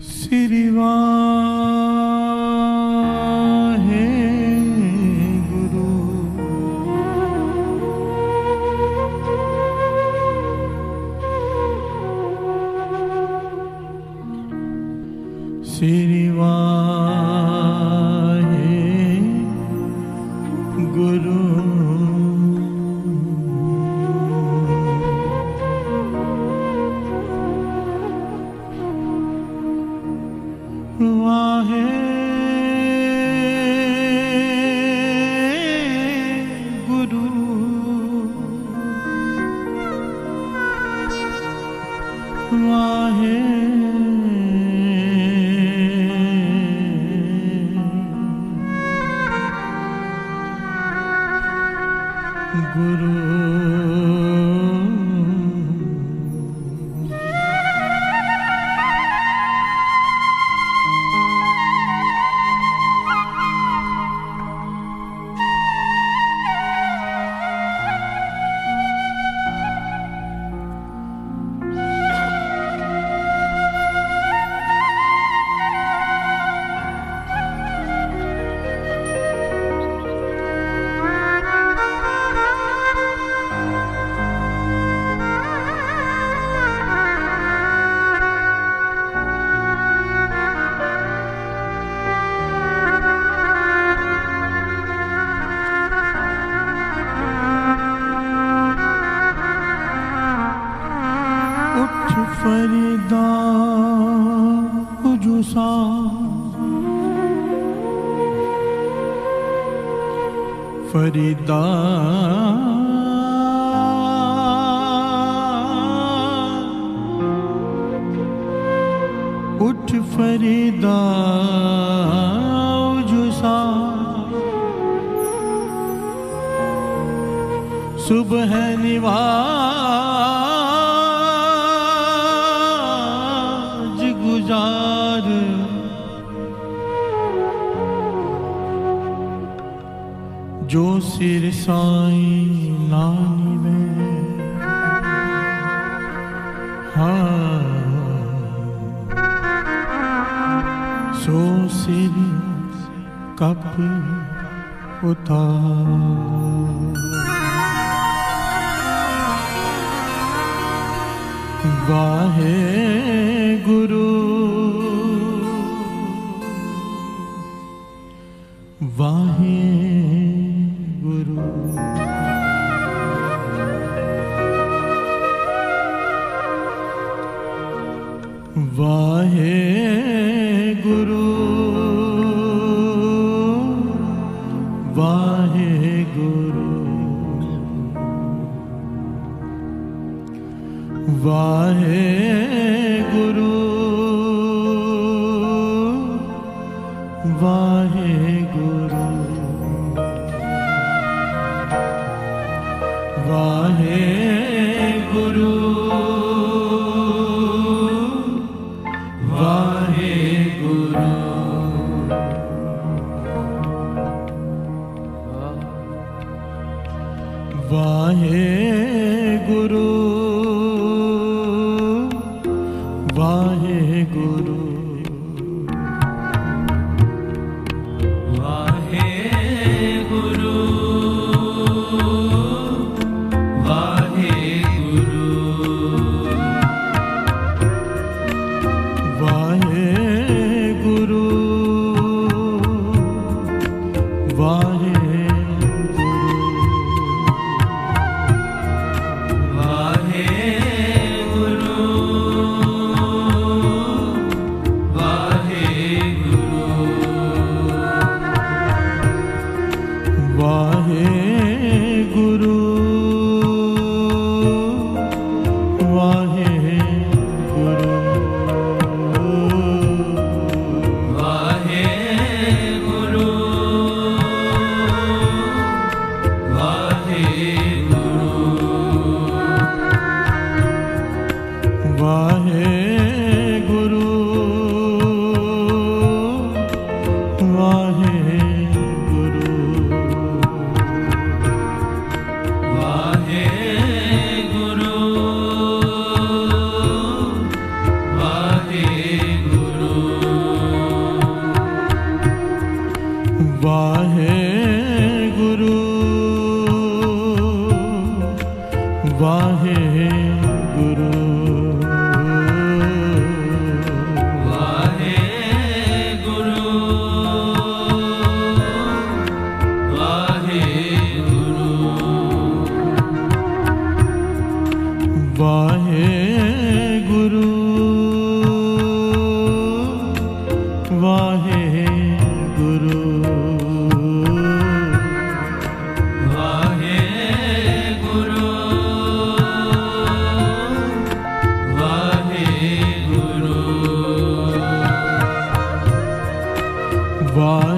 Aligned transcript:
Sirivan. 0.00 1.49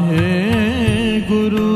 हे 0.08 1.20
गुरु 1.30 1.71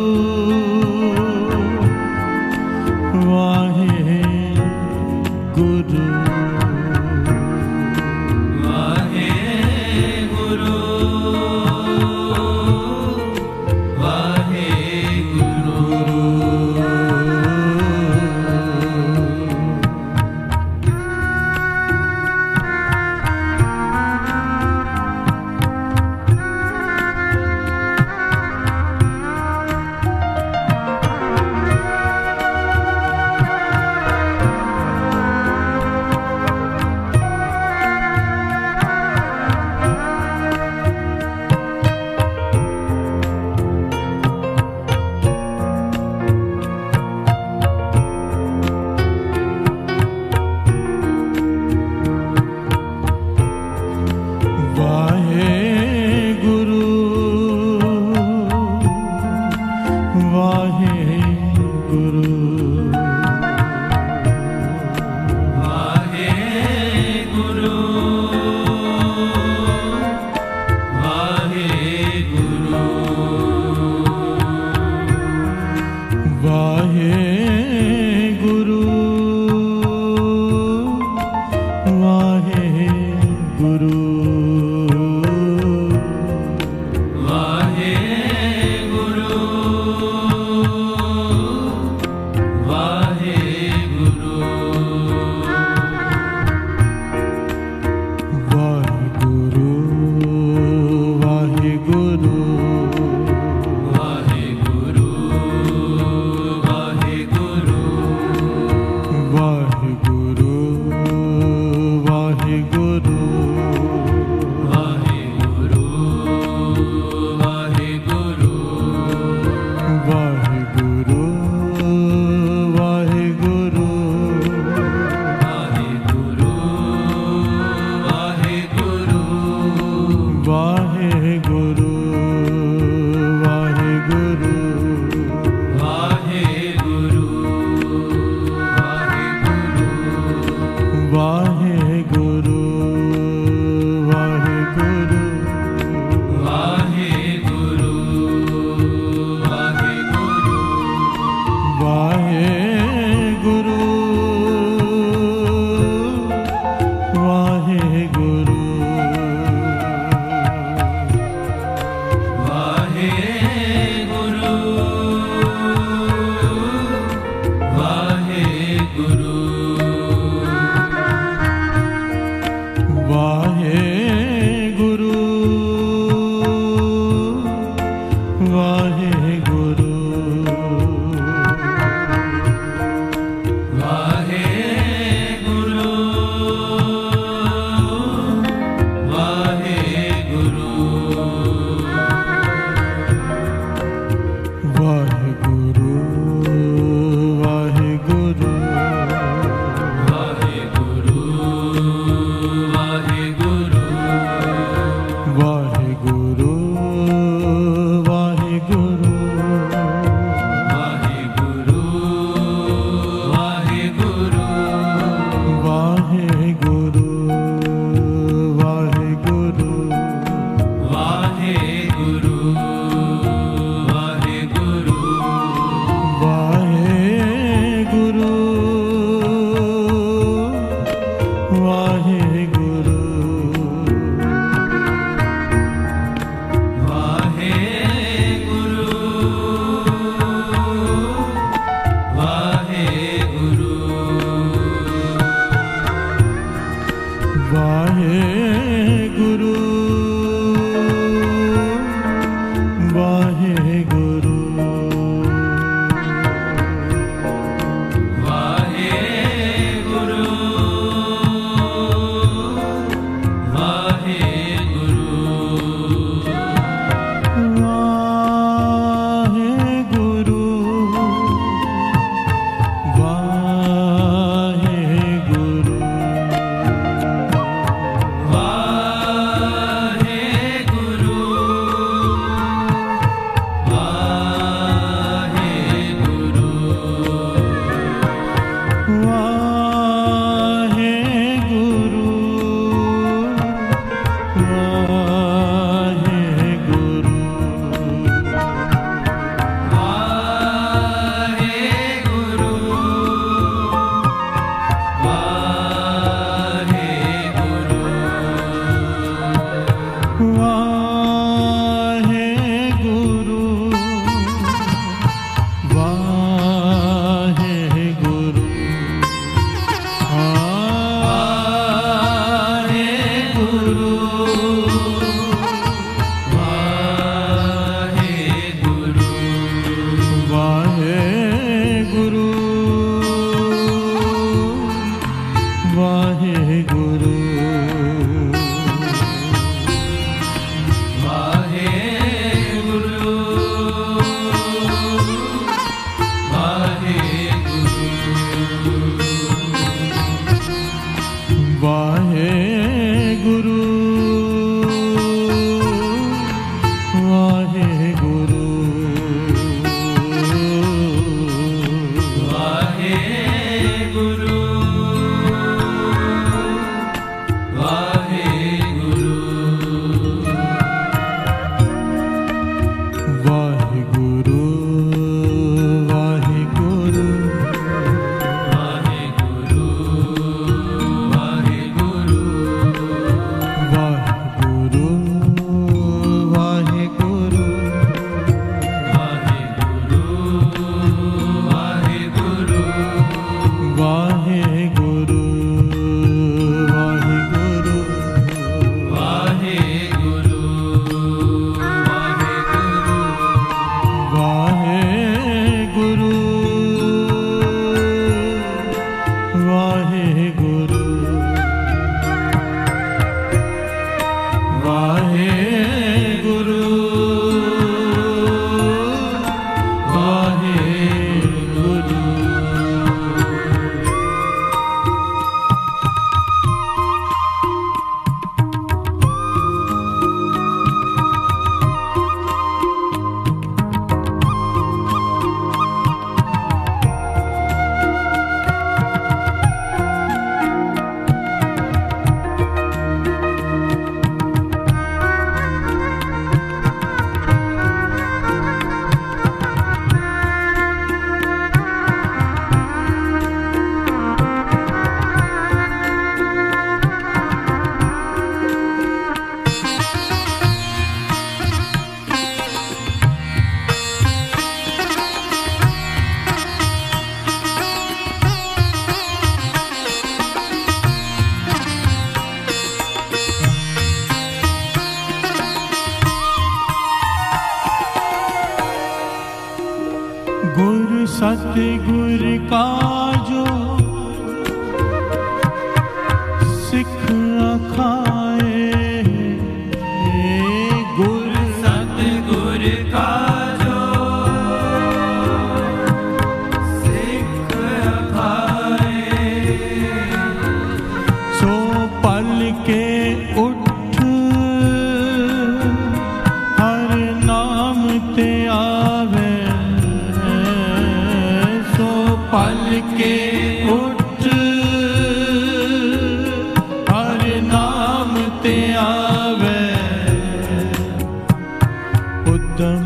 dum 522.58 522.85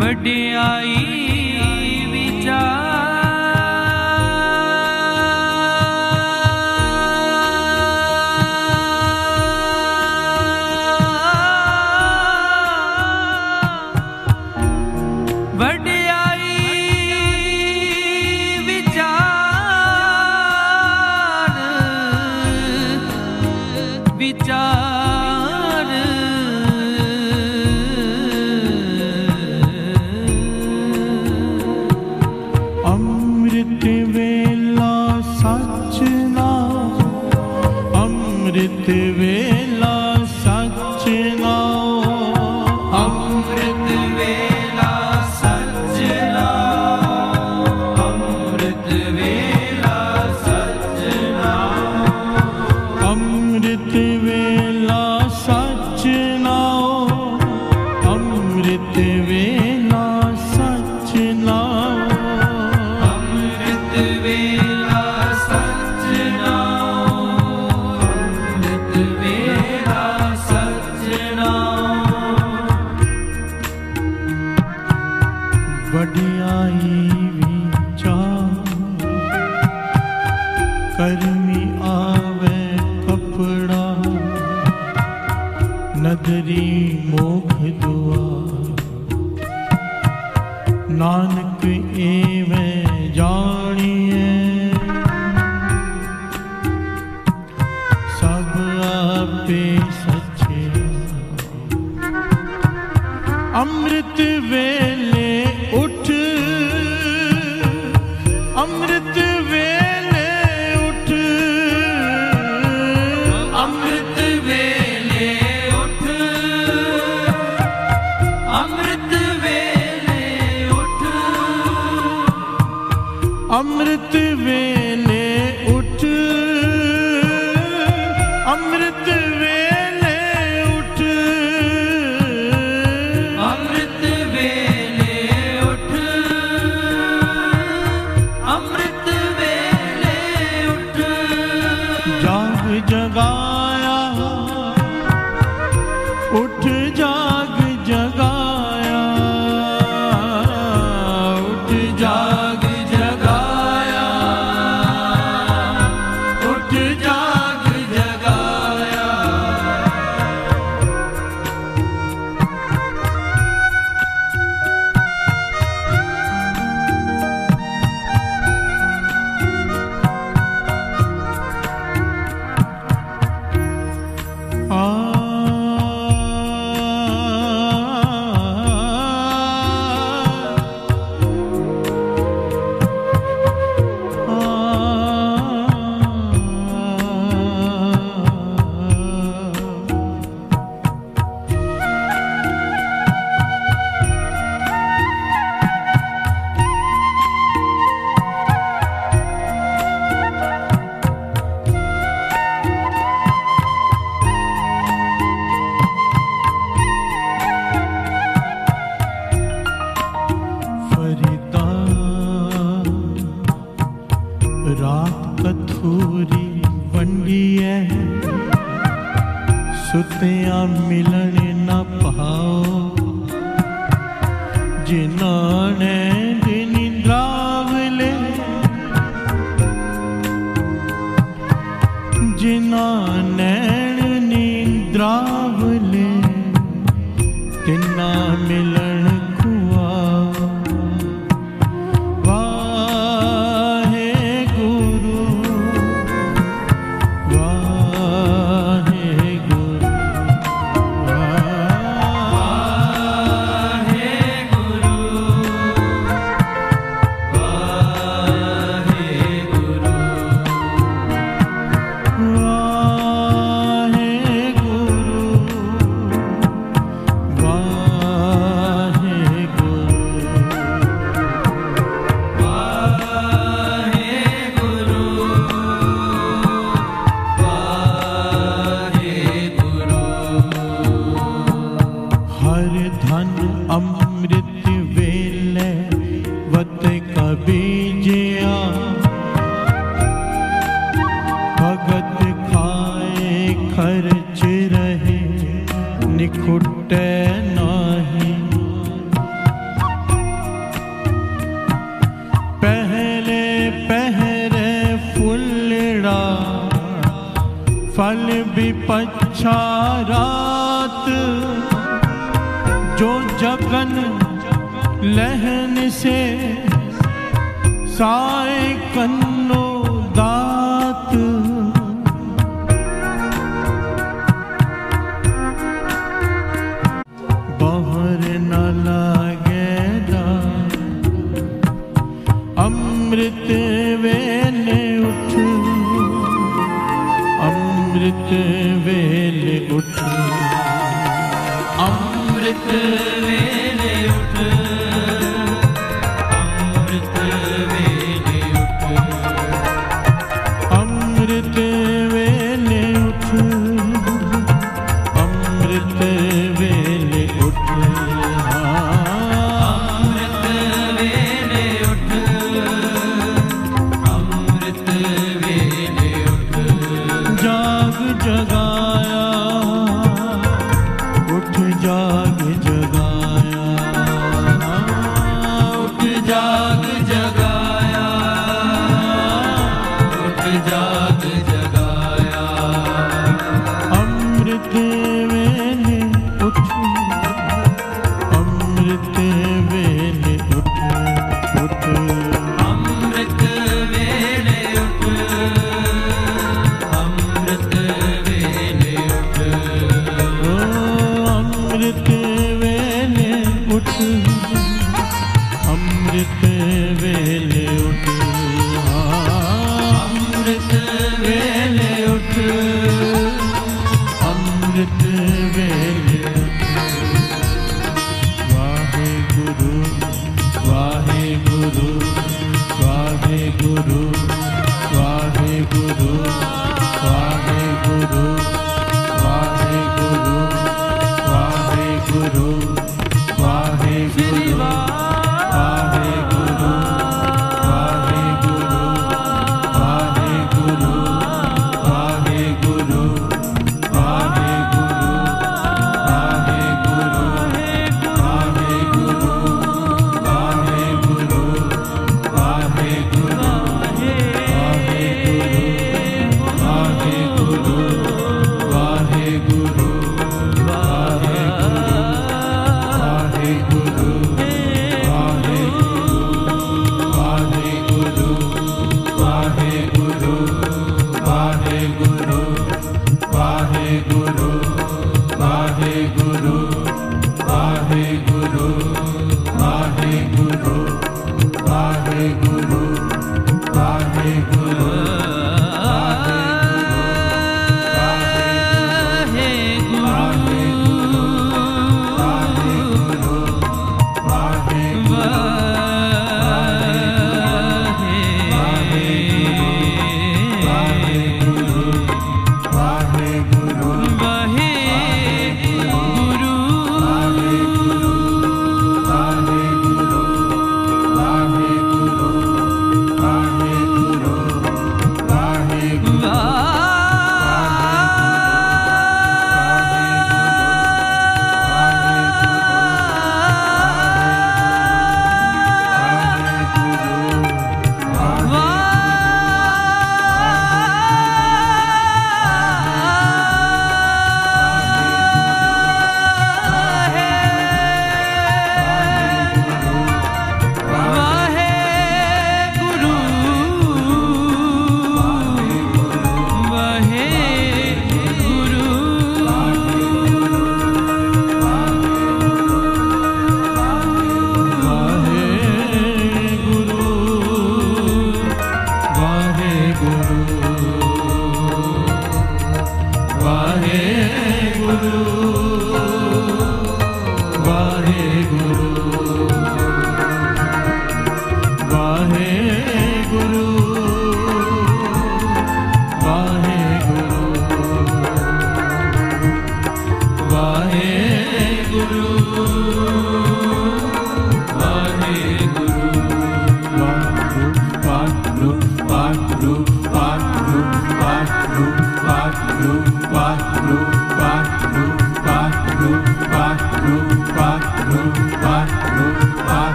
ਵਡਿਆਈ 0.00 1.45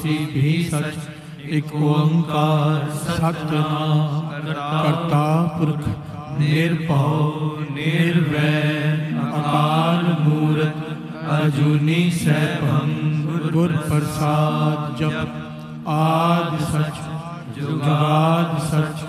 तुलसी 0.00 0.16
भी 0.32 0.52
सच, 0.64 0.94
एक 1.52 1.72
ओंकार 1.74 2.90
सतना 2.90 3.64
करता 4.82 5.24
पुरख, 5.56 5.84
निर्भव, 6.38 7.58
निर्वैर, 7.70 9.18
अकाल 9.30 10.06
मूर्त, 10.20 10.80
अर्जुनी 11.30 12.10
सैभम 12.12 12.94
गुर 13.52 13.76
प्रसाद 13.88 14.96
जप, 15.00 15.36
आदि 15.88 16.64
सच, 16.64 17.04
जुगाद 17.58 18.58
सच, 18.70 19.06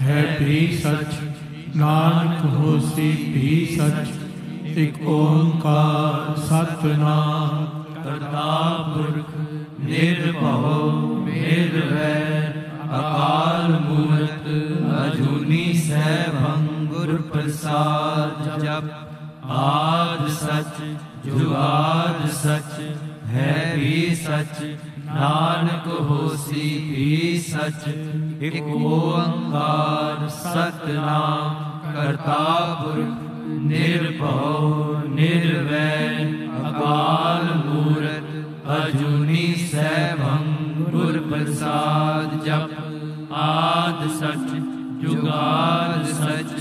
है 0.00 0.22
भी 0.38 0.66
सच, 0.78 1.20
नानक 1.76 2.44
होसी 2.54 3.12
भी 3.34 3.54
सच, 3.76 4.18
एक 4.78 5.06
ओंकार 5.10 6.34
सतना 6.42 7.21
सच, 24.32 24.62
नानक 25.04 25.88
होसी 26.00 26.68
भी 26.78 27.38
सच। 27.38 27.88
एक 28.42 28.62
ओंकार 28.76 30.28
सतनाम 30.28 31.54
करता 31.92 32.38
पुरुष 32.82 33.08
निर्भव, 33.62 35.02
निर्वैर, 35.08 36.14
अकाल 36.64 37.44
मूरत, 37.66 38.30
अजूनी 38.66 39.54
सैभं 39.54 40.48
गुर 40.90 41.18
प्रसाद 41.18 42.40
जप। 42.46 42.76
आद 43.32 44.08
सच, 44.08 44.48
जुगाल 45.02 46.04
सच, 46.04 46.54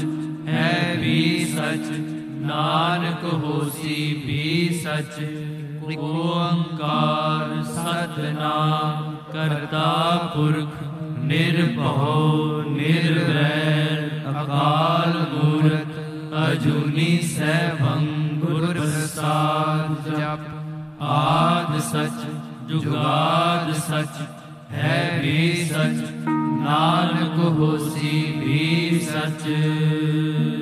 है 0.49 0.97
भी 0.97 1.45
सच, 1.45 1.87
नानक 2.43 3.25
होसी 3.45 3.97
भी 4.27 4.69
सच। 4.73 5.19
ओंकार 5.81 7.63
सतना 7.63 8.55
करता 9.31 9.85
पुरख 10.35 10.73
निर्भो 11.23 12.63
निर्वैर 12.69 14.25
अकाल 14.27 15.13
मूर्त 15.31 15.97
अजूनी 16.33 17.17
सैभं 17.17 18.05
गुर 18.39 18.67
प्रसाद 18.73 20.05
जप। 20.09 20.45
आद 21.01 21.79
सच, 21.81 22.25
जुगाद 22.71 23.73
सच, 23.73 24.21
है 24.71 24.99
भी 25.21 25.65
सच, 25.65 26.03
नानक 26.27 27.39
होसी 27.57 28.21
भी 28.39 28.99
सच। 28.99 30.60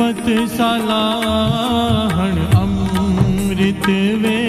पत 0.00 0.26
सलाहण 0.50 2.36
अमृत 2.60 3.86
वे 4.22 4.39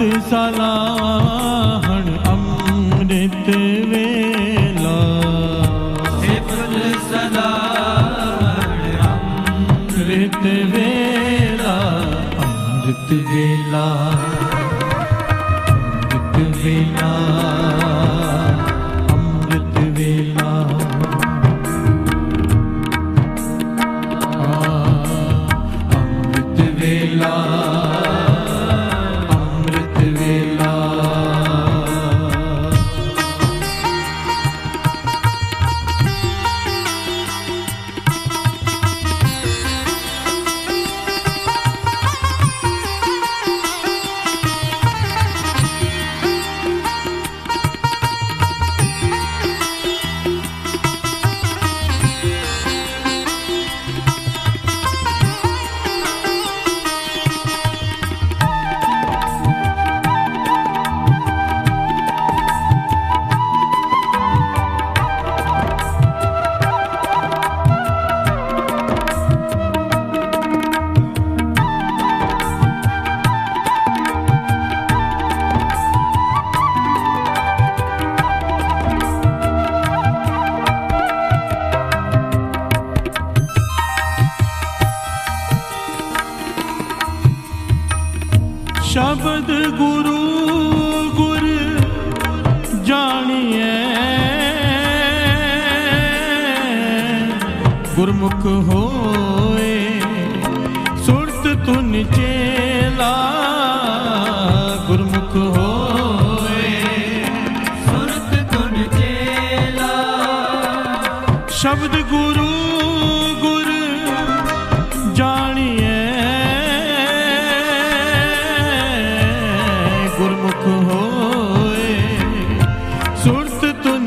ਅੰਮ੍ਰਿਤ 0.00 0.28
ਸਲਾਹਣ 0.28 2.06
ਅੰਮ੍ਰਿਤ 2.28 3.48
ਵੇਲਾ। 3.88 4.94
ਸੇ 6.20 6.40
ਫੁੱਲ 6.48 6.76
ਸਲਾਹਣ 7.10 8.80
ਅੰਮ੍ਰਿਤ 9.08 10.44
ਵੇਲਾ 10.72 11.76
ਅੰਮ੍ਰਿਤ 12.44 13.12
ਵੇਲਾ। 13.28 13.84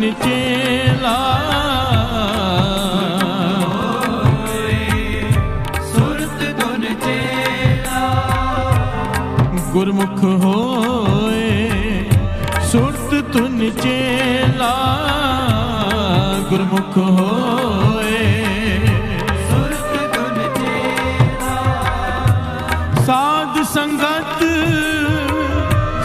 ਮਨ 0.03 0.13
ਚੇਲਾ 0.23 1.17
ਸੁਰਤ 5.91 6.43
ਗੁਣ 6.59 6.83
ਚੇਲਾ 7.03 8.01
ਗੁਰਮੁਖ 9.73 10.23
ਹੋਏ, 10.43 12.09
ਸੁਰਤ 12.71 13.13
ਤੁਨ 13.33 13.69
ਚੇਲਾ 13.81 14.73
ਗੁਰਮੁਖ 16.49 16.97
ਹੋਏ, 16.97 18.19
ਸੁਰਤ 19.49 19.95
ਤੁਨ 20.15 20.43
ਚੇਲਾ 20.59 21.55
ਸਾਧ 23.05 23.63
ਸੰਗਤ 23.73 24.43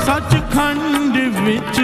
ਸੱਚਖੰਡ 0.06 1.16
ਵਿੱਚ 1.38 1.80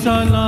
salam. 0.00 0.39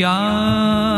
ज्ञान 0.00 0.89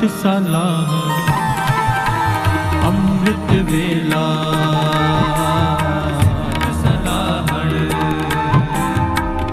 अमृत 0.00 0.12
सलाम 0.20 0.92
अमृत 2.88 3.50
वेला 3.70 4.20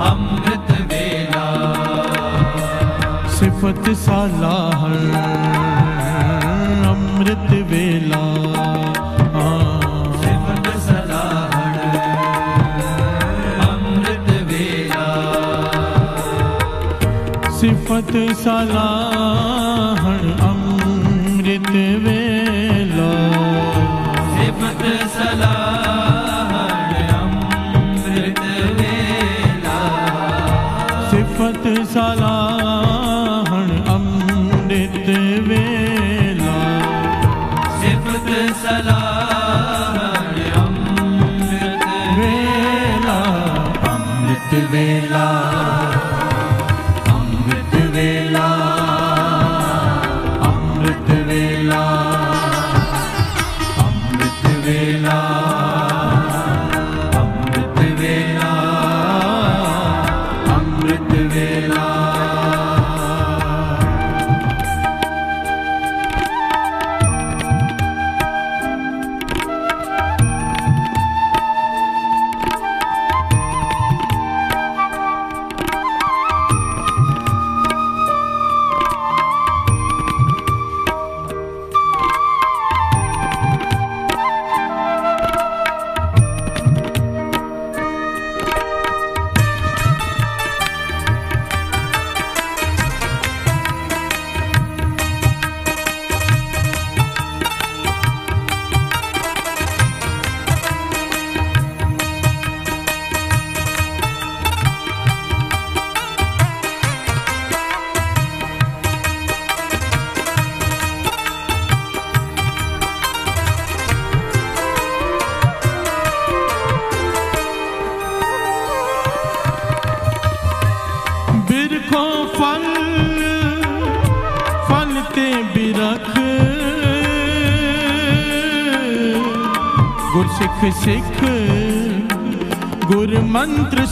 अमृत 0.10 0.72
वेला 0.92 1.44
सिफत 3.38 3.90
सलाह 4.06 4.86
अमृत 6.92 7.52
वेला 7.72 8.24
सिफत 17.60 18.12
सलाह 18.44 19.07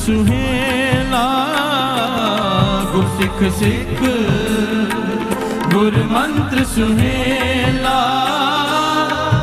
ਸੁਹੇਲਾ 0.06 1.28
ਗੁਰਸਿੱਖ 2.92 3.40
ਸਿੱਖ। 3.60 4.02
ਗੁਰਮੰਤਰ 5.74 6.64
ਸੁਹੇਲਾ 6.66 7.96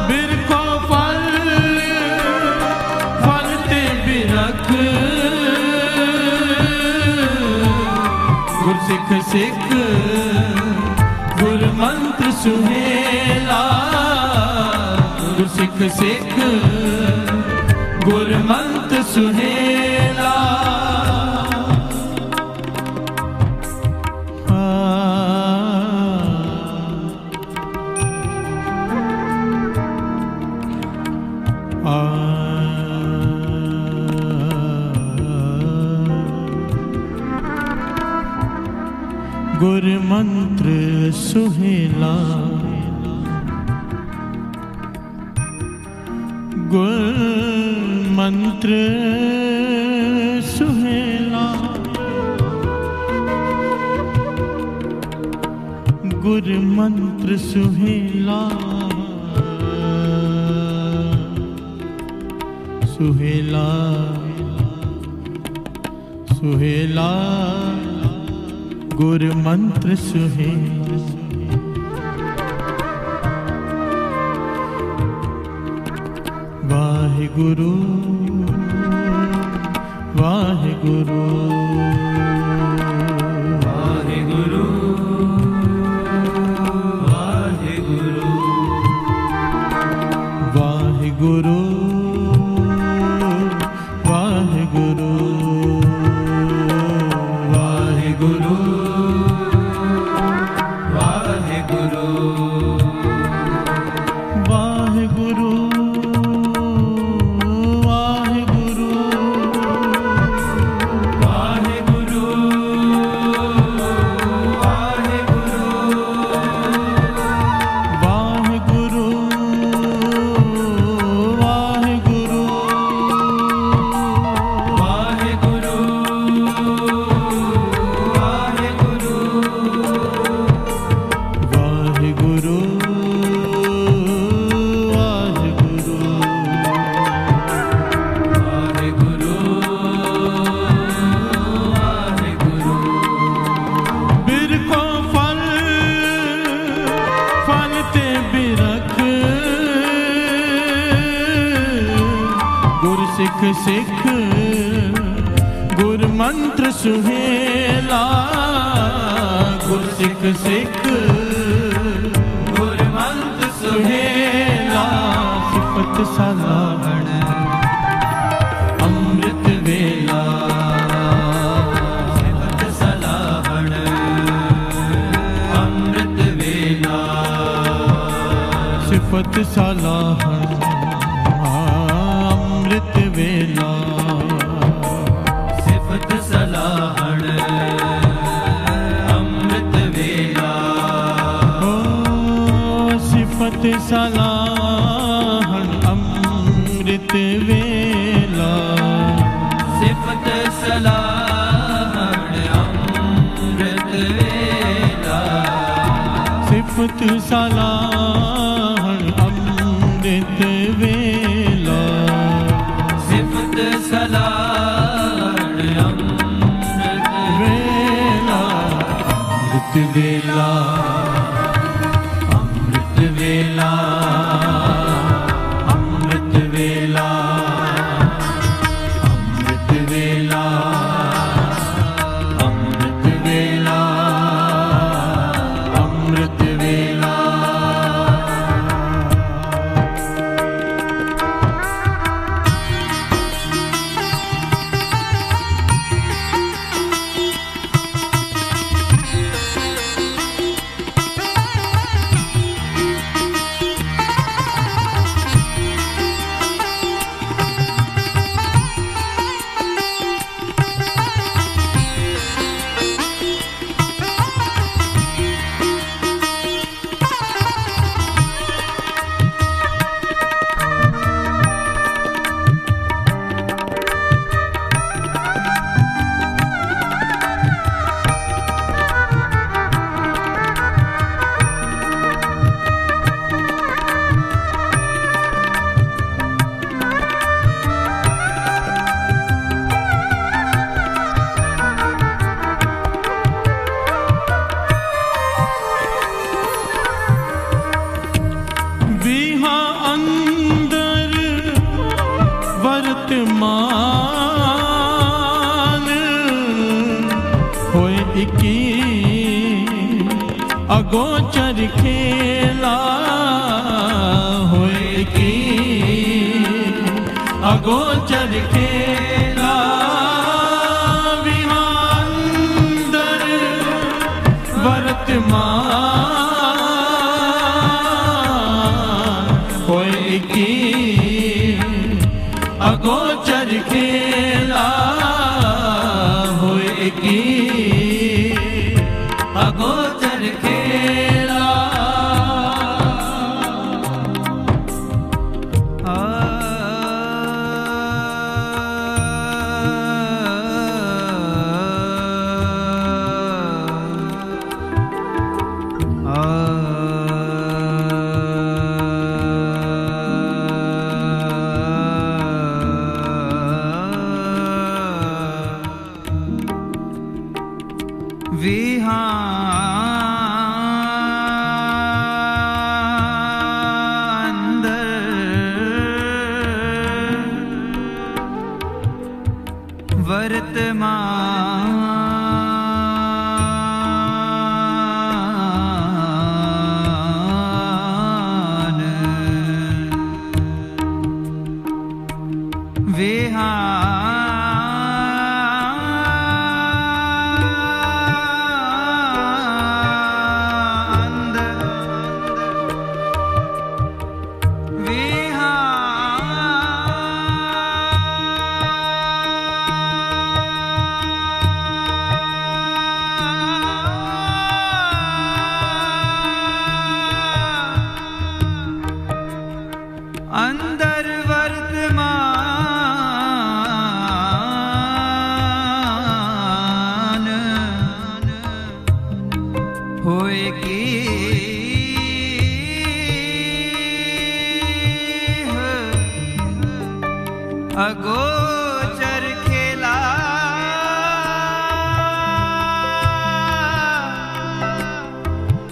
ਬਿਰਖੋ 0.09 0.63
ਫਲ 0.89 1.25
ਫਲ 3.25 3.57
ਤੇ 3.69 3.83
ਬਿਰਖ। 4.07 4.71
ਗੁਰਸਿੱਖ 8.63 9.11
ਸਿੱਖ, 9.33 9.75
ਗੁਰਮੰਤਰ 11.41 12.31
ਸੁਹੇਲਾ 12.43 13.63
ਗੁਰਸਿੱਖ 15.39 15.83
ਸਿੱਖ। 15.99 16.39
ਗੁਰਮੰਤ 18.05 18.95
ਸੁਹੇਲਾ 19.15 19.52
मंत्र 56.83 57.37
सुहेला। 57.37 58.49
सुहेला। 62.85 63.69
सुहेला। 66.33 67.11
गुर 68.95 69.35
मंत्र 69.35 69.95
सुहेला 69.95 70.83
वाहे 76.65 77.27
गुरु 77.27 77.92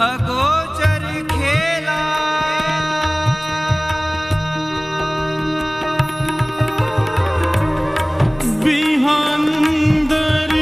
अगोचर 0.04 1.02
खेला। 1.30 1.98
विहंदर 8.64 10.54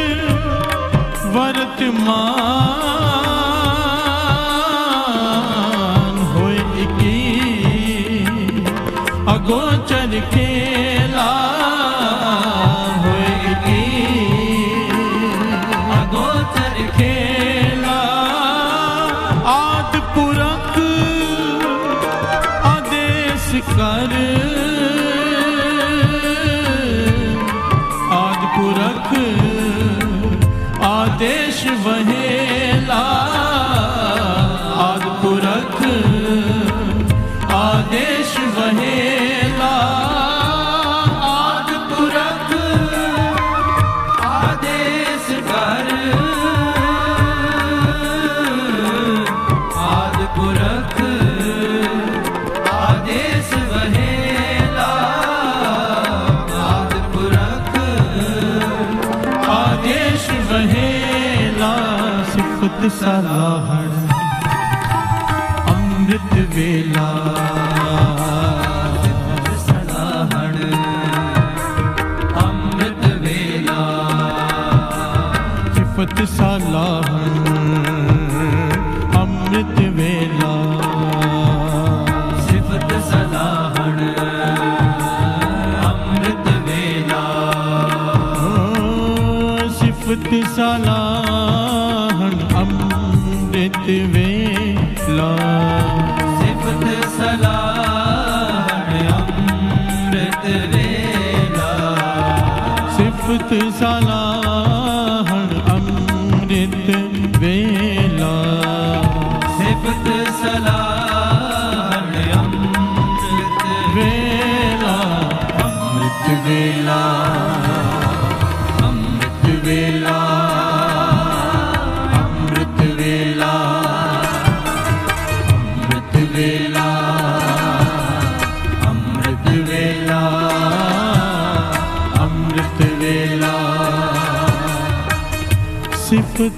वर्तमान 1.36 2.78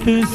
सिफत 0.03 0.30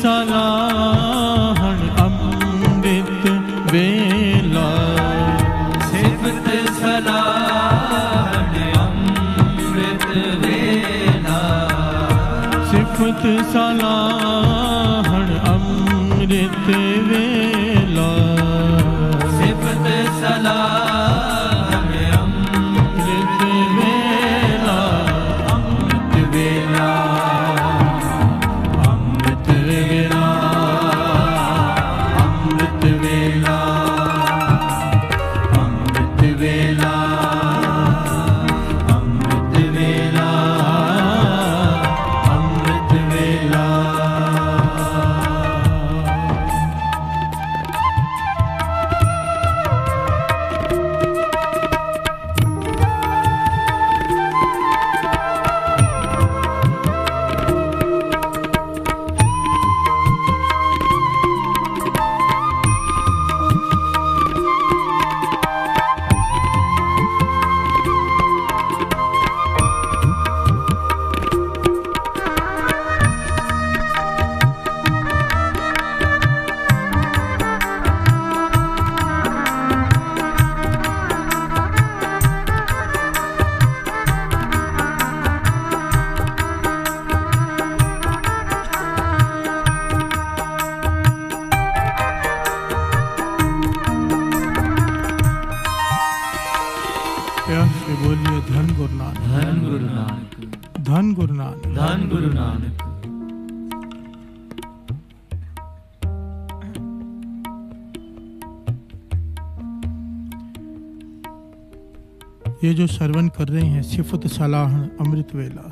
रहे 113.56 113.66
हैं 113.66 113.82
सिफत 113.82 114.26
सलाहन 114.26 114.88
अमृत 115.00 115.34
वेला। 115.34 115.66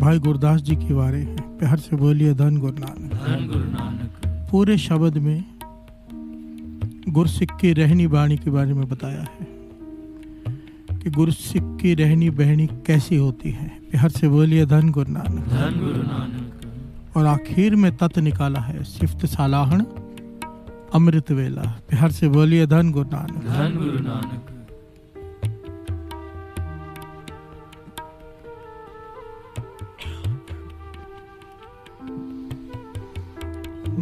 भाई 0.00 0.18
गुरदास 0.18 0.60
जी 0.60 0.76
की 0.76 0.92
वारे 0.92 1.20
हैं 1.20 1.58
प्यार 1.58 1.78
से 1.78 1.96
बोलिए 1.96 2.34
धन 2.34 2.56
गुरु 2.56 2.78
नानक। 2.78 4.48
पूरे 4.50 4.78
शब्द 4.78 5.16
में 5.18 5.44
गुरसिख 7.08 7.50
की 7.60 7.72
रहनी 7.72 8.06
बाणी 8.06 8.36
के 8.36 8.50
बारे 8.50 8.74
में 8.74 8.88
बताया 8.88 9.22
है 9.22 9.46
कि 10.98 11.10
गुरसिख 11.10 11.62
की 11.80 11.94
रहनी 11.94 12.30
बहनी 12.30 12.66
कैसी 12.86 13.16
होती 13.16 13.50
है। 13.50 13.68
प्यार 13.90 14.08
से 14.08 14.28
बोलिए 14.28 14.66
धन 14.66 14.90
गुरु 14.90 15.12
नानक। 15.12 15.44
और 17.16 17.26
आखिर 17.26 17.76
में 17.76 17.96
तत् 17.96 18.18
निकाला 18.18 18.60
है 18.60 18.82
सिफ्त 18.84 19.26
सालाहन 19.26 19.86
अमृत 20.94 21.30
वेला। 21.30 21.62
प्यार 21.88 22.10
से 22.10 22.28
बोलिए 22.28 22.66
धन 22.66 22.90
गुरु 22.90 23.08
नानक। 23.12 23.44
धन 23.44 23.76
गुरु 23.78 23.90
नानक 23.90 23.95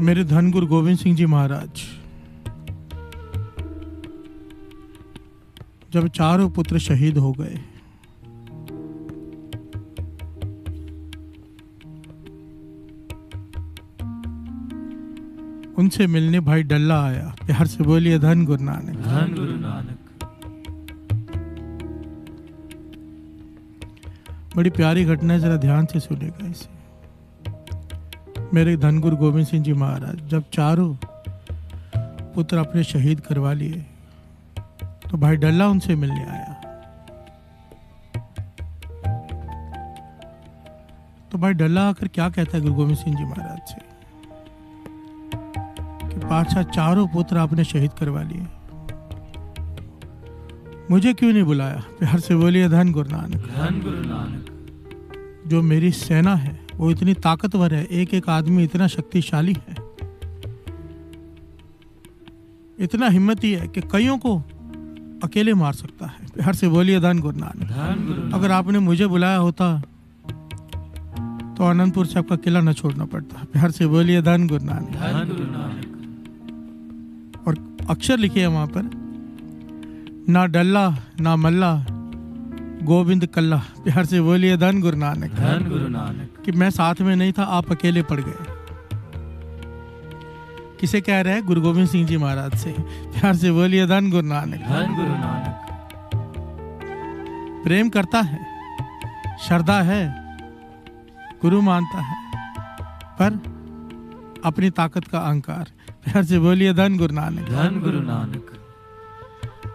मेरे 0.04 0.24
धन 0.24 0.50
गुरु 0.50 0.66
गोविंद 0.66 0.98
सिंह 0.98 1.16
जी 1.16 1.26
महाराज 1.26 1.82
जब 5.92 6.08
चारों 6.08 6.50
पुत्र 6.50 6.78
शहीद 6.78 7.18
हो 7.18 7.32
गए 7.32 7.58
उनसे 15.78 16.06
मिलने 16.06 16.40
भाई 16.40 16.62
डल्ला 16.62 17.02
आया 17.04 17.34
प्यार 17.46 17.66
से 17.66 17.84
बोलिए 17.84 18.18
धन 18.18 18.44
गुरु 18.44 18.64
नानक। 18.64 19.00
धन 19.00 19.34
गुरु 19.34 19.56
नानक। 19.56 19.98
बड़ी 24.56 24.70
प्यारी 24.70 25.04
घटना 25.04 25.32
है 25.34 25.40
जरा 25.40 25.56
ध्यान 25.56 25.86
से 25.86 26.00
सुनेगा 26.00 26.48
इसे। 26.50 26.83
मेरे 28.54 28.76
धन 28.76 28.98
गुरु 29.00 29.16
गोविंद 29.16 29.46
सिंह 29.46 29.62
जी 29.64 29.72
महाराज 29.72 30.18
जब 30.28 30.44
चारों 30.52 30.94
पुत्र 32.34 32.56
अपने 32.56 32.84
शहीद 32.84 33.20
करवा 33.20 33.52
लिए 33.52 33.86
तो 35.10 35.18
भाई 35.18 35.36
डल्ला 35.36 35.68
उनसे 35.68 35.94
मिलने 35.94 36.24
आया। 36.24 36.52
तो 41.32 41.38
भाई 41.38 41.52
डल्ला 41.52 41.88
आकर 41.88 42.08
क्या 42.08 42.28
कहता 42.30 42.56
है 42.56 42.62
गुरु 42.62 42.74
गोविंद 42.74 42.98
सिंह 42.98 43.16
जी 43.16 43.24
महाराज 43.24 43.60
से? 43.68 43.80
कि 46.08 46.26
पातशाह 46.26 46.62
चारों 46.62 47.06
पुत्र 47.08 47.38
आपने 47.38 47.64
शहीद 47.64 47.92
करवा 47.92 48.22
लिए। 48.22 48.46
मुझे 50.90 51.14
क्यों 51.14 51.32
नहीं 51.32 51.42
बुलाया? 51.42 51.82
प्यार 51.98 52.20
से 52.20 52.36
बोलिए 52.36 52.68
धन 52.68 52.92
गुरु 52.92 53.10
नानक। 53.10 53.36
धन 53.36 53.80
गुरु 53.84 54.00
नानक। 54.00 55.48
जो 55.48 55.62
मेरी 55.62 55.92
सेना 55.92 56.34
है 56.34 56.63
वो 56.76 56.90
इतनी 56.90 57.14
ताकतवर 57.14 57.74
है 57.74 57.84
एक 57.92 58.14
एक 58.14 58.28
आदमी 58.28 58.64
इतना 58.64 58.86
शक्तिशाली 58.86 59.56
है। 59.68 59.76
इतना 62.78 63.08
हिम्मती 63.08 63.52
है 63.52 63.68
कि 63.68 63.80
कईयों 63.92 64.18
को 64.18 64.36
अकेले 65.24 65.54
मार 65.54 65.72
सकता 65.72 66.06
है। 66.06 66.26
प्यार 66.34 66.54
से 66.54 66.68
बोलिए 66.68 67.00
धन 67.00 67.18
गुरु 67.18 67.38
नानक। 67.38 68.34
अगर 68.34 68.50
आपने 68.50 68.78
मुझे 68.78 69.06
बुलाया 69.06 69.36
होता 69.38 69.82
तो 71.54 71.64
आनंदपुर 71.64 72.06
से 72.06 72.18
आपका 72.18 72.36
किला 72.36 72.60
न 72.60 72.72
छोड़ना 72.72 73.04
पड़ता। 73.04 73.44
प्यार 73.52 73.70
से 73.70 73.86
बोलिए 73.86 74.22
धन 74.22 74.46
गुरु 74.48 74.64
नानक। 74.64 74.88
धन 74.90 75.28
गुरु 75.28 75.44
नानक। 75.50 75.90
और 77.46 77.54
अक्षर 77.90 78.18
लिखे 78.18 78.40
हैं 78.40 78.46
वहाँ 78.46 78.66
पर 78.66 78.90
ना 80.28 80.46
डल्ला 80.46 80.88
ना 81.20 81.36
मल्ला 81.36 81.72
गोविंद 82.84 83.26
कल्ला 83.26 83.56
प्यार 83.56 84.04
से 84.04 84.20
बोलिए 84.20 84.56
धन 84.56 84.80
गुरु 84.80 84.96
नानक। 84.96 85.30
धन 85.30 85.66
गुरु 85.68 85.88
नानक। 85.88 86.42
कि 86.44 86.52
मैं 86.52 86.70
साथ 86.70 86.94
में 87.00 87.16
नहीं 87.16 87.32
था 87.32 87.42
आप 87.42 87.70
अकेले 87.72 88.02
पड़ 88.02 88.20
गए। 88.20 88.54
किसे 90.80 91.00
कह 91.00 91.20
रहे 91.20 91.34
हैं? 91.34 91.46
गुरु 91.46 91.60
गोविंद 91.60 91.88
सिंह 91.88 92.06
जी 92.06 92.16
महाराज 92.16 92.54
से। 92.54 92.74
प्यार 92.80 93.36
से 93.36 93.52
बोलिए 93.52 93.86
धन 93.86 94.10
गुरु 94.10 94.26
नानक। 94.26 94.54
धन 94.54 94.94
गुरु 94.94 95.08
नानक। 95.08 95.60
प्रेम 97.64 97.88
करता 97.88 98.20
है 98.20 98.46
श्रद्धा 99.48 99.80
है 99.82 100.00
गुरु 101.42 101.60
मानता 101.60 102.00
है 102.00 102.16
पर 103.20 103.38
अपनी 104.44 104.70
ताकत 104.70 105.04
का 105.04 105.18
अहंकार। 105.18 105.70
प्यार 106.04 106.24
से 106.24 106.38
बोलिए 106.38 106.74
धन 106.74 106.98
गुरु 106.98 107.14
नानक। 107.14 107.48
धन 107.48 107.80
गुरु 107.84 108.00
नानक। 108.00 108.53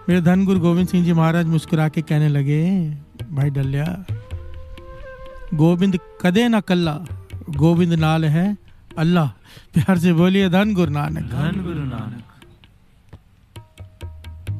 मेरे 0.10 0.22
धन 0.22 0.44
गुरु 0.46 0.60
गोविंद 0.60 0.88
सिंह 0.88 1.04
जी 1.06 1.14
महाराज 1.14 1.46
मुस्कुरा 1.46 1.88
के 1.90 2.02
कहने 2.02 2.28
लगे 2.30 2.62
भाई 3.32 3.50
डल्या 3.50 3.86
गोविंद 5.54 5.98
कदे 6.22 6.48
ना 6.48 6.60
कल्ला 6.60 6.94
गोविंद 7.58 7.94
नाल 7.94 8.26
है 8.26 8.46
अल्लाह 8.98 9.28
प्यार 9.74 9.98
से 9.98 10.14
बोलिए 10.14 10.50
धन 10.50 10.74
गुरु 10.74 10.92
नानक। 10.92 11.30
धन 11.32 11.62
गुरु 11.64 11.84
नानक। 11.86 12.24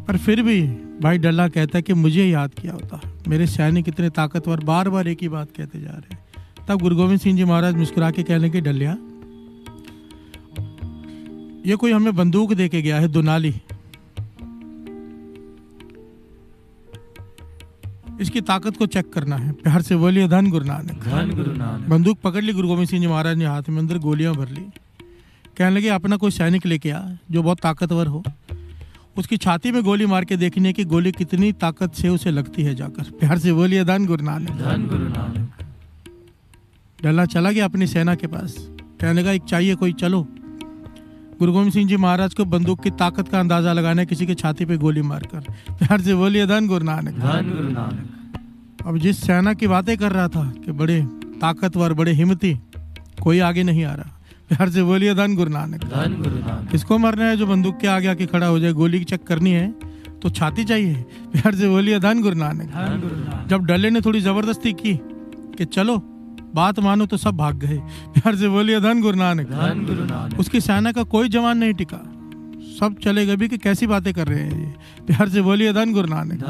पर 0.08 0.18
फिर 0.18 0.42
भी 0.44 0.62
भाई 1.02 1.18
डल्ला 1.18 1.48
कहता 1.48 1.78
है 1.78 1.82
कि 1.82 1.94
मुझे 1.96 2.26
याद 2.26 2.54
किया 2.54 2.74
होता 2.74 3.02
मेरे 3.28 3.48
सैनिक 3.48 3.90
इतने 3.90 4.10
ताकतवर 4.20 4.64
बार 4.64 4.90
बार 4.90 5.08
एक 5.08 5.20
ही 5.22 5.30
बात 5.30 5.50
कहते 5.58 5.82
जा 5.82 5.90
रहे 5.90 6.14
हैं। 6.14 6.20
तब 6.68 6.82
गुरु 6.82 6.96
गोविंद 6.96 7.20
सिंह 7.20 7.38
जी 7.38 7.44
महाराज 7.46 7.76
मुस्कुरा 7.76 8.12
के 8.12 8.24
कहने 8.24 8.50
के 8.50 8.62
डल्या 8.62 8.94
ये 11.66 11.76
कोई 11.76 11.92
हमें 11.92 12.16
बंदूक 12.16 12.54
दे 12.54 12.70
के 12.70 12.82
गया 12.82 13.00
है 13.00 13.08
दुनाली 13.08 13.56
इसकी 18.20 18.42
ताकत 18.42 18.78
को 18.78 18.86
चेक 18.86 19.14
करना 19.14 19.36
है। 19.36 19.52
प्यार 19.52 19.82
से 19.82 19.96
बोलिए 19.96 20.28
धन 20.28 20.50
गुरु 20.50 20.66
नानक। 20.66 21.04
धन 21.04 21.32
गुरु 21.36 21.52
नानक। 21.52 21.88
बंदूक 21.90 22.20
पकड़ 22.20 22.44
ली 22.44 22.54
गुरु 22.54 22.68
गोविंद 22.68 22.90
सिंह 22.90 23.02
जी 23.02 23.08
महाराज 23.08 23.38
ने 23.38 23.46
हाथ 23.46 23.70
में 23.70 23.78
अंदर 23.78 23.98
गोलियाँ 23.98 24.34
भर 24.36 24.50
ली। 24.50 24.62
कहने 25.58 25.76
लगे 25.76 25.88
अपना 25.90 26.18
कोई 26.18 26.32
सैनिक 26.32 26.66
लेके 26.66 26.92
आ 26.92 27.02
जो 27.32 27.44
बहुत 27.44 27.60
ताकतवर 27.60 28.08
हो। 28.08 28.24
उसकी 29.18 29.38
छाती 29.38 29.72
में 29.72 29.84
गोली 29.84 30.06
मार 30.06 30.26
के 30.26 30.38
देखने 30.38 30.74
की 30.74 30.84
गोली 30.84 31.12
कितनी 31.12 31.52
ताकत 31.52 31.94
से 31.94 32.10
उसे 32.10 32.32
लगती 32.32 32.64
है 32.64 32.76
जाकर। 32.76 33.04
प्यार 33.12 33.38
से 33.38 33.54
बोलिए 33.54 33.84
धन 33.86 34.06
गुरु 34.06 34.24
नानक। 34.24 34.50
धन 34.50 34.88
गुरु 34.88 35.08
नानक। 35.08 35.66
डल्ला 37.04 37.26
चला 37.26 37.52
गया 37.52 37.66
अपनी 37.66 37.88
सेना 37.88 38.16
के 38.16 38.28
पास। 38.28 38.56
कहने 39.02 39.22
लगा 39.22 39.32
एक 39.32 39.44
चाहिए 39.44 39.76
कोई 39.76 39.94
चलो। 39.94 40.28
गुरु 41.40 41.52
गोविंद 41.54 41.72
सिंह 41.74 41.88
जी 41.88 41.98
महाराज 41.98 42.34
को 42.34 42.46
बंदूक 42.46 42.80
की 42.84 42.90
ताकत 42.92 43.28
का 43.28 43.40
अंदाज़ा 43.40 43.74
लगाना 43.74 44.02
है 44.02 44.06
किसी 44.06 44.26
की 44.26 44.34
छाती 44.36 44.66
पे 44.66 44.78
गोली 44.78 45.02
मारकर। 45.02 45.40
प्यार 45.72 46.02
से 46.02 46.16
बोलिए 46.16 46.46
धन 46.48 46.68
गुरु 46.68 46.86
नानक। 46.86 47.16
धन 47.16 47.52
गुरु 47.52 47.70
नानक। 47.70 48.88
अब 48.88 48.98
जिस 48.98 49.22
सेना 49.22 49.54
की 49.54 49.68
बातें 49.68 49.98
कर 49.98 50.12
रहा 50.12 50.28
था 50.28 50.44
कि 50.66 50.72
बड़े 50.72 51.02
ताकतवर 51.42 51.94
बड़े 51.94 52.12
हिम्मती 52.12 52.54
कोई 53.24 53.40
आगे 53.40 53.64
नहीं 53.64 53.84
आ 53.86 53.94
रहा। 53.94 54.20
प्यार 54.50 54.70
से 54.70 54.84
बोलिए 54.84 55.14
धन 55.16 55.36
गुरु 55.36 55.50
नानक। 55.50 55.84
धन 55.86 56.16
गुरु 56.20 56.36
नानक। 56.38 56.70
किसको 56.72 56.98
मरना 56.98 57.26
है 57.26 57.38
जो 57.38 57.48
बंदूक 57.48 57.78
के 57.78 57.88
आगे 57.88 58.08
आके 58.08 58.26
खड़ा 58.26 58.48
हो 58.48 58.60
जाए 58.60 58.74
गोली 58.74 59.04
चेक 59.06 59.24
करनी 59.24 59.52
है 59.52 59.68
तो 60.22 60.30
छाती 60.32 60.64
चाहिए। 60.66 60.94
प्यार 61.34 61.56
से 61.56 61.70
बोलिए 61.70 62.00
धन 62.00 62.22
गुरु 62.22 62.36
नानक। 62.36 62.68
धन 62.68 63.00
गुरु 63.02 63.16
नानक। 63.16 63.48
जब 63.50 63.66
डल्ले 63.66 63.90
ने 63.90 64.02
थोड़ी 64.02 64.22
ज़बरदस्ती 64.22 64.74
की 64.76 65.00
कि 65.58 65.66
चलो 65.68 65.98
बात 66.56 66.80
मानो 66.80 67.06
तो 67.06 67.18
सब 67.18 67.38
भाग 67.38 67.56
गए। 67.56 67.78
प्यार 68.14 68.36
से 68.36 68.50
बोलिए 68.50 68.80
धन 68.80 69.02
गुरु 69.02 69.18
नानक। 69.18 69.48
धन 69.48 69.86
गुरु 69.86 70.40
उसकी 70.40 70.62
सेना 70.62 70.92
का 70.92 71.04
कोई 71.04 71.30
जवान 71.30 71.58
नहीं 71.58 71.74
टिका। 71.74 71.98
सब 72.80 72.96
चले 73.04 73.26
गए 73.26 73.36
भी 73.36 73.48
कि 73.48 73.58
कैसी 73.58 73.88
बातें 73.88 74.14
कर 74.14 74.28
रहे 74.28 74.40
हैं 74.40 74.60
ये। 74.62 75.06
प्यार 75.08 75.30
से 75.30 75.42
बोलिए 75.42 75.74
धन 75.74 75.94
गुरु 75.94 76.08
नानक। 76.10 76.44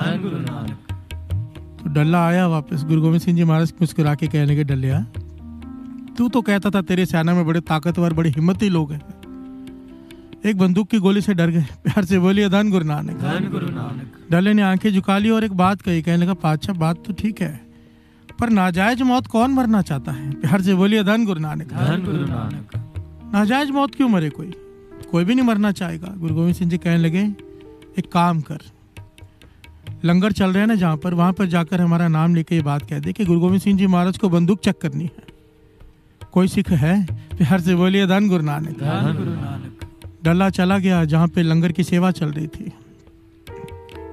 तो 1.83 1.89
डल्ला 1.89 2.25
आया 2.27 2.47
वापस। 2.47 2.83
गुरु 2.83 3.01
गोविंद 3.01 3.21
सिंह 3.21 3.37
जी 3.37 3.43
महाराज 3.43 3.73
मुस्कुरा 3.81 4.15
के 4.15 4.27
कहने 4.27 4.55
के 4.55 4.63
डलिया 4.63 5.05
तू 6.17 6.27
तो 6.29 6.41
कहता 6.41 6.69
था 6.69 6.81
तेरे 6.81 7.05
सेना 7.05 7.33
में 7.33 7.45
बड़े 7.47 7.59
ताकतवर 7.61 8.13
बड़े 8.13 8.29
हिम्मती 8.29 8.69
लोग 8.69 8.91
हैं। 8.91 9.01
एक 10.45 10.57
बंदूक 10.57 10.89
की 10.89 10.97
गोली 10.97 11.21
से 11.21 11.33
डर 11.33 11.49
गए। 11.49 11.65
प्यार 11.83 12.05
से 12.05 12.19
बोलिए 12.19 12.49
धन 12.49 12.69
गुरु 12.69 12.85
नानक। 12.85 13.17
धन 13.17 13.49
गुरु 13.51 13.67
नानक। 13.67 14.31
डल्ले 14.31 14.53
ने 14.53 14.61
आँखें 14.61 14.91
झुका 14.91 15.17
ली 15.17 15.29
और 15.29 15.43
एक 15.43 15.53
बात 15.53 15.81
कही। 15.81 16.01
कहने 16.01 16.17
लगा 16.17 16.33
पातशाह 16.33 16.75
बात 16.75 17.03
तो 17.07 17.13
ठीक 17.13 17.41
है। 17.41 17.68
पर 18.39 18.49
नाजायज 18.49 19.01
मौत 19.01 19.27
कौन 19.27 19.51
मरना 19.51 19.81
चाहता 19.81 20.11
है? 20.11 20.31
प्यार 20.31 20.61
से 20.61 20.75
बोलिए 20.75 21.03
धन 21.03 21.25
गुरु 21.25 21.39
नानक। 21.39 21.67
धन 21.67 22.03
गुरु 22.05 22.25
नानक। 22.25 22.75
नाजायज 23.33 23.71
मौत 23.71 23.95
क्यों 23.95 24.09
मरे 24.09 24.29
कोई? 24.29 24.51
कोई 25.11 25.25
भी 25.25 25.35
नहीं 25.35 25.45
मरना 25.45 25.71
चाहेगा। 25.71 26.13
गुरु 26.17 26.35
गोविंद 26.35 26.55
सिंह 26.55 26.69
जी 26.71 26.77
कहने 26.77 26.97
लगे 26.97 27.21
एक 27.99 28.11
काम 28.11 28.41
कर। 28.41 28.59
लंगर 30.05 30.31
चल 30.31 30.49
रहे 30.49 30.59
हैं 30.59 30.67
ना 30.67 30.75
जहाँ 30.75 30.97
पर 30.97 31.13
वहाँ 31.13 31.33
पर 31.33 31.45
जाकर 31.45 31.81
हमारा 31.81 32.07
नाम 32.07 32.35
लेके 32.35 32.55
ये 32.55 32.61
बात 32.61 32.89
कह 32.89 32.99
दे 32.99 33.13
कि 33.13 33.25
गुरु 33.25 33.39
गोविंद 33.39 33.61
सिंह 33.61 33.77
जी 33.77 33.87
महाराज 33.87 34.17
को 34.17 34.29
बंदूक 34.29 34.59
चेक 34.59 34.81
करनी 34.81 35.03
है। 35.03 35.27
कोई 36.31 36.47
सिख 36.47 36.69
है? 36.71 37.05
प्यार 37.05 37.61
से 37.61 37.75
बोलिए 37.75 38.07
धन 38.07 38.29
गुरु 38.29 38.43
नानक। 38.43 38.79
धन 38.79 39.13
गुरु 39.17 39.31
नानक। 39.31 39.85
डल्ला 40.23 40.49
चला 40.49 40.77
गया 40.77 41.03
जहाँ 41.05 41.27
पे 41.27 41.41
लंगर 41.41 41.71
की 41.71 41.83
सेवा 41.83 42.11
चल 42.11 42.31
रही 42.31 42.47
थी। 42.47 42.71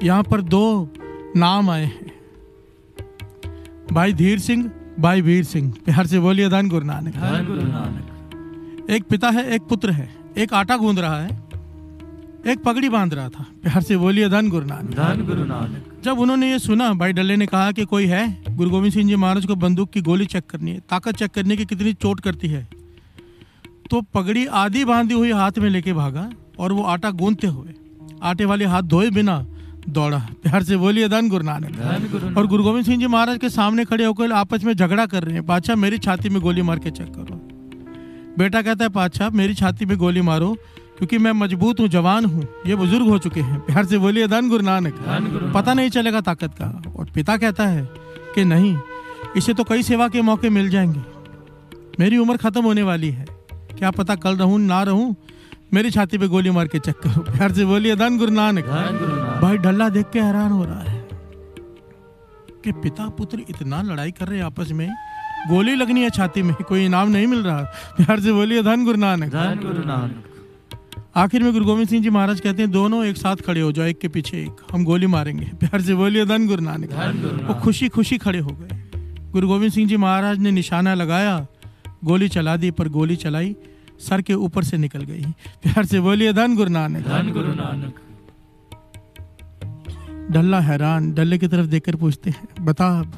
यहाँ 0.03 0.23
पर 0.23 0.41
दो 0.41 0.93
नाम 1.37 1.71
आए 1.71 1.85
हैं। 1.85 2.16
भाई 3.93 4.13
धीर 4.13 4.39
सिंह 4.39 4.71
भाई 5.01 5.21
वीर 5.21 5.45
सिंह। 5.45 5.75
प्यार 5.85 6.07
से 6.07 6.21
बोलिए 6.21 6.49
धन 6.49 6.69
गुरु 6.69 6.87
नानक। 6.87 7.15
एक 8.91 9.05
पिता 9.05 9.31
है 9.31 9.51
एक 9.51 9.63
पुत्र 9.63 9.91
है। 9.91 10.17
एक 10.39 10.55
आटा 10.55 10.77
गूंद 10.77 10.99
रहा 10.99 11.21
है 11.21 11.47
एक 12.47 12.65
पगड़ी 12.65 12.89
बाँध 12.89 13.15
रहा 13.15 13.29
था। 13.29 13.47
प्यार 13.63 13.83
से 13.83 13.97
बोलिए 13.97 14.29
धन 14.29 14.49
गुरु 14.49 14.67
नानक। 14.67 14.91
धन 14.91 15.27
गुरु 15.27 15.45
नानक। 15.45 16.01
जब 16.05 16.19
उन्होंने 16.19 16.51
ये 16.51 16.59
सुना 16.59 16.95
भाई 16.95 17.13
डल्ले 17.13 17.37
ने 17.37 17.47
कहा 17.47 17.73
कि 17.73 17.85
कोई 17.85 18.07
है 18.07 18.43
गुरु 18.51 18.71
गोविंद 18.71 18.93
सिंह 18.93 19.09
जी 19.09 19.17
महाराज 19.17 19.47
को 19.47 19.55
बंदूक 19.55 19.91
की 19.91 20.01
गोली 20.01 20.27
चेक 20.27 20.51
करनी 20.51 20.71
है 20.71 20.81
ताकत 20.81 21.17
चेक 21.17 21.31
करने 21.31 21.57
की 21.57 21.65
कितनी 21.65 21.93
चोट 21.93 22.21
करती 22.21 22.49
है 22.49 22.69
तो 23.91 24.03
पगड़ी 24.15 24.47
आधी 24.47 24.85
बांधी 24.85 25.15
हुई 25.15 25.33
हाथ 25.33 25.53
में 25.59 25.71
लेके 25.71 25.93
भागा 25.93 26.31
और 26.59 26.73
वो 26.73 26.83
आटा 26.83 27.11
गूंदते 27.11 27.47
हुए 27.47 27.75
आटे 28.23 28.45
वाले 28.45 28.65
हाथ 28.65 28.83
धोए 28.83 29.11
बिना 29.11 29.47
दौड़ा। 29.89 30.19
प्यार 30.43 30.63
से 30.63 30.77
बोलिए 30.77 31.09
धन 31.09 31.29
गुरु 31.29 31.45
नानक। 31.45 32.37
और 32.37 32.47
गुरु 32.47 32.63
गोविंद 32.63 32.87
सिंह 32.87 32.99
जी 32.99 33.07
महाराज 33.07 33.39
के 33.39 33.49
सामने 33.49 33.85
खड़े 33.85 34.05
होकर 34.05 34.33
आपस 34.33 34.65
में 34.65 34.73
झगड़ा 34.75 35.07
कर 35.07 35.23
रहे 35.23 35.35
हैं। 35.35 35.47
पाछा 35.47 35.75
मेरी 35.77 35.99
छाती 35.99 36.29
में 36.29 36.41
गोली 36.43 36.63
मार 36.63 36.79
के 36.79 36.91
चेक 36.91 37.09
करो। 37.09 37.41
बेटा 38.39 38.63
कहता 38.63 38.85
है 38.85 38.91
पाछा 38.91 39.31
मेरी 39.31 39.55
छाती 39.55 39.87
में 39.87 39.97
गोली 39.99 40.23
मारो 40.23 40.57
क्योंकि 40.99 41.19
मैं 41.19 41.33
मज़बूत 41.33 41.81
हूँ 41.81 41.89
जवान 41.89 42.25
हूँ। 42.25 42.47
ये 42.67 42.77
बुज़ुर्ग 42.77 43.09
हो 43.09 43.19
चुके 43.19 43.41
हैं। 43.41 43.59
प्यार 43.61 43.85
से 43.85 43.99
बोलिए 43.99 44.27
धन 44.27 44.49
गुरु 44.49 44.65
नानक। 44.65 44.95
पता 45.55 45.75
नहीं 45.75 45.91
चलेगा 45.91 46.21
ताकत 46.21 46.55
का। 46.55 46.67
और 46.97 47.11
पिता 47.15 47.37
कहता 47.37 47.67
है 47.67 47.89
कि 48.35 48.45
नहीं 48.45 48.77
इसे 49.37 49.55
तो 49.55 49.65
कई 49.65 49.83
सेवा 49.83 50.09
के 50.09 50.23
मौके 50.23 50.51
मिल 50.51 50.69
जाएँगे। 50.71 51.01
मेरी 52.01 52.17
उम्र 52.17 52.37
खत्म 52.37 52.63
होने 52.63 52.83
वाली 52.83 53.11
है। 53.11 53.27
क्या 53.79 53.91
पता 53.91 54.15
कल 54.15 54.37
रहूँ 54.37 54.59
ना 54.61 54.83
रहूँ 54.83 55.15
मेरी 55.73 55.91
छाती 55.91 56.19
पे 56.19 56.27
गोली 56.29 56.51
मार 56.51 56.67
के 56.69 56.79
चेक 56.79 56.97
करो। 56.97 57.23
प्यार 57.23 57.53
से 57.53 57.65
बोलिए 57.65 57.97
धन 57.97 58.19
गुरु 58.19 58.33
नानक। 58.33 58.65
भाई 59.43 59.57
डल्ला 59.59 59.89
देख 59.89 60.07
के 60.13 60.21
हैरान 60.21 60.51
हो 60.51 60.65
रहा 60.65 60.83
है 60.83 61.05
कि 62.65 62.73
पिता 62.73 63.09
पुत्र 63.09 63.45
इतना 63.51 63.83
लड़ाई 63.83 64.11
कर 64.11 64.29
रहे 64.29 64.39
हैं 64.39 64.45
आपस 64.45 64.71
में। 64.73 64.89
गोली 65.49 65.75
लगनी 65.75 66.03
है 66.03 66.11
छाती 66.11 66.43
में 66.43 66.55
कोई 66.69 66.85
इनाम 66.85 67.09
नहीं 67.09 67.27
मिल 67.27 67.43
रहा। 67.43 67.61
प्यार 67.97 68.21
से 68.21 68.33
बोलिए 68.33 68.63
धन 68.63 68.85
गुरु 68.85 68.99
नानक। 68.99 69.31
धन 69.31 69.61
गुरु 69.63 69.85
नानक। 69.85 70.25
आखिर 71.17 71.43
में 71.43 71.53
गुरु 71.53 71.65
गोविंद 71.65 71.89
सिंह 71.89 72.03
जी 72.03 72.11
महाराज 72.11 72.41
कहते 72.41 72.63
हैं 72.63 72.71
दोनों 72.71 73.05
एक 73.05 73.17
साथ 73.17 73.37
खड़े 73.37 73.61
हो 73.61 73.71
जाओ 73.73 73.87
एक 73.87 73.99
के 73.99 74.09
पीछे 74.09 74.37
एक। 74.39 74.67
हम 74.73 74.85
गोली 74.85 75.07
मारेंगे। 75.07 75.45
प्यार 75.61 75.81
से 75.81 75.95
बोलिए 75.95 76.25
धन 76.27 76.47
गुरु 76.47 76.63
नानक। 76.63 76.93
वो 77.49 77.55
खुशी 77.55 77.89
खुशी 77.89 78.19
खड़े 78.19 78.39
हो 78.39 78.51
गए। 78.51 78.83
गुरु 79.33 79.49
गोविंद 79.49 79.73
सिंह 79.73 79.89
जी 79.89 79.97
महाराज 79.97 80.39
ने 80.39 80.51
निशाना 80.51 80.95
लगाया 80.95 81.47
गोली 82.05 82.29
चला 82.29 82.57
दी 82.57 82.71
पर 82.71 82.89
गोली 82.89 83.17
चलाई। 83.17 83.55
सर 84.01 84.23
के 84.23 84.35
ऊपर 84.37 84.65
से 84.65 84.77
निकल 84.79 85.03
गई। 85.03 85.23
प्यार 85.63 85.85
से 85.85 86.01
बोलिए 86.01 86.33
धन 86.33 86.57
गुरु 86.57 86.71
नानक। 86.71 87.07
धन 87.07 87.33
गुरु 87.33 87.53
नानक। 87.55 88.01
डल्ला 90.31 90.61
हैरान 90.61 91.13
डल्ले 91.15 91.39
की 91.39 91.49
तरफ़ 91.49 91.67
देखकर 91.67 91.97
पूछते 91.97 92.31
हैं 92.31 92.65
बता 92.65 92.89
अब 93.01 93.13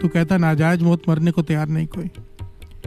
तू 0.00 0.08
कहता 0.08 0.36
नाजायज 0.36 0.82
मौत 0.82 1.08
मरने 1.08 1.30
को 1.30 1.42
तैयार 1.42 1.68
नहीं 1.68 1.86
कोई। 1.88 2.10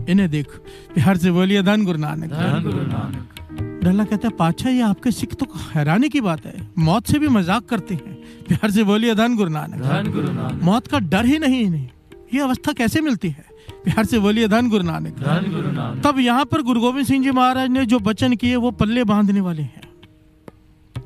इन्हें 0.10 0.30
देख 0.30 0.56
प्यार 0.96 1.18
से 1.18 1.32
बोलिए 1.32 1.62
धन 1.64 1.86
गुरु 1.86 2.00
नानक। 2.00 2.30
धन 2.32 2.64
गुरु 2.64 2.86
नानक। 2.88 3.84
डल्ला 3.84 4.04
कहता 4.04 4.28
है 4.28 4.34
पाछा 4.38 4.70
ये 4.70 4.82
आपके 4.82 5.12
सिख 5.12 5.34
तो 5.34 5.46
हैरानी 5.74 6.10
की 6.10 6.22
बात 6.22 6.46
है। 6.46 6.68
मौत 6.78 7.08
से 7.08 7.20
भी 7.20 7.28
मज़ाक 7.30 7.66
करते 7.66 7.96
हैं। 7.96 8.16
प्यार 8.48 8.72
से 8.72 8.84
बोलिए 8.84 9.16
धन 9.16 9.36
गुरु 9.36 9.50
नानक। 9.50 9.82
धन 9.82 10.12
गुरु 10.12 10.32
नानक। 10.32 10.64
मौत 10.64 10.88
का 10.88 11.00
डर 11.00 11.26
ही 11.26 11.40
नहीं 11.40 11.62
इन्हें। 11.62 11.90
ये 12.34 12.40
अवस्था 12.42 12.72
कैसे 12.74 13.02
मिलती 13.02 13.30
है? 13.30 13.46
प्यार 13.90 14.06
से 14.06 14.20
बोलिए 14.20 14.48
धन 14.48 14.70
गुरु 14.70 14.84
नानक। 14.84 15.14
धन 15.20 15.52
गुरु 15.52 15.72
नानक। 15.72 16.04
तब 16.06 16.20
यहाँ 16.20 16.46
पर 16.46 16.62
गुरु 16.62 16.80
गोविंद 16.80 17.08
सिंह 17.08 17.24
जी 17.24 17.32
महाराज 17.32 17.70
ने 17.70 17.86
जो 17.86 18.00
वचन 18.00 18.36
किए 18.36 18.56
वो 18.56 18.72
पल्ले 18.72 19.04
बांधने 19.04 19.42
वाले 19.42 19.62
हैं। 19.62 19.82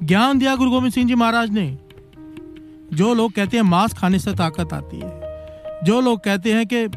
ज्ञान 0.03 0.39
दिया 0.39 0.55
गुरु 0.55 0.69
गोविंद 0.69 0.93
सिंह 0.93 1.07
जी 1.07 1.15
महाराज 1.15 1.49
ने। 1.49 1.77
जो 2.93 3.13
लोग 3.13 3.31
कहते 3.31 3.57
हैं 3.57 3.63
मांस 3.63 3.93
खाने 3.93 4.19
से 4.19 4.33
ताकत 4.33 4.73
आती 4.73 4.99
है। 4.99 5.83
जो 5.83 6.01
लोग 6.01 6.19
कहते 6.23 6.53
हैं 6.53 6.65
कि 6.65 6.87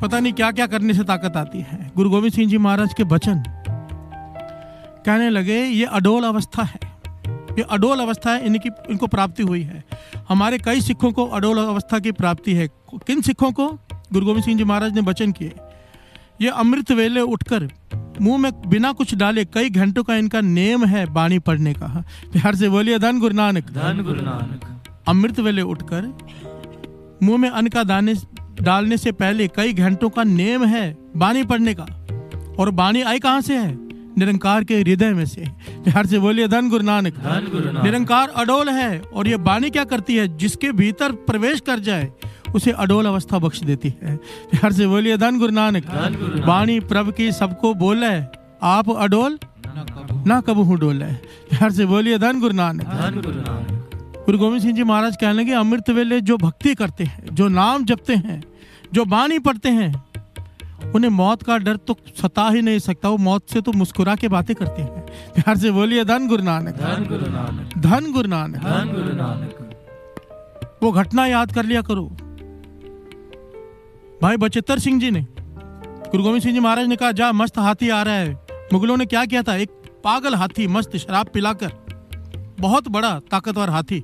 पता 0.00 0.20
नहीं 0.20 0.32
क्या 0.32 0.50
क्या 0.50 0.66
करने 0.66 0.94
से 0.94 1.04
ताकत 1.04 1.36
आती 1.36 1.60
है। 1.60 1.90
गुरु 1.96 2.10
गोविंद 2.10 2.34
सिंह 2.34 2.50
जी 2.50 2.58
महाराज 2.58 2.94
के 2.94 3.02
वचन 3.02 3.42
कहने 5.06 5.30
लगे 5.30 5.62
ये 5.64 5.84
अडोल 5.84 6.24
अवस्था 6.24 6.62
है। 6.62 6.80
ये 7.58 7.62
अडोल 7.70 7.98
अवस्था 7.98 8.32
है 8.32 8.46
इनकी 8.46 8.70
इनको 8.90 9.06
प्राप्ति 9.06 9.42
हुई 9.42 9.62
है। 9.62 9.84
हमारे 10.28 10.58
कई 10.58 10.80
सिखों 10.80 11.12
को 11.12 11.26
अडोल 11.26 11.58
अवस्था 11.58 11.98
की 11.98 12.12
प्राप्ति 12.12 12.54
है। 12.54 12.68
किन 13.06 13.20
सिखों 13.20 13.52
को? 13.52 13.78
गुरु 14.12 14.26
गोविंद 14.26 14.44
सिंह 14.44 14.58
जी 14.58 14.64
महाराज 14.64 14.94
ने 14.94 15.00
वचन 15.00 15.32
किए। 15.32 15.52
ये 16.40 16.48
अमृत 16.48 16.92
वेले 16.92 17.20
उठकर 17.20 17.68
मुँह 18.20 18.38
में 18.38 18.52
बिना 18.66 18.92
कुछ 18.92 19.14
डाले 19.14 19.44
कई 19.44 19.70
घंटों 19.70 20.02
का 20.04 20.16
इनका 20.16 20.40
नेम 20.40 20.84
है 20.84 21.06
बाणी 21.06 21.38
पढ़ने 21.38 21.72
का। 21.72 22.04
प्यार 22.32 22.54
से 22.54 22.68
बोलिए 22.68 22.98
धन 22.98 23.20
गुरु 23.20 23.34
नानक। 23.34 23.64
धन 23.64 24.02
गुरु 24.06 24.20
नानक। 24.20 24.84
अमृत 25.08 25.40
वेले 25.40 25.62
उठकर 25.62 26.18
मुँह 27.22 27.38
में 27.38 27.50
अन्न 27.50 27.68
का 27.68 27.84
दाने 27.84 28.14
डालने 28.62 28.96
से 28.96 29.12
पहले 29.12 29.48
कई 29.48 29.72
घंटों 29.72 30.10
का 30.10 30.24
नेम 30.24 30.64
है 30.64 30.96
बाणी 31.16 31.42
पढ़ने 31.42 31.74
का। 31.74 31.86
और 32.58 32.70
बाणी 32.70 33.02
आई 33.02 33.18
कहाँ 33.18 33.40
से 33.40 33.56
है? 33.56 33.88
निरंकार 34.18 34.64
के 34.64 34.80
हृदय 34.80 35.10
में 35.10 35.26
से। 35.26 35.44
प्यार 35.70 36.06
से 36.06 36.18
बोलिए 36.18 36.48
धन 36.48 36.68
गुरु 36.68 36.84
नानक। 36.84 37.14
धन 37.14 37.48
गुरु 37.52 37.64
नानक। 37.64 37.84
निरंकार 37.84 38.28
अडोल 38.28 38.68
है। 38.68 38.98
और 39.00 39.28
ये 39.28 39.36
बाणी 39.36 39.70
क्या 39.70 39.84
करती 39.84 40.16
है? 40.16 40.36
जिसके 40.36 40.72
भीतर 40.72 41.12
प्रवेश 41.12 41.60
कर 41.60 41.78
जाए 41.78 42.12
उसे 42.54 42.70
अडोल 42.72 43.06
अवस्था 43.06 43.38
बख्श 43.38 43.62
देती 43.62 43.94
है। 44.02 44.16
प्यार 44.50 44.72
से 44.72 44.86
बोलिए 44.86 45.16
धन 45.16 45.38
गुरु 45.38 45.52
नानक 45.52 45.84
गुरु 46.16 46.80
प्रभ 46.88 47.12
की 47.12 47.30
सबको 47.32 47.74
बोले 47.76 48.14
आप 48.66 48.90
अडोल 48.90 49.38
ना 50.26 50.40
कबू। 50.40 50.62
हूँ 50.62 50.78
डोले। 50.78 51.12
प्यार 51.50 51.70
से 51.72 51.86
बोलिए 51.86 52.18
धन 52.18 52.40
गुरु 52.40 52.54
नानक। 52.54 52.86
गुरु 54.26 54.38
गोविंद 54.38 54.62
सिंह 54.62 54.74
जी 54.76 54.82
महाराज 54.84 55.16
कहने 55.16 55.32
लगे 55.32 55.52
अमृत 55.54 55.90
वेले 55.90 56.20
जो 56.20 56.36
भक्ति 56.36 56.74
करते 56.74 57.04
हैं 57.04 57.34
जो 57.34 57.48
नाम 57.50 57.84
जपते 57.84 58.14
हैं 58.16 58.42
जो 58.92 59.04
बाणी 59.06 59.38
पढ़ते 59.38 59.68
हैं 59.70 59.92
उन्हें 60.94 61.10
मौत 61.10 61.42
का 61.42 61.56
डर 61.58 61.76
तो 61.78 61.96
सता 62.16 62.48
ही 62.50 62.62
नहीं 62.62 62.78
सकता 62.78 63.08
वो 63.08 63.16
मौत 63.18 63.42
से 63.50 63.60
तो 63.60 63.72
मुस्कुरा 63.72 64.14
के 64.16 64.28
बातें 64.28 64.54
करते 64.56 64.82
हैं। 64.82 65.00
प्यार 65.34 65.56
से 65.56 65.70
बोलिए 65.70 66.04
धन 66.04 66.28
गुरु 66.28 66.42
नानक। 66.42 66.74
धन 66.76 67.04
गुरु 67.08 67.30
नानक। 67.30 67.76
धन 67.78 68.12
गुरु 68.12 68.28
नानक। 68.28 68.56
धन 68.58 68.92
गुरु 68.94 69.16
नानक। 69.16 70.78
वो 70.82 70.92
घटना 70.92 71.26
याद 71.26 71.52
कर 71.52 71.64
लिया 71.64 71.82
करो। 71.82 72.04
भाई 74.22 74.36
बचित्तर 74.36 74.78
सिंह 74.78 75.00
जी 75.00 75.10
ने। 75.10 75.20
गुरु 76.10 76.22
गोविंद 76.22 76.42
सिंह 76.42 76.54
जी 76.54 76.60
महाराज 76.60 76.86
ने 76.86 76.96
कहा 76.96 77.10
जा 77.12 77.30
मस्त 77.32 77.58
हाथी 77.58 77.88
आ 77.88 78.02
रहा 78.02 78.14
है। 78.14 78.32
मुगलों 78.72 78.96
ने 78.96 79.06
क्या 79.06 79.24
किया 79.24 79.42
था? 79.42 79.54
एक 79.56 79.70
पागल 80.04 80.34
हाथी 80.34 80.66
मस्त 80.66 80.96
शराब 80.96 81.26
पिलाकर। 81.26 81.72
बहुत 82.60 82.88
बड़ा 82.88 83.18
ताकतवर 83.30 83.70
हाथी। 83.70 84.02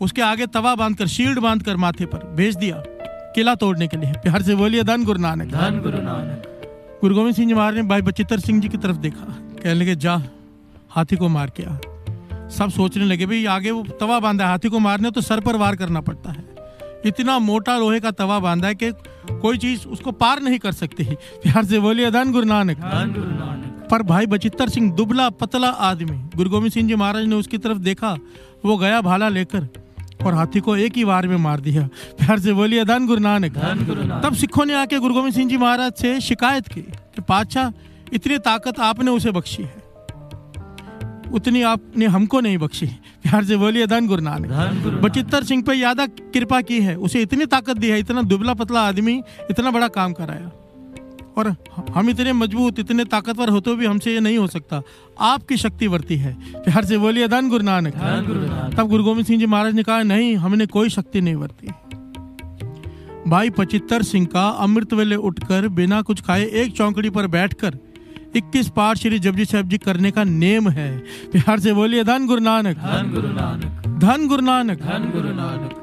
उसके 0.00 0.22
आगे 0.22 0.46
तवा 0.46 0.74
बांधकर 0.74 1.06
शील्ड 1.06 1.38
बांधकर 1.38 1.76
माथे 1.76 2.06
पर 2.06 2.24
भेज 2.36 2.56
दिया 2.56 2.82
किला 3.34 3.54
तोड़ने 3.54 3.88
के 3.88 3.96
लिए। 3.96 4.12
प्यार 4.12 4.42
से 4.42 4.54
बोलिए 4.54 4.82
धन 4.82 5.04
गुरु 5.04 5.20
नानक। 5.20 5.52
धन 5.52 5.80
गुरु 5.84 5.98
नानक। 5.98 6.98
गुरु 7.00 7.14
गोविंद 7.14 7.34
सिंह 7.34 7.48
जी 7.48 7.54
महाराज 7.54 7.74
ने 7.74 7.82
भाई 7.82 8.02
बचित्तर 8.02 8.40
सिंह 8.40 8.60
जी 8.60 8.68
की 8.68 8.76
तरफ़ 8.76 8.96
देखा। 8.96 9.26
कहने 9.62 9.74
लगे 9.74 9.96
जा 9.96 10.20
हाथी 10.90 11.16
को 11.16 11.28
मार 11.28 11.50
के 11.50 11.62
आ। 11.62 11.76
सब 12.48 12.70
सोचने 12.70 13.04
लगे 13.04 13.26
भाई 13.26 13.44
आगे 13.46 13.70
वो 13.70 13.82
तवा 14.00 14.20
बांधा 14.20 14.44
है 14.44 14.50
हाथी 14.50 14.68
को 14.68 14.78
मारने 14.78 15.10
तो 15.10 15.20
सर 15.20 15.40
पर 15.40 15.56
वार 15.56 15.76
करना 15.76 16.00
पड़ता 16.00 16.32
है। 16.32 16.44
इतना 17.06 17.38
मोटा 17.38 17.76
लोहे 17.78 18.00
का 18.00 18.10
तवा 18.10 18.38
बांधा 18.38 18.68
है 18.68 18.74
कि 18.74 18.90
कोई 19.32 19.58
चीज़ 19.58 19.86
उसको 19.88 20.12
पार 20.12 20.42
नहीं 20.42 20.58
कर 20.58 20.72
सकती। 20.72 21.04
प्यार 21.42 21.64
से 21.64 21.78
बोलिए 21.78 22.10
धन 22.10 22.32
गुरु 22.32 22.46
नानक। 22.46 22.78
पर 23.90 24.02
भाई 24.02 24.26
बचित्तर 24.26 24.68
सिंह 24.68 24.92
दुबला 24.92 25.28
पतला 25.30 25.68
आदमी 25.68 26.16
गुरु 26.36 26.50
गोविंद 26.50 26.72
सिंह 26.72 26.88
जी 26.88 26.94
महाराज 26.94 27.24
ने 27.24 27.34
उसकी 27.34 27.58
तरफ़ 27.58 27.78
देखा 27.78 28.12
वो 28.64 28.76
गया 28.76 29.00
भाला 29.00 29.28
लेकर 29.28 29.68
और 30.24 30.34
हाथी 30.34 30.60
को 30.60 30.76
एक 30.76 30.96
ही 30.96 31.04
वार 31.04 31.28
में 31.28 31.36
मार 31.36 31.60
दिया। 31.60 31.86
प्यार 32.18 32.38
से 32.38 32.52
बोलिए 32.52 32.84
धन 32.84 33.06
गुरु 33.06 33.20
नानक। 33.20 33.52
धन 33.52 33.84
गुरु 33.86 34.02
नानक। 34.02 34.24
तब 34.24 34.34
सिखों 34.34 34.64
ने 34.64 34.74
आके 34.74 34.98
गुरु 34.98 35.14
गोविंद 35.14 35.34
सिंह 35.34 35.50
जी 35.50 35.56
महाराज 35.56 35.92
से 35.92 36.20
शिकायत 36.20 36.68
की 36.68 36.80
कि 36.82 37.22
पातशाह 37.22 37.70
इतनी 38.12 38.38
ताकत 38.38 38.80
आपने 38.80 39.10
उसे 39.10 39.30
बख्शी 39.30 39.62
है। 39.62 39.85
उतनी 41.32 41.62
आपने 41.64 42.06
हमको 42.06 42.40
नहीं 42.40 42.58
बख्शी। 42.58 42.86
प्यार 43.22 43.44
से 43.44 43.56
बोलिए 43.56 43.86
धन 43.86 44.06
गुरु 44.06 44.22
नानक। 44.22 45.00
बचित्तर 45.02 45.44
सिंह 45.44 45.62
पे 45.62 45.76
ज़्यादा 45.76 46.06
कृपा 46.06 46.60
की 46.62 46.80
है। 46.80 46.96
उसे 46.98 47.22
इतनी 47.22 47.46
ताकत 47.46 47.76
दी 47.76 47.88
है 47.88 47.98
इतना 48.00 48.22
दुबला 48.24 48.54
पतला 48.54 48.80
आदमी 48.82 49.20
इतना 49.50 49.70
बड़ा 49.70 49.88
काम 49.90 50.12
कराया। 50.12 50.50
और 51.38 51.54
हम 51.94 52.08
इतने 52.10 52.32
मज़बूत 52.32 52.78
इतने 52.78 53.04
ताकतवर 53.06 53.48
होते 53.48 53.74
भी 53.76 53.86
हमसे 53.86 54.12
ये 54.14 54.20
नहीं 54.20 54.38
हो 54.38 54.46
सकता। 54.46 54.82
आपकी 55.22 55.56
शक्ति 55.56 55.86
वर्ती 55.86 56.16
है। 56.16 56.32
प्यार 56.56 56.84
से 56.84 56.98
बोलिए 56.98 57.28
धन 57.28 57.48
गुरु 57.48 57.64
नानक। 57.64 57.94
धन 57.94 58.24
गुरु 58.26 58.40
नानक। 58.40 58.74
तब 58.74 58.88
गुरु 58.88 59.04
गोविंद 59.04 59.26
सिंह 59.26 59.40
जी 59.40 59.46
महाराज 59.46 59.74
ने 59.74 59.82
कहा 59.82 60.02
नहीं 60.04 60.34
हमने 60.36 60.66
कोई 60.68 60.88
शक्ति 60.90 61.20
नहीं 61.20 61.34
वर्ती। 61.34 61.68
भाई 63.26 63.50
पचित्तर 63.50 64.02
सिंह 64.02 64.26
का 64.26 64.48
अमृत 64.62 64.92
वेले 64.92 65.16
उठकर 65.24 65.68
बिना 65.70 66.00
कुछ 66.02 66.20
खाए 66.20 66.44
एक 66.54 66.76
चौकड़ी 66.76 67.10
पर 67.10 67.26
बैठकर 67.26 67.78
21 68.36 68.68
पाठ 68.68 68.96
श्री 68.96 69.18
जपजी 69.18 69.44
साहब 69.44 69.68
जी 69.68 69.78
करने 69.78 70.10
का 70.10 70.24
नेम 70.24 70.68
है। 70.68 70.98
प्यार 71.32 71.60
से 71.60 71.72
बोलिए 71.72 72.04
धन 72.04 72.26
गुरु 72.26 72.40
नानक। 72.40 72.76
धन 72.76 73.10
गुरु 73.14 73.28
नानक। 73.28 73.86
धन 73.98 74.26
गुरु 74.28 74.42
नानक। 74.42 74.78
धन 74.78 75.10
गुरु 75.14 75.28
नानक। 75.28 75.82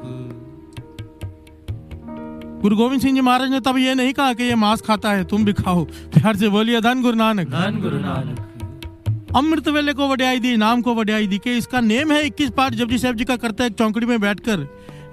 गुरु 2.62 2.76
गोविंद 2.76 3.02
सिंह 3.02 3.16
जी 3.16 3.22
महाराज 3.22 3.50
ने 3.50 3.60
तब 3.60 3.78
ये 3.78 3.96
नहीं 3.96 4.14
कहा 4.14 4.34
कि 4.34 4.44
ये 4.44 4.56
मांस 4.56 4.82
खाता 4.82 5.12
है 5.12 5.24
तुम 5.24 5.46
भी 5.46 5.54
खाओ। 5.54 5.84
प्यार 5.84 6.36
से 6.36 6.50
बोलिए 6.50 6.82
धन 6.82 7.02
गुरु 7.02 7.16
नानक। 7.16 7.48
धन 7.48 7.80
गुरु 7.82 8.00
नानक। 8.00 8.50
अमृत 9.36 9.68
वेले 9.68 9.94
को 9.94 10.08
वड्याई 10.08 10.40
दी 10.40 10.58
नाम 10.58 10.82
को 10.82 10.96
वड्याई 10.96 11.28
दी 11.28 11.38
के 11.38 11.58
इसका 11.58 11.80
नेम 11.82 12.12
है 12.12 12.26
21 12.26 12.50
पाठ 12.50 12.74
जपजी 12.74 12.98
साहब 12.98 13.16
जी 13.16 13.26
का 13.26 13.36
करता 13.36 13.64
है 13.64 13.70
चौकड़ी 13.70 14.06
में 14.06 14.20
बैठकर। 14.22 14.68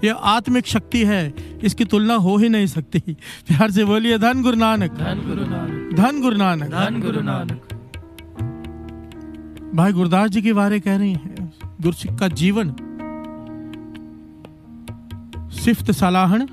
ये 0.04 0.14
आत्मिक 0.22 0.66
शक्ति 0.66 1.04
है। 1.04 1.34
इसकी 1.62 1.84
तुलना 1.84 2.14
हो 2.14 2.36
ही 2.36 2.48
नहीं 2.48 2.66
सकती। 2.66 3.00
प्यार 3.48 3.70
से 3.70 3.84
बोलिए 3.84 4.18
धन 4.18 4.42
गुरु 4.42 4.56
नानक। 4.56 4.90
धन 4.90 5.22
गुरु 5.26 5.44
नानक। 5.50 5.94
धन 5.94 6.20
गुरु 6.20 6.36
नानक। 6.36 6.70
धन 6.70 7.00
गुरु 7.00 7.20
नानक। 7.20 7.62
भाई 9.74 9.92
गुरुदास 9.92 10.30
जी 10.30 10.42
की 10.42 10.52
बारे 10.52 10.80
कह 10.80 10.96
रही 10.96 11.12
हैं। 11.12 11.52
गुरसिख 11.82 12.12
का 12.12 12.28
जीवन। 12.28 12.74
सिफ्त 15.52 15.90
सलाहन 15.90 16.48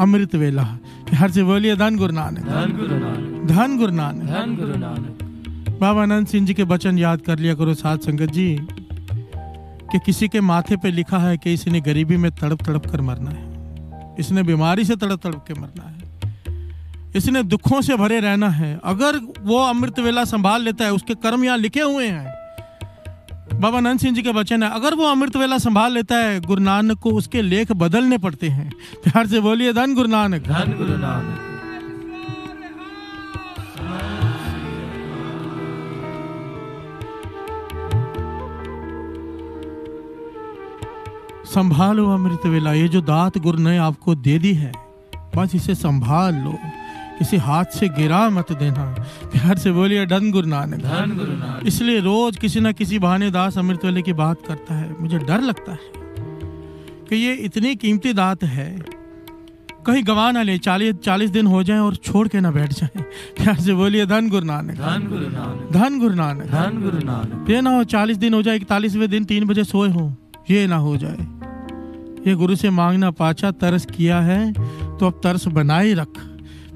अमृत 0.00 0.34
वेला। 0.34 0.62
प्यार 1.10 1.30
से 1.30 1.42
बोलिए 1.42 1.76
धन 1.76 1.96
गुरु 1.96 2.12
नानक। 2.12 2.38
धन 2.38 2.76
गुरु 2.80 2.98
नानक। 2.98 3.44
धन 3.46 3.78
गुरु 3.78 3.92
नानक। 3.92 4.22
धन 4.22 4.56
गुरु 4.56 4.78
नानक। 4.78 5.18
बाबा 5.80 6.02
आनंद 6.02 6.26
सिंह 6.26 6.46
जी 6.46 6.54
के 6.54 6.62
वचन 6.62 6.98
याद 6.98 7.20
कर 7.20 7.38
लिया 7.38 7.54
करो 7.54 7.74
साथ 7.74 7.98
संगत 7.98 8.30
जी। 8.30 8.60
कि 9.92 9.98
किसी 9.98 10.28
के 10.28 10.40
माथे 10.40 10.76
पे 10.76 10.90
लिखा 10.90 11.18
है 11.18 11.38
कि 11.38 11.52
इसने 11.52 11.80
गरीबी 11.80 12.16
में 12.16 12.30
तड़प 12.32 12.62
तड़प 12.62 12.86
कर 12.86 13.00
मरना 13.00 13.30
है। 13.30 13.56
इसने 14.20 14.42
बीमारी 14.42 14.84
से 14.84 14.96
तड़प 14.96 15.20
तड़प 15.22 15.44
के 15.48 15.54
मरना 15.54 15.82
है। 15.82 15.96
इसने 17.16 17.42
दुखों 17.42 17.82
से 17.82 17.96
भरे 17.96 18.20
रहना 18.20 18.48
है। 18.48 18.80
अगर 18.84 19.20
वो 19.40 19.58
अमृत 19.58 19.98
वेला 19.98 20.24
संभाल 20.24 20.62
लेता 20.62 20.84
है, 20.84 20.92
उसके 20.92 21.14
कर्म 21.14 21.44
यहाँ 21.44 21.58
लिखे 21.58 21.80
हुए 21.80 22.06
हैं। 22.06 22.34
बाबा 23.60 23.80
नंद 23.80 24.00
सिंह 24.00 24.14
जी 24.14 24.22
के 24.22 24.30
वचन 24.30 24.62
है, 24.62 24.70
अगर 24.70 24.94
वो 24.94 25.04
अमृत 25.04 25.36
वेला 25.36 25.58
संभाल 25.58 25.92
लेता 25.92 26.16
है, 26.16 26.40
गुरु 26.40 26.60
नानक 26.60 26.98
को 26.98 27.10
उसके 27.10 27.42
लेख 27.42 27.72
बदलने 27.72 28.18
पड़ते 28.18 28.48
हैं। 28.48 28.72
प्यार 29.04 29.26
से 29.26 29.40
बोलिए, 29.40 29.72
धन 29.72 29.94
गुरु 29.94 30.08
नानक। 30.08 30.42
धन 30.42 30.74
गुरु 30.78 30.96
नानक। 30.98 31.45
संभालो 41.56 42.08
अमृत 42.10 42.46
वेला। 42.46 42.72
ये 42.72 42.88
जो 42.88 43.00
दात 43.00 43.36
गुरु 43.38 43.58
ने 43.58 43.76
आपको 43.78 44.14
दे 44.14 44.38
दी 44.38 44.52
है 44.54 44.72
बस 45.36 45.54
इसे 45.54 45.74
संभाल 45.74 46.34
लो। 46.34 46.52
किसी 47.18 47.36
हाथ 47.36 47.64
से 47.64 47.88
गिरा 47.88 48.18
मत 48.30 48.52
देना। 48.52 48.84
प्यार 49.24 49.58
से 49.58 49.72
बोलिए 49.72 50.04
डन 50.06 50.30
गुरु 50.30 50.48
नानक। 50.48 50.80
धन 50.80 51.14
गुरु 51.18 51.32
नानक। 51.32 51.66
इसलिए 51.66 52.00
रोज 52.00 52.36
किसी 52.36 52.60
ना 52.60 52.72
किसी 52.72 52.98
बहाने 52.98 53.30
दास 53.30 53.56
अमृत 53.58 53.84
वेले 53.84 54.02
की 54.02 54.12
बात 54.12 54.42
करता 54.48 54.74
है। 54.74 54.96
मुझे 55.00 55.18
डर 55.18 55.40
लगता 55.40 55.72
है 55.72 55.78
कि 57.08 57.16
ये 57.16 57.32
इतनी 57.34 57.74
कीमती 57.76 58.12
दात 58.12 58.44
है। 58.44 58.68
कहीं 59.86 60.02
गवा 60.06 60.30
ना 60.32 60.42
ले 60.42 60.58
चालीस 60.58 60.94
चालीस 60.94 61.30
दिन 61.30 61.46
हो 61.46 61.62
जाए 61.62 61.78
और 61.78 61.96
छोड़ 61.96 62.26
के 62.28 62.40
ना 62.40 62.50
बैठ 62.50 62.72
जाए। 62.72 63.02
प्यार 63.36 63.60
से 63.60 63.74
बोलिए 63.74 64.06
धन 64.06 64.28
गुरु 64.28 64.46
नानक। 64.46 64.74
धन 64.74 65.06
गुरु 65.08 65.28
नानक। 65.28 65.72
धन 65.72 65.98
गुरु 66.00 66.14
नानक। 66.14 66.44
धन 66.44 66.82
गुरु 66.82 66.98
नानक। 66.98 67.50
ये 67.50 67.60
ना 67.60 67.76
हो 67.76 67.84
चालीस 67.84 68.16
दिन 68.16 68.34
हो 68.34 68.42
जाए 68.42 68.56
इकतालीसवें 68.56 69.08
दिन 69.08 69.24
तीन 69.24 69.44
बजे 69.44 69.64
सोए 69.64 69.88
हो। 69.90 70.14
ये 70.50 70.66
ना 70.66 70.76
हो 70.76 70.96
जाए। 70.96 71.35
ये 72.26 72.34
गुरु 72.34 72.56
से 72.56 72.70
मांगना 72.70 73.10
पाचा 73.10 73.50
तरस 73.50 73.86
किया 73.86 74.20
है 74.20 74.52
तो 74.98 75.06
अब 75.06 75.20
तरस 75.24 75.46
बनाए 75.48 75.92
रख। 75.92 76.18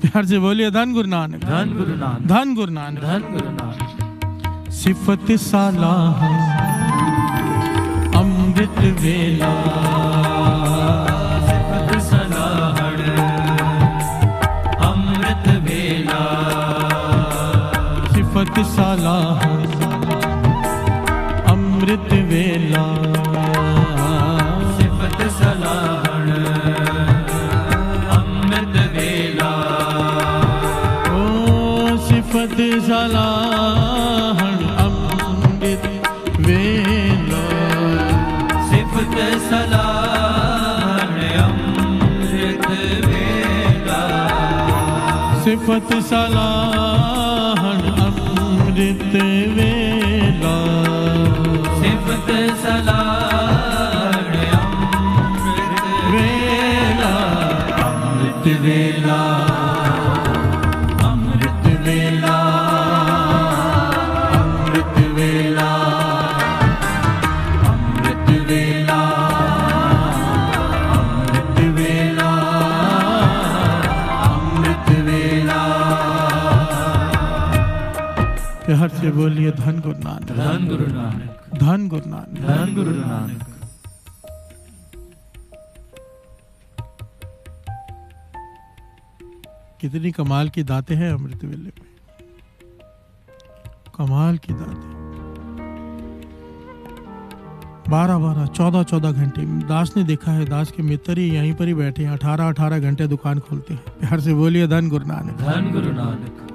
प्यार 0.02 0.26
से 0.26 0.38
बोलिए 0.38 0.70
धन 0.70 0.92
गुरु 0.92 1.08
नानक। 1.08 1.40
धन 1.44 1.74
गुरु 1.78 1.96
नानक। 1.96 2.26
धन 2.26 2.54
गुरु 2.54 2.72
नानक। 2.72 3.00
धन 3.00 3.22
गुरु 3.32 3.50
नानक। 3.50 4.70
सिफत 4.70 5.32
साला 5.40 5.94
अमृत 8.20 8.78
वेला। 9.00 10.39
सिफत 45.70 46.02
सलाह 46.02 47.60
अमृत 48.04 49.14
वेला। 49.56 50.54
सिफत 51.82 52.30
सलाहड़ 52.62 54.36
अमृत 54.58 55.84
वेला। 56.14 57.12
अमृत 57.84 58.60
वेला। 58.60 59.09
से 79.00 79.10
बोलिए 79.10 79.50
धन 79.52 79.80
गुरु 79.80 79.98
नानक 79.98 80.30
धन 80.32 80.66
गुरु 80.68 80.86
नानक 80.86 81.58
धन 81.58 81.88
गुरु 81.88 82.10
नानक 82.10 82.40
धन 82.40 82.74
गुरु 82.74 82.90
नानक 82.90 83.46
कितनी 89.80 90.10
कमाल 90.10 90.48
की 90.48 90.62
दाते 90.62 90.94
हैं 90.94 91.10
अमृत 91.12 91.44
वेले 91.44 91.70
में। 91.76 91.86
कमाल 93.96 94.38
की 94.38 94.52
दाते। 94.52 94.88
बारह 97.90 98.18
बारह 98.18 98.46
चौदह 98.46 98.82
चौदह 98.82 99.12
घंटे। 99.12 99.42
दास 99.68 99.92
ने 99.96 100.02
देखा 100.04 100.32
है 100.32 100.44
दास 100.46 100.72
के 100.72 100.82
मित्र 100.82 101.18
ही 101.18 101.28
यहीं 101.30 101.54
पर 101.54 101.68
ही 101.68 101.74
बैठे 101.74 102.04
हैं 102.04 102.10
अठारह 102.10 102.48
अठारह 102.48 102.78
घंटे 102.80 103.06
दुकान 103.06 103.38
खोलते 103.38 103.74
हैं। 103.74 103.82
प्यार 104.00 104.20
से 104.20 104.34
बोलिए 104.34 104.66
धन 104.68 104.88
गुरु 104.88 105.06
नानक 105.06 105.40
धन 105.40 105.70
गुरु 105.70 105.92
नानक 105.92 106.46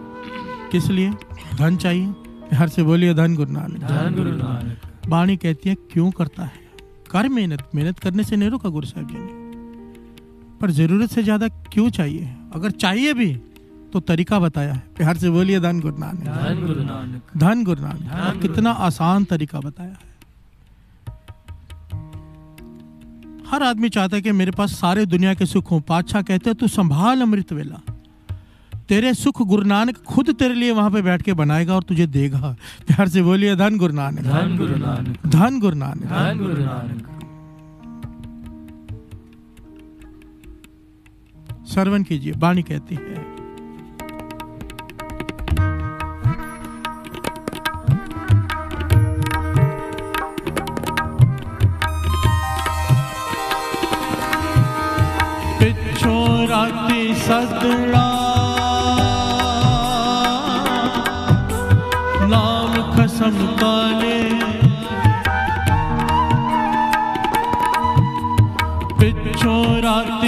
किस 0.72 0.88
लिए? 0.88 1.10
धन 1.56 1.78
चाहिए? 1.78 2.14
प्यार 2.50 2.70
से 2.70 2.84
बोलिए 2.84 3.14
धन 3.14 3.36
गुरु 3.36 3.52
नानक 3.52 3.84
धन 3.84 4.16
गुरु 4.16 4.32
नानक। 4.34 5.10
वाणी 5.10 5.36
कहती 5.38 5.70
है 5.70 5.76
क्यों 5.92 6.10
करता 6.12 6.44
है? 6.44 6.64
कर 7.12 7.30
मेहनत 7.30 7.70
मेहनत 7.76 8.00
करने 8.00 8.24
से 8.24 8.36
नहीं 8.36 8.50
रोका 8.50 8.70
गुरु 8.70 8.88
साहब 8.88 9.08
जी 9.08 9.18
ने। 9.18 9.44
पर 10.60 10.72
ज़रूरत 10.74 11.12
से 11.12 11.24
ज़्यादा 11.24 11.48
क्यों 11.48 11.90
चाहिए? 11.92 12.30
अगर 12.54 12.72
चाहिए 12.74 13.14
भी 13.14 13.34
तो 13.94 14.00
तरीका 14.02 14.40
बताया 14.40 14.74
है। 14.74 14.84
प्यार 14.98 15.18
से 15.18 15.30
बोलिए 15.30 15.60
धन 15.60 15.80
गुरु 15.80 15.98
नानक 15.98 16.28
धन 17.38 17.64
गुरु 17.64 17.82
नानक। 17.82 18.42
कितना 18.42 18.72
आसान 18.88 19.26
तरीका 19.26 19.60
बताया 19.60 19.90
है। 19.90 20.14
हर 23.48 23.64
आदमी 23.64 23.90
चाहता 23.90 24.16
है 24.16 24.22
कि 24.22 24.32
मेरे 24.34 24.52
पास 24.52 24.72
सारे 24.72 25.06
दुनिया 25.08 25.34
के 25.34 25.46
सुख 25.46 25.72
हो। 25.72 25.80
पातशाह 25.80 26.22
कहते 26.22 26.50
हैं 26.50 26.58
तू 26.60 26.68
संभाल 26.70 27.22
अमृत 27.22 27.54
वेला। 27.54 27.82
तेरे 28.90 29.14
सुख 29.14 29.42
गुरु 29.42 29.64
नानक 29.64 29.98
खुद 29.98 30.34
तेरे 30.34 30.54
लिए 30.54 30.72
वहाँ 30.72 30.92
पे 30.92 31.02
बैठ 31.02 31.22
के 31.22 31.34
बनाएगा 31.34 31.76
और 31.76 31.84
तुझे 31.84 32.08
देगा। 32.08 32.56
प्यार 32.88 33.08
से 33.08 33.22
बोलिए 33.22 33.56
धन 33.56 33.78
गुरु 33.78 33.94
नानक। 33.94 34.20
धन 34.20 34.58
गुरु 34.58 34.76
नानक। 34.76 35.28
धन 35.28 35.60
गुरु 35.60 35.76
नानक। 35.76 36.04
धन 36.04 36.40
गुरु 36.40 36.54
नानक। 36.54 37.12
श्रवण 41.68 42.04
कीजिए 42.04 42.34
वाणी 42.38 42.64
कहती 42.64 42.96
है। 42.96 43.36
पिछों 55.60 56.48
राती 56.48 57.16
सदड़ा 57.16 58.35
खसम 63.26 63.46
काले 63.60 64.18
पिछों 69.00 69.62
राती 69.82 70.25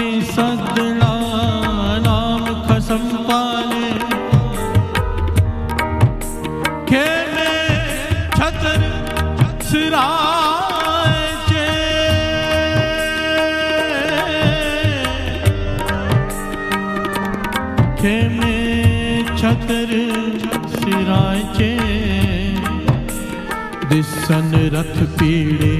रथ 24.77 24.97
पीड़े। 25.19 25.75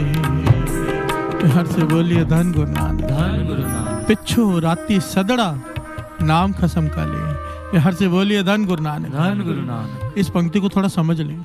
हर 1.49 1.65
से 1.65 1.84
बोलिए 1.84 2.24
धन 2.26 2.52
गुरु 2.52 2.72
नानक। 2.72 3.02
धन 3.02 3.44
गुरु 3.48 3.61
नानक। 3.61 4.06
पिछो 4.07 4.60
राती 4.60 4.99
सदड़ा 4.99 5.49
नाम 6.22 6.53
खसम 6.53 6.88
का 6.88 7.06
ले 7.06 7.80
हर 7.80 7.94
से 7.94 8.07
बोलिए 8.07 8.44
धन 8.44 8.65
गुरु 8.65 8.84
नानक। 8.84 9.11
धन 9.11 9.41
गुरु 9.45 9.61
नानक। 9.61 10.18
इस 10.18 10.30
पंक्ति 10.30 10.60
को 10.60 10.69
थोड़ा 10.69 10.88
समझ 10.88 11.19
लें। 11.22 11.38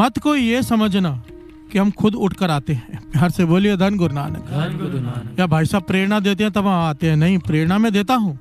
मत 0.00 0.18
कोई 0.18 0.40
ये 0.40 0.62
समझना 0.62 1.10
कि 1.72 1.78
हम 1.78 1.90
खुद 1.90 2.14
उठ 2.14 2.34
कर 2.34 2.50
आते 2.50 2.72
हैं। 2.72 3.00
प्यार 3.12 3.30
से 3.30 3.44
बोलिए 3.44 3.76
धन 3.76 3.96
गुरु 3.96 4.14
नानक। 4.14 4.46
धन 4.50 4.78
गुरु 4.82 5.00
नानक। 5.00 5.38
या 5.40 5.46
भाई 5.46 5.64
साहब 5.64 5.82
प्रेरणा 5.82 6.20
देते 6.20 6.44
हैं 6.44 6.52
तब 6.52 6.66
हम 6.66 6.74
आते 6.74 7.10
हैं। 7.10 7.16
नहीं 7.16 7.38
प्रेरणा 7.38 7.78
में 7.78 7.92
देता 7.92 8.14
हूँ 8.14 8.38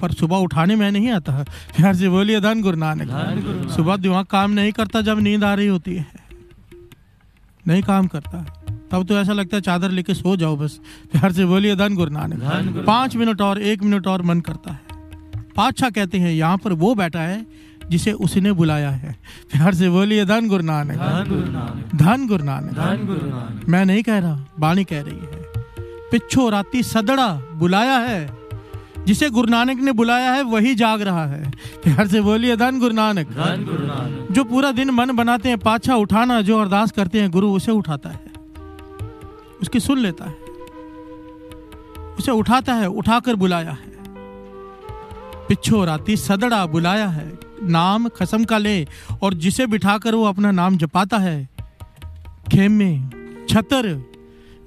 पर 0.00 0.12
सुबह 0.12 0.36
उठाने 0.36 0.76
में 0.76 0.90
नहीं 0.90 1.10
आता। 1.10 1.32
है 1.32 1.44
प्यार 1.76 1.94
से 1.94 2.08
बोलिए 2.08 2.40
धन 2.40 2.62
गुरु 2.62 2.76
नानक। 2.76 3.08
धन 3.08 3.42
गुरु 3.44 3.56
नानक। 3.56 3.70
सुबह 3.70 3.96
दिमाग 3.96 4.24
काम 4.26 4.50
नहीं 4.50 4.72
करता 4.72 5.00
जब 5.00 5.20
नींद 5.20 5.44
आ 5.44 5.54
रही 5.54 5.66
होती 5.66 5.94
है। 5.94 6.25
नहीं 7.68 7.82
काम 7.82 8.06
करता 8.06 8.44
तब 8.92 9.04
तो 9.06 9.16
ऐसा 9.18 9.32
लगता 9.32 9.56
है 9.56 9.60
चादर 9.62 9.90
लेके 9.90 10.14
सो 10.14 10.36
जाओ 10.36 10.56
बस। 10.56 10.78
प्यार 11.12 11.32
से 11.32 11.44
बोलिए 11.44 11.76
धन 11.76 11.94
गुरु 11.94 12.10
नानक। 12.10 12.84
पाँच 12.86 13.16
मिनट 13.16 13.40
और 13.40 13.60
एक 13.62 13.82
मिनट 13.82 14.06
और 14.06 14.22
मन 14.22 14.40
करता 14.40 14.72
है। 14.72 14.80
पातशाह 15.56 15.90
कहते 15.90 16.18
हैं 16.18 16.32
यहाँ 16.32 16.58
पर 16.58 16.72
वो 16.72 16.94
बैठा 16.94 17.20
है 17.20 17.46
जिसे 17.90 18.12
उसने 18.12 18.52
बुलाया 18.52 18.90
है। 18.90 19.12
प्यार 19.52 19.74
से 19.74 19.88
बोलिए 19.90 20.24
धन 20.24 20.48
गुरु 20.48 20.64
नानक। 20.64 20.92
धन 20.92 21.24
गुरु 21.28 21.50
नानक। 21.52 21.94
धन 21.94 22.26
गुरु 22.26 22.44
नानक। 22.44 22.72
धन 22.72 23.06
गुरु 23.06 23.26
नानक। 23.26 23.68
मैं 23.68 23.84
नहीं 23.84 24.02
कह 24.02 24.18
रहा 24.18 24.44
बाणी 24.60 24.84
कह 24.84 25.02
रही 25.02 25.16
है। 25.16 25.44
पिछो 26.12 26.48
राती 26.48 26.82
सदड़ा 26.82 27.28
बुलाया 27.54 27.98
है। 27.98 28.35
जिसे 29.06 29.30
गुरु 29.30 29.48
नानक 29.48 29.80
ने 29.80 29.92
बुलाया 29.92 30.32
है 30.32 30.42
वही 30.42 30.74
जाग 30.74 31.02
रहा 31.02 31.26
है। 31.26 31.50
प्यार 31.84 32.08
से 32.08 32.20
बोलिए 32.20 32.56
धन 32.56 32.80
गुरु 32.80 32.94
नानक। 32.94 33.26
धन 33.26 33.64
गुरु 33.68 33.86
नानक। 33.86 34.32
जो 34.32 34.44
पूरा 34.44 34.72
दिन 34.72 34.90
मन 34.90 35.16
बनाते 35.16 35.48
हैं 35.48 35.58
पाछा 35.58 35.96
उठाना 35.96 36.40
जो 36.40 36.60
अरदास 36.60 36.90
करते 36.90 37.20
हैं 37.20 37.30
गुरु 37.30 37.52
उसे 37.52 37.72
उठाता 37.72 38.10
है। 38.10 38.20
उसकी 39.62 39.80
सुन 39.80 39.98
लेता 39.98 40.24
है। 40.24 40.36
उसे 42.18 42.32
उठाता 42.32 42.74
है 42.74 42.88
उठाकर 42.88 43.34
बुलाया 43.34 43.70
है। 43.70 43.96
पिछो 45.48 45.84
राती 45.84 46.16
सदड़ा 46.16 46.66
बुलाया 46.66 47.08
है 47.08 47.38
नाम 47.62 48.08
खसम 48.08 48.44
का 48.44 48.58
ले 48.58 48.88
और 49.22 49.34
जिसे 49.34 49.66
बिठाकर 49.66 50.14
वो 50.14 50.24
अपना 50.24 50.50
नाम 50.50 50.76
जपाता 50.76 51.18
है 51.18 51.48
खेमे 52.52 53.02
छतर 53.48 54.15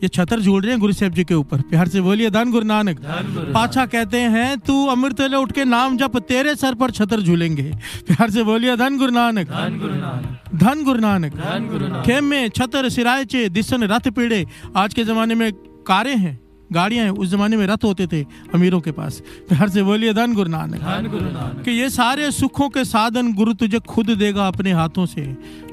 ये 0.03 0.07
छतर 0.07 0.39
झूल 0.39 0.61
रहे 0.61 0.71
हैं 0.71 0.79
गुरु 0.79 0.93
साहब 0.93 1.13
जी 1.13 1.23
के 1.23 1.33
ऊपर। 1.33 1.61
प्यार 1.61 1.87
से 1.87 2.01
बोलिए 2.01 2.29
धन 2.29 2.51
गुरु 2.51 2.65
नानक। 2.65 2.99
पाछा 3.53 3.85
कहते 3.85 4.17
हैं 4.17 4.57
तू 4.59 4.85
अमृत 4.87 5.21
ले 5.21 5.37
उठ 5.37 5.51
के 5.51 5.65
नाम 5.65 5.97
जप 5.97 6.17
तेरे 6.17 6.55
सर 6.55 6.75
पर 6.75 6.91
छतर 6.91 7.21
झूलेंगे। 7.21 7.71
प्यार 8.07 8.29
से 8.29 8.43
बोलिए 8.43 8.75
धन 8.77 8.97
गुरु 8.97 9.11
नानक। 9.11 9.47
धन 10.55 10.83
गुरु 10.83 10.97
नानक। 10.97 12.03
खेमे 12.05 12.49
छतर 12.49 12.89
सिरायचे 12.89 13.49
दिसन 13.49 13.83
रथ 13.83 14.09
पीड़े। 14.09 14.45
आज 14.75 14.93
के 14.93 15.03
जमाने 15.03 15.35
में 15.35 15.51
कारें 15.87 16.17
हैं 16.17 16.39
गाड़ियाँ 16.73 17.03
हैं। 17.03 17.11
उस 17.11 17.29
जमाने 17.29 17.57
में 17.57 17.65
रथ 17.67 17.83
होते 17.83 18.07
थे 18.07 18.21
अमीरों 18.53 18.79
के 18.81 18.91
पास। 18.91 19.21
प्यार 19.49 19.69
से 19.69 19.83
बोलिए 19.83 20.13
धन 20.13 20.33
गुरु 20.33 20.49
नानक। 20.49 20.75
धन 20.75 21.07
गुरु 21.11 21.25
नानक। 21.25 21.61
कि 21.65 21.71
ये 21.71 21.89
सारे 21.89 22.31
सुखों 22.31 22.69
के 22.69 22.85
साधन 22.85 23.33
गुरु 23.33 23.53
तुझे 23.53 23.79
खुद 23.79 24.09
देगा 24.09 24.47
अपने 24.47 24.71
हाथों 24.71 25.05
से। 25.05 25.21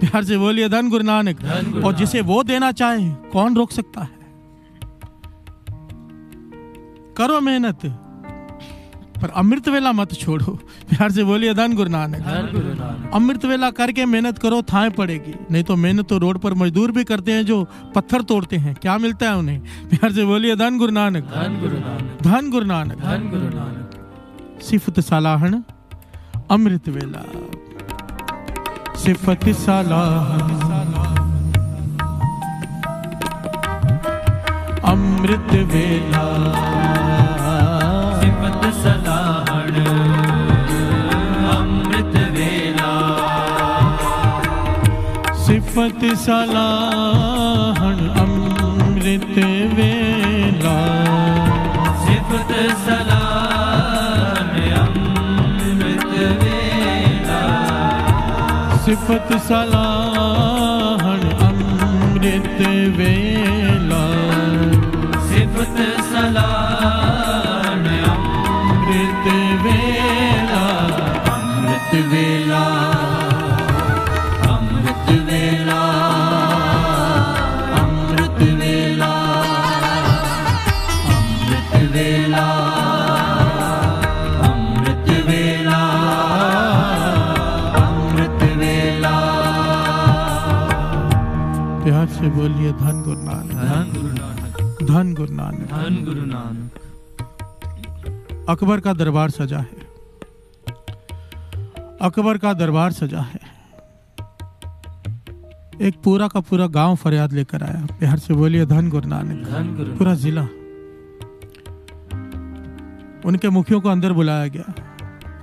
प्यार 0.01 0.25
से 0.25 0.39
बोलिए 0.39 0.69
धन 0.69 0.89
गुरु 0.91 1.05
नानक। 1.05 1.45
और 1.85 1.95
जिसे 1.95 2.21
वो 2.21 2.43
देना 2.43 2.73
चाहे 2.73 3.11
कौन 3.33 3.57
रोक 3.57 3.73
सकता 3.73 4.01
है? 4.01 4.16
करो 7.17 7.41
मेहनत। 7.41 7.81
पर 9.23 9.29
अमृत 9.29 9.69
वेला 9.69 9.93
मत 9.93 10.13
छोड़ो। 10.13 10.53
प्यार 10.91 11.13
से 11.13 11.25
बोलिए 11.25 11.55
धन 11.55 11.75
गुरु 11.75 11.91
नानक। 11.91 13.11
अमृत 13.15 13.45
वेला 13.45 13.71
करके 13.71 14.05
मेहनत 14.07 14.39
करो 14.39 14.63
थाए 14.63 14.91
पड़ेगी। 14.91 15.35
नहीं 15.51 15.63
तो 15.65 15.77
मेहनत 15.77 16.09
तो 16.09 16.19
रोड 16.19 16.39
पर 16.39 16.55
मजदूर 16.55 16.93
भी 16.93 17.05
करते 17.05 17.33
हैं 17.33 17.47
जो 17.47 17.65
पत्थर 17.95 18.23
तोड़ते 18.23 18.57
हैं। 18.57 18.75
क्या 18.75 18.99
मिलता 18.99 19.27
है 19.27 19.37
उन्हें? 19.37 19.61
प्यार 19.89 20.13
से 20.13 20.25
बोलिए 20.25 20.57
धन 20.57 20.79
गुरु 20.79 20.93
नानक। 20.93 21.25
धन 21.25 21.59
गुरु 21.61 21.79
नानक। 21.79 22.23
धन 22.23 22.51
गुरु 22.51 22.67
नानक। 22.67 23.01
धन 23.01 23.29
गुरु 23.31 23.49
नानक। 23.55 24.63
सिफत 24.63 25.01
सलाहन 25.01 25.65
अमृत 26.51 26.89
वेला। 26.89 27.23
सिफत 28.97 29.49
सलाहन। 29.49 30.93
अमृत 34.85 35.53
वेला। 35.73 36.27
सिमत 45.47 46.17
सलाहण 46.17 48.09
अमृत 48.09 49.37
वेला। 49.37 50.77
सिफत 52.05 52.53
सलाहन 52.87 53.39
अमृत 54.71 56.19
वेला। 56.19 57.45
सिफत 58.77 59.33
सलाहण 59.49 61.21
अमृत 61.47 62.61
वेला। 62.97 64.03
सिफत 65.29 66.03
सलाहन 66.07 67.26
अमृत 68.87 69.27
वेला 69.63 70.61
अमृत 71.33 71.95
वेला 71.95 72.61
अमृत 74.51 75.09
वेला 75.29 75.81
अमृत 77.81 78.41
वेला 78.61 79.11
अमृत 81.17 81.93
वेला 81.93 82.47
अमृत 84.51 85.11
वेला 85.29 85.81
अमृत 87.83 88.43
वेला। 88.59 89.17
प्यार 91.85 92.07
से 92.07 92.29
बोलिए 92.29 92.73
धन 92.73 93.03
गुरु 93.03 93.21
नानक। 93.21 93.53
धन 93.53 93.93
गुरु 93.97 94.15
नानक। 94.15 94.83
धन 94.83 95.15
गुरु 95.15 95.35
नानक। 95.35 95.69
धन 95.71 96.05
गुरु 96.05 96.27
नानक। 96.27 96.66
अकबर 98.49 98.81
का 98.81 98.93
दरबार 98.93 99.31
सजा 99.31 99.59
है। 99.59 99.87
अकबर 102.03 102.39
का 102.39 102.53
दरबार 102.53 102.93
सजा 102.93 103.21
है। 103.21 103.41
एक 105.81 105.95
पूरा 106.05 106.29
का 106.29 106.41
पूरा 106.41 106.67
गाँव 106.67 106.97
फरियाद 106.97 107.33
लेकर 107.33 107.63
आया। 107.63 107.87
बिहार 108.01 108.19
से 108.19 108.35
बोलिए 108.35 108.67
धन 108.67 108.91
गुरु 108.91 109.09
नानक। 109.09 109.47
पूरा 109.99 110.15
जिला। 110.15 110.43
उनके 113.29 113.49
मुखियों 113.49 113.81
को 113.81 113.89
अंदर 113.89 114.13
बुलाया 114.13 114.47
गया 114.47 114.75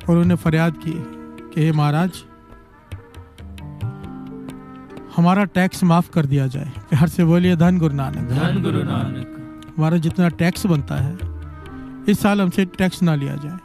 और 0.09 0.17
उन्हें 0.17 0.37
फरियाद 0.37 0.73
की 0.77 0.93
कि 1.49 1.65
हे 1.65 1.71
महाराज 1.71 2.11
हमारा 5.15 5.43
टैक्स 5.43 5.83
माफ़ 5.83 6.09
कर 6.09 6.25
दिया 6.25 6.47
जाए। 6.47 6.65
बिहार 6.65 7.07
से 7.07 7.25
बोलिए 7.25 7.55
धन 7.55 7.77
गुरु 7.79 7.95
नानक। 7.95 8.29
धन 8.29 8.61
गुरु 8.63 8.83
नानक। 8.83 9.73
हमारा 9.77 9.97
जितना 9.97 10.29
टैक्स 10.29 10.65
बनता 10.65 10.95
है 10.95 11.32
इस 12.09 12.19
साल 12.19 12.41
हमसे 12.41 12.65
टैक्स 12.65 13.03
ना 13.03 13.15
लिया 13.15 13.35
जाए। 13.35 13.57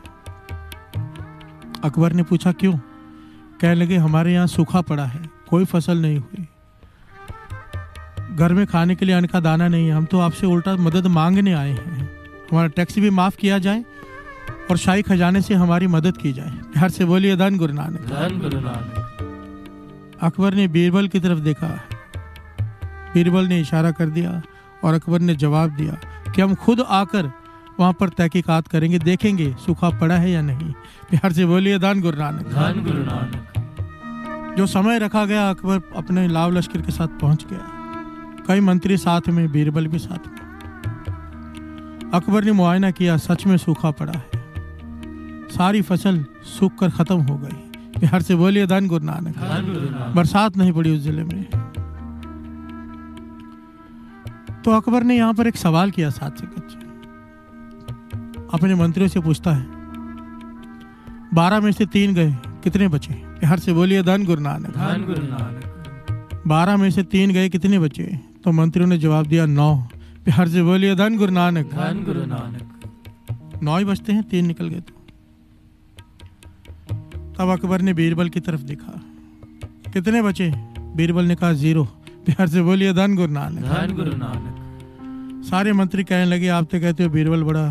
अकबर 1.85 2.13
ने 2.13 2.23
पूछा 2.23 2.53
क्यों? 2.53 2.73
कहने 3.61 3.75
लगे 3.75 3.97
हमारे 3.97 4.33
यहाँ 4.33 4.47
सूखा 4.47 4.81
पड़ा 4.81 5.05
है 5.05 5.31
कोई 5.51 5.65
फ़सल 5.65 5.99
नहीं 5.99 6.19
हुई। 6.19 6.47
घर 8.37 8.53
में 8.53 8.67
खाने 8.67 8.95
के 8.95 9.07
लिए 9.07 9.15
अन्न 9.15 9.27
का 9.27 9.41
दाना 9.41 9.69
नहीं 9.69 9.87
है 9.87 9.93
हम 9.93 10.05
तो 10.05 10.19
आपसे 10.19 10.47
उल्टा 10.47 10.77
मदद 10.77 11.07
मांगने 11.07 11.53
आए 11.53 11.71
हैं। 11.71 12.11
हमारा 12.51 12.69
टैक्स 12.69 12.99
भी 12.99 13.11
माफ़ 13.11 13.37
किया 13.37 13.59
जाए 13.59 13.85
और 14.71 14.77
शाही 14.77 15.03
खजाने 15.03 15.43
से 15.43 15.55
हमारी 15.55 15.87
मदद 15.87 16.17
की 16.17 16.33
जाए। 16.33 16.51
प्यार 16.51 16.91
से 16.91 17.05
बोलिए 17.05 17.37
धन 17.37 17.59
गुरु 17.59 17.73
नानक। 17.73 18.01
धन 18.01 18.39
गुरु 18.39 18.61
नानक। 18.61 20.19
अकबर 20.23 20.55
ने 20.55 20.69
बीरबल 20.69 21.09
की 21.09 21.21
तरफ़ 21.21 21.39
देखा। 21.39 21.81
बीरबल 23.15 23.45
ने 23.45 23.61
इशारा 23.61 23.91
कर 23.91 24.07
दिया 24.07 24.43
और 24.85 24.95
अकबर 24.95 25.21
ने 25.21 25.35
जवाब 25.35 25.71
दिया 25.71 25.99
कि 26.33 26.43
हम 26.43 26.55
खुद 26.55 26.81
आकर 26.81 27.33
वहाँ 27.81 27.93
पर 27.93 28.09
तहकीकात 28.09 28.69
करेंगे 28.69 28.99
देखेंगे 28.99 29.55
सूखा 29.67 29.91
पड़ा 29.91 30.17
है 30.17 30.31
या 30.31 30.41
नहीं। 30.43 30.73
प्यार 31.11 31.33
से 31.33 31.47
बोलिए 31.47 31.79
दान 31.79 32.01
गुरु 32.01 32.19
नानक। 32.19 32.47
धन 32.47 32.83
गुरु 32.85 33.03
नानक। 33.03 34.57
जो 34.59 34.67
समय 34.67 34.99
रखा 34.99 35.25
गया 35.25 35.51
अकबर 35.51 35.81
अपने 35.97 36.27
लाव 36.29 36.53
लश्कर 36.53 36.81
के 36.81 36.93
साथ 36.93 37.09
पहुँच 37.21 37.45
गया। 37.53 38.45
कई 38.49 38.61
मंत्री 38.61 38.97
साथ 38.97 39.29
में 39.29 39.51
बीरबल 39.53 39.87
भी 39.87 39.99
साथ 39.99 40.29
में। 40.29 40.37
अकबर 42.15 42.45
ने 42.45 42.53
मुआयना 42.53 42.91
किया 42.91 43.17
सच 43.17 43.47
में 43.47 43.57
सूखा 43.57 43.91
पड़ा 43.91 44.13
है। 44.13 44.27
सारी 45.49 45.83
फ़सल 45.83 46.25
सूख 46.59 46.79
कर 46.79 46.91
खत्म 46.91 47.17
हो 47.21 47.37
गई। 47.37 47.57
बिहार 48.01 48.23
से 48.23 48.35
बोलिए 48.35 48.67
दान 48.67 48.89
गुरु 48.89 49.05
नानक। 49.05 49.37
धन 49.37 49.73
गुरु 49.75 49.91
नानक। 49.91 50.15
बरसात 50.17 50.57
नहीं 50.57 50.73
पड़ी 50.73 50.91
उस 50.91 51.03
ज़िले 51.03 51.25
में। 51.25 51.45
तो 54.63 54.71
अकबर 54.71 55.03
ने 55.03 55.17
यहाँ 55.17 55.35
पर 55.35 55.47
एक 55.47 55.57
सवाल 55.57 55.91
किया 55.91 56.11
साथ 56.11 56.31
से 56.31 56.47
कच्चे 56.47 56.78
अपने 58.55 58.75
मंत्रियों 58.75 59.09
से 59.09 59.21
पूछता 59.21 59.53
है 59.53 59.67
बारह 61.35 61.61
में 61.61 61.73
से 61.73 61.87
तीन 61.87 62.15
गए 62.15 62.31
कितने 62.65 62.89
बचे? 62.89 63.15
बिहार 63.15 63.59
से 63.59 63.73
बोलिए 63.73 64.03
धन 64.03 64.25
गुरु 64.25 64.41
नानक। 64.41 64.67
धन 64.67 65.05
गुरु 65.07 65.23
नानक। 65.23 66.43
बारह 66.47 66.77
में 66.77 66.91
से 66.91 67.03
तीन 67.03 67.31
गए 67.31 67.49
कितने 67.49 67.79
बचे? 67.79 68.21
तो 68.45 68.53
मंत्रियों 68.53 68.89
ने 68.89 68.99
जवाब 68.99 69.27
दिया 69.27 69.47
नौ। 69.47 69.75
बिहार 70.25 70.49
से 70.49 70.63
बोलिए 70.63 70.95
धन 70.95 71.17
गुरु 71.17 71.33
नानक। 71.33 71.67
धन 71.67 72.03
गुरु 72.07 72.25
नानक। 72.27 73.61
नौ 73.63 73.79
ही 73.79 73.85
बचते 73.85 74.13
हैं 74.13 74.23
तीन 74.23 74.47
निकल 74.47 74.69
गए 74.69 74.81
तो। 74.81 74.95
तब 77.39 77.49
अकबर 77.49 77.81
ने 77.81 77.95
बीरबल 77.95 78.29
की 78.29 78.41
तरफ़ 78.41 78.61
देखा। 78.61 79.01
कितने 79.93 80.23
बचे? 80.23 80.53
बीरबल 80.97 81.25
ने 81.25 81.35
कहा 81.35 81.53
ज़ीरो। 81.53 81.85
प्यार 82.27 82.49
से 82.49 82.63
बोलिए 82.63 82.93
धन 82.93 83.17
गुरु 83.17 83.33
नानक। 83.33 83.61
धन 83.61 83.93
गुरु 83.95 84.11
नानक। 84.17 85.45
सारे 85.45 85.73
मंत्री 85.73 86.05
कहने 86.05 86.25
लगे 86.25 86.49
आप 86.49 86.65
तो 86.65 86.81
कहते 86.81 87.05
हो 87.05 87.11
बीरबल 87.11 87.43
बड़ा 87.43 87.71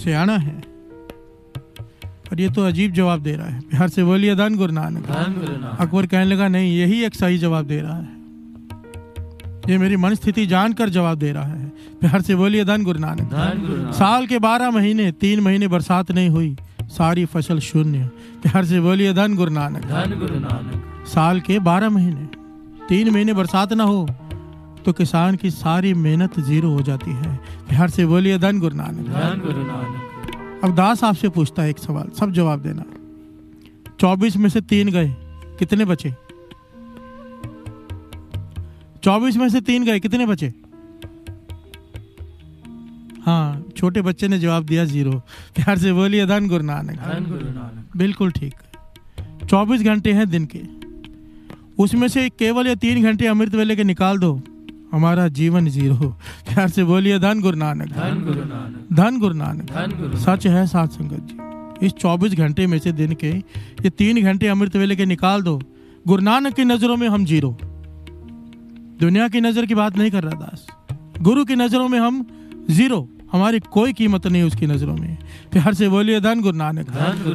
सियाना 0.00 0.36
है। 0.38 0.58
पर 2.30 2.40
ये 2.40 2.48
तो 2.50 2.62
अजीब 2.62 2.92
जवाब 2.92 3.22
दे 3.22 3.34
रहा 3.36 3.46
है। 3.46 3.58
बिहार 3.60 3.88
से 3.88 4.04
बोलिए 4.04 4.34
धन 4.34 4.56
गुरु 4.56 4.72
नानक। 4.72 5.06
अकबर 5.80 6.06
कहने 6.06 6.24
लगा 6.24 6.48
नहीं 6.48 6.76
यही 6.78 7.02
एक 7.04 7.14
सही 7.14 7.38
जवाब 7.38 7.66
दे 7.66 7.80
रहा 7.80 7.96
है। 7.96 8.18
ये 9.68 9.78
मेरी 9.78 9.96
मन 9.96 10.14
स्थिति 10.14 10.46
जानकर 10.46 10.88
जवाब 10.88 11.18
दे 11.18 11.32
रहा 11.32 11.44
है। 11.44 11.66
बिहार 12.02 12.20
से 12.20 12.34
बोलिए 12.34 12.64
धन 12.64 12.84
गुरु 12.84 12.98
नानक। 12.98 13.92
साल 13.94 14.26
के 14.26 14.38
बारह 14.38 14.70
महीने 14.70 15.10
तीन 15.12 15.40
महीने 15.40 15.68
बरसात 15.68 16.12
नहीं 16.12 16.28
हुई। 16.28 16.56
सारी 16.82 17.24
फ़सल 17.24 17.58
शून्य। 17.60 17.98
बिहार 18.44 18.64
से 18.64 18.80
बोलिए 18.80 19.12
धन 19.14 19.34
गुरु 19.36 19.50
नानक। 19.50 19.84
साल 21.06 21.40
के 21.40 21.58
बारह 21.58 21.90
महीने 21.90 22.26
तीन 22.88 23.10
महीने 23.10 23.32
बरसात 23.32 23.72
ना 23.72 23.84
हो। 23.84 24.08
तो 24.84 24.92
किसान 24.92 25.36
की 25.36 25.50
सारी 25.50 25.94
मेहनत 25.94 26.38
ज़ीरो 26.40 26.70
हो 26.70 26.82
जाती 26.82 27.10
है। 27.10 27.34
बिहार 27.70 27.90
से 27.90 28.06
बोलिए 28.06 28.38
धन 28.38 28.58
गुरु 28.60 28.76
नानक। 28.76 29.06
धन 29.08 29.40
गुरु 29.46 29.62
नानक। 29.62 30.64
अब 30.64 30.74
दास 30.74 31.04
आपसे 31.04 31.28
पूछता 31.28 31.62
है 31.62 31.70
एक 31.70 31.78
सवाल 31.78 32.08
सब 32.10 32.32
जवाब 32.32 32.62
देना। 32.62 32.84
चौबीस 34.00 34.36
में 34.36 34.48
से 34.48 34.60
तीन 34.60 34.90
गए 34.90 35.14
कितने 35.58 35.84
बचे? 35.84 36.14
चौबीस 39.04 39.36
में 39.36 39.48
से 39.48 39.60
तीन 39.60 39.84
गए 39.84 40.00
कितने 40.00 40.26
बचे? 40.26 40.52
हाँ 43.26 43.64
छोटे 43.76 44.02
बच्चे 44.02 44.28
ने 44.28 44.38
जवाब 44.38 44.64
दिया 44.64 44.84
ज़ीरो। 44.84 45.12
प्यार 45.56 45.78
से 45.78 45.92
बोलिए 45.92 46.26
धन 46.26 46.48
गुरु 46.48 46.64
नानक। 46.64 46.90
धन 46.90 47.26
गुरु 47.28 47.50
नानक। 47.50 47.96
बिल्कुल 47.96 48.30
ठीक। 48.30 48.54
चौबीस 49.46 49.82
घंटे 49.82 50.12
हैं 50.12 50.30
दिन 50.30 50.48
के। 50.56 50.62
उसमें 51.78 52.08
से 52.08 52.28
केवल 52.28 52.66
ये 52.66 52.76
तीन 52.76 53.02
घंटे 53.02 53.26
अमृत 53.26 53.54
वेले 53.54 53.76
के 53.76 53.84
निकाल 53.84 54.18
दो। 54.18 54.40
हमारा 54.92 55.28
जीवन 55.28 55.68
ज़ीरो। 55.68 56.08
प्यार 56.48 56.68
से 56.68 56.84
बोलिए 56.84 57.18
धन 57.18 57.40
गुरु 57.40 57.58
नानक। 57.58 57.88
धन 57.88 58.22
गुरु 58.24 58.44
नानक। 58.44 58.86
धन 58.92 59.18
गुरु 59.18 59.34
नानक। 59.34 60.16
सच 60.18 60.46
है 60.46 60.66
सात 60.66 60.92
संगत 60.92 61.26
जी। 61.30 61.86
इस 61.86 61.92
24 61.92 62.34
घंटे 62.34 62.66
में 62.66 62.78
से 62.78 62.92
दिन 62.92 63.12
के 63.14 63.28
ये 63.28 63.90
तीन 63.90 64.22
घंटे 64.22 64.46
अमृत 64.46 64.76
वेले 64.76 64.96
के 64.96 65.06
निकाल 65.06 65.42
दो। 65.42 65.60
गुरु 66.06 66.22
नानक 66.22 66.54
की 66.54 66.64
नज़रों 66.64 66.96
में 66.96 67.08
हम 67.08 67.24
ज़ीरो। 67.24 67.56
दुनिया 69.00 69.28
की 69.28 69.40
नज़र 69.40 69.66
की 69.66 69.74
बात 69.74 69.96
नहीं 69.96 70.10
कर 70.10 70.24
रहा 70.24 70.34
दास। 70.34 70.66
गुरु 71.22 71.44
की 71.44 71.54
नज़रों 71.54 71.88
में 71.88 71.98
हम 71.98 72.26
ज़ीरो। 72.70 73.08
हमारी 73.32 73.58
कोई 73.60 73.92
कीमत 73.92 74.26
नहीं 74.26 74.42
उसकी 74.42 74.66
नज़रों 74.66 74.96
में। 74.96 75.16
प्यार 75.52 75.74
से 75.74 75.88
बोलिए 75.88 76.20
धन 76.20 76.40
गुरु 76.40 76.56
नानक। 76.56 76.86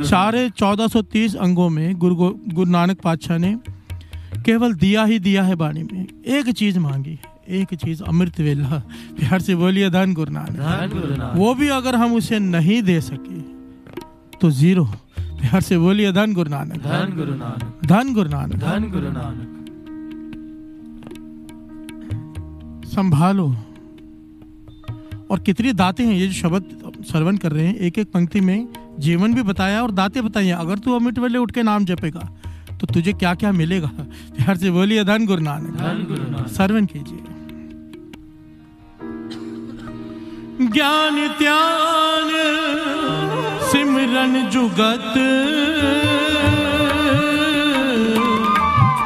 सारे 0.05 0.49
चौदह 0.49 0.87
सौ 0.87 1.01
तीस 1.01 1.35
अंगों 1.35 1.69
में 1.69 1.95
गुरु 1.95 2.15
गुरु 2.15 2.69
नानक 2.71 3.01
पातशाह 3.01 3.37
ने 3.37 3.57
केवल 4.45 4.73
दिया 4.73 5.03
ही 5.03 5.19
दिया 5.19 5.43
है 5.43 5.55
बाणी 5.55 5.83
में। 5.83 6.07
एक 6.27 6.49
चीज़ 6.49 6.79
मांगी 6.79 7.11
है। 7.11 7.34
एक 7.49 7.73
चीज़ 7.75 8.03
अमृत 8.03 8.39
वेला 8.39 8.77
प्यार 9.17 9.41
से 9.41 9.55
बोलिए 9.55 9.89
धन 9.89 10.13
गुरु 10.13 10.31
नानक। 10.31 11.33
वो 11.35 11.53
भी 11.55 11.67
अगर 11.69 11.95
हम 11.95 12.13
उसे 12.13 12.39
नहीं 12.39 12.81
दे 12.83 12.99
सके 13.01 13.39
तो 14.37 14.51
ज़ीरो। 14.51 14.85
प्यार 15.19 15.61
से 15.61 15.77
बोलिए 15.77 16.11
धन 16.11 16.33
गुरु 16.33 16.49
नानक। 16.49 16.81
धन 16.83 17.13
गुरु 17.15 17.35
नानक। 17.35 17.85
धन 17.85 18.13
गुरु 18.13 18.29
नानक। 18.29 18.55
धन 18.55 18.89
गुरु 18.91 19.11
नानक। 19.11 19.51
संभालो। 22.87 23.47
और 25.31 25.39
कितनी 25.39 25.73
दाते 25.73 26.03
हैं 26.03 26.13
ये 26.13 26.27
जो 26.27 26.33
शब्द 26.33 27.03
श्रवण 27.03 27.37
कर 27.37 27.51
रहे 27.51 27.67
हैं 27.67 27.75
एक 27.77 27.99
एक 27.99 28.11
पंक्ति 28.11 28.41
में 28.41 28.67
जीवन 28.99 29.33
भी 29.33 29.41
बताया 29.43 29.81
और 29.83 29.91
दाते 29.91 30.21
बताइए 30.21 30.51
अगर 30.51 30.77
तू 30.77 30.95
अमृत 30.95 31.19
वेले 31.19 31.37
उठ 31.37 31.51
के 31.51 31.63
नाम 31.63 31.85
जपेगा 31.85 32.29
तो 32.81 32.87
तुझे 32.87 33.13
क्या 33.13 33.33
क्या 33.35 33.51
मिलेगा? 33.51 33.87
प्यार 34.37 34.57
से 34.57 34.71
बोलिए 34.71 35.03
धन 35.03 35.25
गुरु 35.25 35.41
नानक। 35.41 35.75
धन 35.75 36.05
गुरु 36.07 36.31
नानक। 36.31 36.47
श्रवण 36.47 36.85
कीजिए। 36.85 37.34
ज्ञान 40.59 41.15
त्यान 41.39 42.29
सिमरन 43.71 44.35
जुगत 44.51 45.15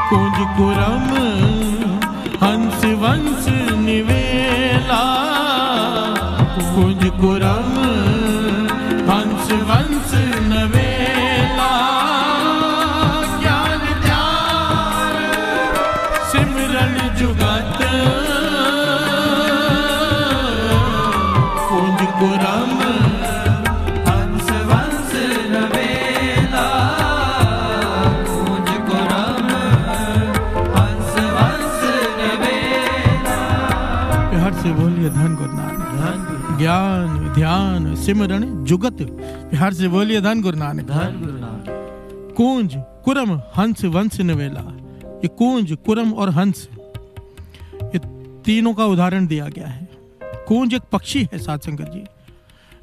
कुंज 0.10 0.38
कुरम 0.58 1.08
हंस 2.44 2.86
वंश 3.04 3.48
निवेला 3.86 5.02
कुंज 6.76 7.10
कुरम 7.22 7.74
हंस 9.10 9.52
वंश 9.72 10.14
नवेला 10.54 10.89
सिमरन 38.10 38.44
जुगत 38.65 39.02
प्यार 39.49 39.73
से 39.73 39.88
बोलिए 39.88 40.19
धन 40.22 40.41
गुरु 40.41 40.57
नानक 40.57 40.86
धन 40.86 41.18
गुरु 41.19 41.31
नानक 41.34 42.34
कुंज 42.36 42.76
कुरम 43.06 43.31
हंस 43.56 43.84
वंश 43.88 44.19
नवेला 44.22 44.61
ये 45.23 45.27
कुंज 45.36 45.73
कुरम 45.86 46.14
और 46.14 46.30
हंस 46.31 46.68
ये 47.86 47.99
तीनों 48.45 48.73
का 48.73 48.86
उदाहरण 48.88 49.27
दिया 49.27 49.48
गया 49.49 49.68
है 49.68 49.88
कुंज 50.48 50.73
एक 50.73 50.88
पक्षी 50.91 51.22
है 51.34 51.40
सात 51.40 51.65
संगत 51.65 51.91
जी 51.91 51.99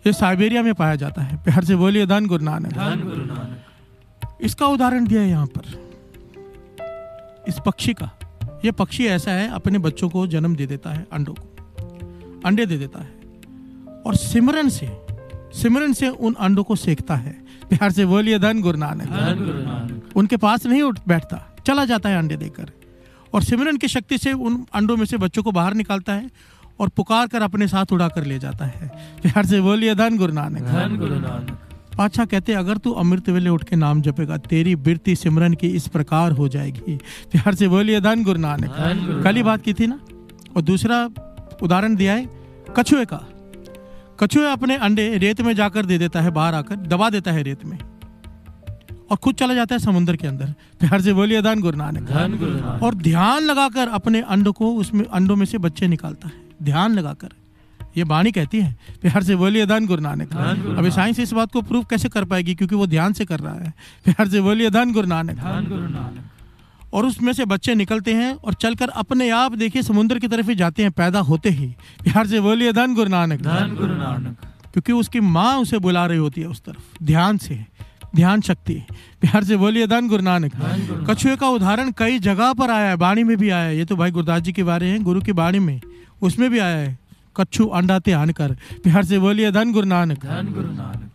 ये 0.06 0.12
साइबेरिया 0.12 0.62
में 0.62 0.74
पाया 0.74 0.94
जाता 0.96 1.22
है 1.22 1.38
प्यार 1.44 1.64
से 1.64 1.76
बोलिए 1.76 2.06
धन 2.06 2.26
गुरु 2.26 2.44
नानक 2.44 2.72
धन 2.74 3.02
गुरु 3.02 3.24
नानक 3.24 4.36
इसका 4.42 4.66
उदाहरण 4.68 5.06
दिया 5.06 5.22
है 5.22 5.28
यहाँ 5.28 5.46
पर 5.48 5.64
इस 7.48 7.58
पक्षी 7.66 7.94
का 7.94 8.10
ये 8.64 8.72
पक्षी 8.74 9.06
ऐसा 9.08 9.32
है 9.32 9.50
अपने 9.54 9.78
बच्चों 9.80 10.08
को 10.08 10.26
जन्म 10.28 10.54
दे 10.56 10.66
देता 10.66 10.92
है 10.92 11.06
अंडों 11.12 11.34
को 11.34 12.40
अंडे 12.44 12.66
दे 12.66 12.78
देता 12.78 13.00
है 13.00 14.02
और 14.02 14.16
सिमरन 14.18 14.68
से 14.68 14.86
सिमरन 15.56 15.92
से 15.92 16.08
उन 16.08 16.34
अंडों 16.34 16.64
को 16.64 16.76
सेकता 16.76 17.14
है। 17.16 17.32
प्यार 17.68 17.92
से 17.92 18.06
बोलिए 18.06 18.38
धन 18.38 18.60
गुरु 18.60 18.78
नानक। 18.78 20.12
उनके 20.16 20.36
पास 20.36 20.66
नहीं 20.66 20.82
उठ 20.82 20.98
बैठता 21.08 21.56
चला 21.66 21.84
जाता 21.84 22.08
है 22.08 22.18
अंडे 22.18 22.36
देकर। 22.36 22.70
और 23.34 23.42
सिमरन 23.42 23.76
की 23.76 23.88
शक्ति 23.88 24.18
से 24.18 24.32
उन 24.32 24.64
अंडों 24.74 24.96
में 24.96 25.04
से 25.04 25.16
बच्चों 25.16 25.42
को 25.42 25.52
बाहर 25.52 25.74
निकालता 25.74 26.12
है 26.12 26.30
और 26.80 26.88
पुकार 26.88 27.26
कर 27.26 27.42
अपने 27.42 27.68
साथ 27.68 27.92
उड़ा 27.92 28.08
कर 28.08 28.24
ले 28.24 28.38
जाता 28.38 28.64
है। 28.64 28.88
प्यार 29.22 29.46
से 29.46 29.60
बोलिए 29.60 29.94
धन 29.94 30.16
गुरु 30.16 30.32
नानक। 30.32 31.56
पाछा 31.96 32.24
कहते 32.24 32.52
अगर 32.52 32.76
तू 32.76 32.90
अमृत 32.92 33.28
वेले 33.28 33.50
उठ 33.50 33.64
के 33.64 33.76
नाम 33.76 34.00
जपेगा 34.02 34.36
तेरी 34.36 34.74
बिरती 34.76 35.16
सिमरन 35.16 35.54
की 35.54 35.68
इस 35.68 35.86
प्रकार 35.88 36.32
हो 36.32 36.48
जाएगी। 36.48 36.96
प्यार 37.32 37.54
से 37.54 37.68
बोलिए 37.68 38.00
धन 38.00 38.24
गुरु 38.24 38.40
नानक। 38.40 39.22
कल 39.24 39.36
ही 39.36 39.42
बात 39.42 39.62
की 39.62 39.72
थी 39.72 39.86
ना? 39.86 40.00
और 40.56 40.62
दूसरा 40.62 41.08
उदाहरण 41.62 41.96
दिया 41.96 42.12
है 42.12 42.28
कछुए 42.76 43.04
का। 43.04 43.24
कछुए 44.20 44.50
अपने 44.50 44.76
अंडे 44.76 45.16
रेत 45.18 45.40
में 45.40 45.54
जाकर 45.54 45.86
दे 45.86 45.98
देता 45.98 46.20
है 46.20 46.30
बाहर 46.30 46.54
आकर 46.54 46.76
दबा 46.76 47.10
देता 47.10 47.32
है 47.32 47.42
रेत 47.42 47.64
में 47.64 47.78
और 49.10 49.16
खुद 49.16 49.34
चला 49.34 49.54
जाता 49.54 49.74
है 49.74 49.78
समुद्र 49.78 50.16
के 50.16 50.26
अंदर। 50.26 50.54
प्यार 50.80 51.00
से 51.00 51.12
बोलिए 51.12 51.42
धन 51.42 51.60
गुरु 51.60 51.76
नानक। 51.76 52.80
और 52.82 52.94
ध्यान 52.94 53.42
लगाकर 53.42 53.88
अपने 53.88 54.20
अंडों 54.20 54.52
को 54.52 54.74
उसमें 54.74 55.04
अंडों 55.04 55.36
में 55.36 55.46
से 55.46 55.58
बच्चे 55.58 55.88
निकालता 55.88 56.28
है। 56.28 56.34
ध्यान 56.62 56.94
लगाकर। 56.94 57.28
ये 57.96 58.04
बाणी 58.04 58.32
कहती 58.32 58.60
है 58.60 58.76
प्यार 59.02 59.22
से 59.22 59.36
बोलिए 59.36 59.66
धन 59.66 59.86
गुरु 59.86 60.02
नानक। 60.02 60.36
अभी 60.78 60.90
साइंस 60.90 61.20
इस 61.20 61.32
बात 61.32 61.52
को 61.52 61.62
प्रूव 61.62 61.84
कैसे 61.84 62.08
कर 62.08 62.24
पाएगी? 62.24 62.54
क्योंकि 62.54 62.74
वो 62.74 62.86
ध्यान 62.86 63.12
से 63.12 63.24
कर 63.24 63.40
रहा 63.40 63.54
है। 63.54 63.72
प्यार 64.04 64.28
से 64.28 64.40
बोलिए 64.40 64.70
धन 64.70 64.92
गुरु 64.92 65.08
नानक। 65.08 65.36
धन 65.36 65.66
गुरु 65.68 65.88
नानक। 65.88 66.30
और 66.96 67.06
उसमें 67.06 67.32
से 67.32 67.44
बच्चे 67.44 67.74
निकलते 67.74 68.14
हैं 68.14 68.34
और 68.34 68.54
चलकर 68.54 68.88
अपने 68.88 69.30
आप 69.30 69.54
देखिए 69.54 69.82
समुद्र 69.82 70.18
की 70.18 70.28
तरफ़ 70.28 70.48
ही 70.48 70.54
जाते 70.54 70.82
हैं 70.82 70.92
पैदा 70.92 71.20
होते 71.20 71.50
ही। 71.50 71.66
प्यार 72.04 72.26
से 72.26 72.40
बोलिए 72.40 72.72
धन 72.72 72.94
गुरु 72.94 73.10
नानक। 73.10 73.40
धन 73.40 73.76
गुरु 73.80 73.94
नानक। 73.94 74.36
क्योंकि 74.72 74.92
उसकी 74.92 75.20
माँ 75.20 75.56
उसे 75.56 75.78
बुला 75.78 76.06
रही 76.06 76.18
होती 76.18 76.40
है 76.40 76.46
उस 76.46 76.60
तरफ़। 76.60 77.04
ध्यान 77.04 77.38
से 77.38 77.64
ध्यान 78.16 78.40
शक्ति। 78.40 78.74
प्यार 79.20 79.44
से 79.44 79.56
बोलिए 79.56 79.86
धन 79.86 80.08
गुरु 80.08 80.22
नानक। 80.22 80.52
कछुए 81.10 81.36
का 81.36 81.48
उदाहरण 81.48 81.92
कई 81.98 82.18
जगह 82.18 82.52
पर 82.52 82.70
आया 82.70 82.90
है 82.90 82.96
बाणी 82.96 83.24
में 83.24 83.36
भी 83.36 83.50
आया 83.50 83.64
है। 83.64 83.78
ये 83.78 83.84
तो 83.84 83.96
भाई 83.96 84.10
गुरुदास 84.10 84.42
जी 84.42 84.52
के 84.52 84.64
बारे 84.64 84.86
हैं 84.86 85.02
गुरु 85.02 85.20
की 85.20 85.32
बाणी 85.32 85.58
में। 85.58 85.80
उसमें 86.22 86.50
भी 86.50 86.58
आया 86.58 86.76
है 86.76 86.98
कच्छू 87.36 87.66
अंडा 87.66 87.98
त्यान 87.98 88.30
कर। 88.30 88.56
प्यार 88.82 89.04
से 89.04 89.18
बोलिए 89.18 89.52
धन 89.52 89.72
गुरु 89.72 89.86
नानक। 89.86 90.18
धन 90.18 90.52
गुरु 90.54 90.72
नानक। 90.72 91.10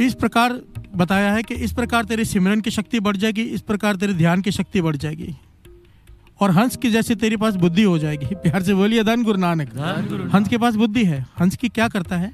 इस 0.00 0.14
प्रकार 0.14 0.60
बताया 0.96 1.32
है 1.32 1.42
कि 1.42 1.54
इस 1.54 1.72
प्रकार 1.72 2.04
तेरी 2.04 2.24
सिमरन 2.24 2.60
की 2.60 2.70
शक्ति 2.70 3.00
बढ़ 3.00 3.16
जाएगी 3.16 3.42
इस 3.42 3.60
प्रकार 3.60 3.96
तेरे 3.96 4.14
ध्यान 4.14 4.40
की 4.40 4.50
शक्ति 4.50 4.80
बढ़ 4.80 4.96
जाएगी। 4.96 5.36
और 6.40 6.50
हंस 6.50 6.76
की 6.76 6.90
जैसे 6.90 7.14
तेरे 7.14 7.36
पास 7.36 7.54
बुद्धि 7.54 7.82
हो 7.82 7.98
जाएगी। 7.98 8.26
प्यार 8.34 8.62
से 8.62 8.74
बोलिए 8.74 9.04
धन 9.04 9.24
गुरु 9.24 9.38
नानक। 9.38 9.76
हंस 10.34 10.48
के 10.48 10.58
पास 10.58 10.74
बुद्धि 10.74 11.04
है। 11.04 11.26
हंस 11.40 11.56
की 11.56 11.68
क्या 11.68 11.88
करता 11.88 12.16
है? 12.16 12.32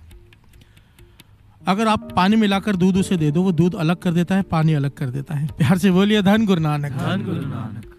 अगर 1.66 1.89
आप 1.89 2.12
पानी 2.16 2.37
मिलाकर 2.37 2.77
दूध 2.77 2.97
उसे 2.97 3.16
दे 3.16 3.31
दो 3.31 3.43
वो 3.43 3.53
दूध 3.53 3.74
अलग 3.74 3.97
कर 3.97 4.12
देता 4.12 4.35
है 4.35 4.43
पानी 4.43 4.73
अलग 4.73 4.91
कर 4.91 5.11
देता 5.11 5.35
है। 5.35 5.47
प्यार 5.47 5.78
से 5.78 5.91
बोलिए 5.91 6.23
धन 6.23 6.47
गुरु 6.47 6.61
नानक। 6.61 6.93
धन 6.93 7.23
गुरु 7.24 7.41
नानक। 7.41 7.95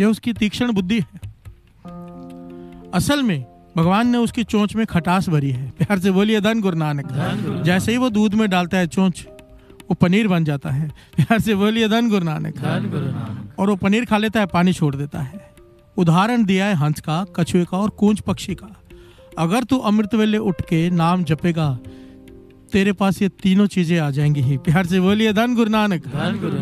यह 0.00 0.06
उसकी 0.06 0.32
तीक्ष्ण 0.32 0.72
बुद्धि 0.72 1.00
है। 1.00 1.20
असल 2.94 3.22
में 3.22 3.44
भगवान 3.76 4.08
ने 4.08 4.18
उसकी 4.18 4.44
चोंच 4.44 4.76
में 4.76 4.86
खटास 4.86 5.28
भरी 5.28 5.50
है। 5.50 5.70
प्यार 5.70 5.98
से 5.98 6.10
बोलिए 6.10 6.40
धन 6.40 6.60
गुरु 6.60 6.76
नानक। 6.76 7.08
जैसे 7.64 7.92
ही 7.92 7.98
वो 7.98 8.10
दूध 8.10 8.34
में 8.34 8.50
डालता 8.50 8.78
है 8.78 8.86
चोंच 8.86 9.26
वो 9.92 9.96
पनीर 9.96 10.28
बन 10.28 10.44
जाता 10.44 10.70
है। 10.70 10.88
प्यार 11.16 11.40
से 11.40 11.54
बोलिए 11.54 11.88
धन 11.88 12.08
गुरु 12.10 12.24
नानक 12.24 13.56
और 13.58 13.70
वो 13.70 13.74
पनीर 13.76 14.04
खा 14.04 14.18
लेता 14.18 14.40
है 14.40 14.46
पानी 14.48 14.72
छोड़ 14.72 14.94
देता 14.96 15.20
है। 15.20 15.40
उदाहरण 15.96 16.44
दिया 16.44 16.66
है 16.66 16.74
हंस 16.74 17.00
का 17.00 17.24
कछुए 17.36 17.64
का 17.64 17.78
और 17.78 17.90
कूंज 17.92 18.20
पक्षी 18.20 18.54
का। 18.54 18.68
अगर 19.38 19.64
तू 19.64 19.78
अमृत 19.84 20.14
वेले 20.14 20.38
उठ 20.40 20.62
के 20.62 20.78
नाम 20.92 21.24
जपेगा 21.24 21.68
तेरे 22.72 22.92
पास 22.94 23.20
ये 23.22 23.28
तीनों 23.42 23.66
चीज़ें 23.68 23.98
आ 24.00 24.10
जाएँगी 24.10 24.42
ही। 24.42 24.56
प्यार 24.64 24.86
से 24.86 25.00
बोलिए 25.00 25.32
धन 25.32 25.54
गुरु 25.54 25.70
नानक। 25.70 26.08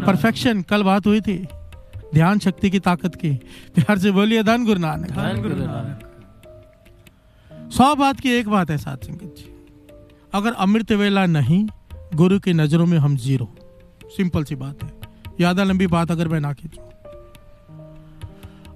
परफेक्शन 0.06 0.62
कल 0.62 0.82
बात 0.82 1.06
हुई 1.06 1.20
थी। 1.20 1.38
ध्यान 2.14 2.38
शक्ति 2.38 2.70
की 2.70 2.78
ताकत 2.80 3.14
की। 3.14 3.30
प्यार 3.74 3.98
से 3.98 4.10
बोलिए 4.10 4.42
धन 4.42 4.64
गुरु 4.64 4.80
नानक। 4.80 5.10
धन 5.12 5.42
गुरु 5.42 5.56
नानक। 5.56 6.06
सौ 7.72 7.94
बात 7.96 8.20
की 8.20 8.32
एक 8.32 8.48
बात 8.48 8.70
है 8.70 8.78
साथ 8.78 9.06
संगत 9.06 9.34
जी। 9.38 9.52
अगर 10.34 10.52
अमृत 10.58 10.92
वेला 10.94 11.26
नहीं 11.28 11.66
गुरु 12.10 12.38
की 12.40 12.52
नज़रों 12.52 12.86
में 12.86 12.96
हम 12.98 13.16
ज़ीरो। 13.16 13.48
सिंपल 14.16 14.44
सी 14.44 14.54
बात 14.54 14.82
है। 14.82 14.88
ज़्यादा 15.36 15.64
लंबी 15.64 15.86
बात 15.86 16.10
अगर 16.10 16.28
मैं 16.28 16.40
ना 16.40 16.52
खींचू। 16.52 16.82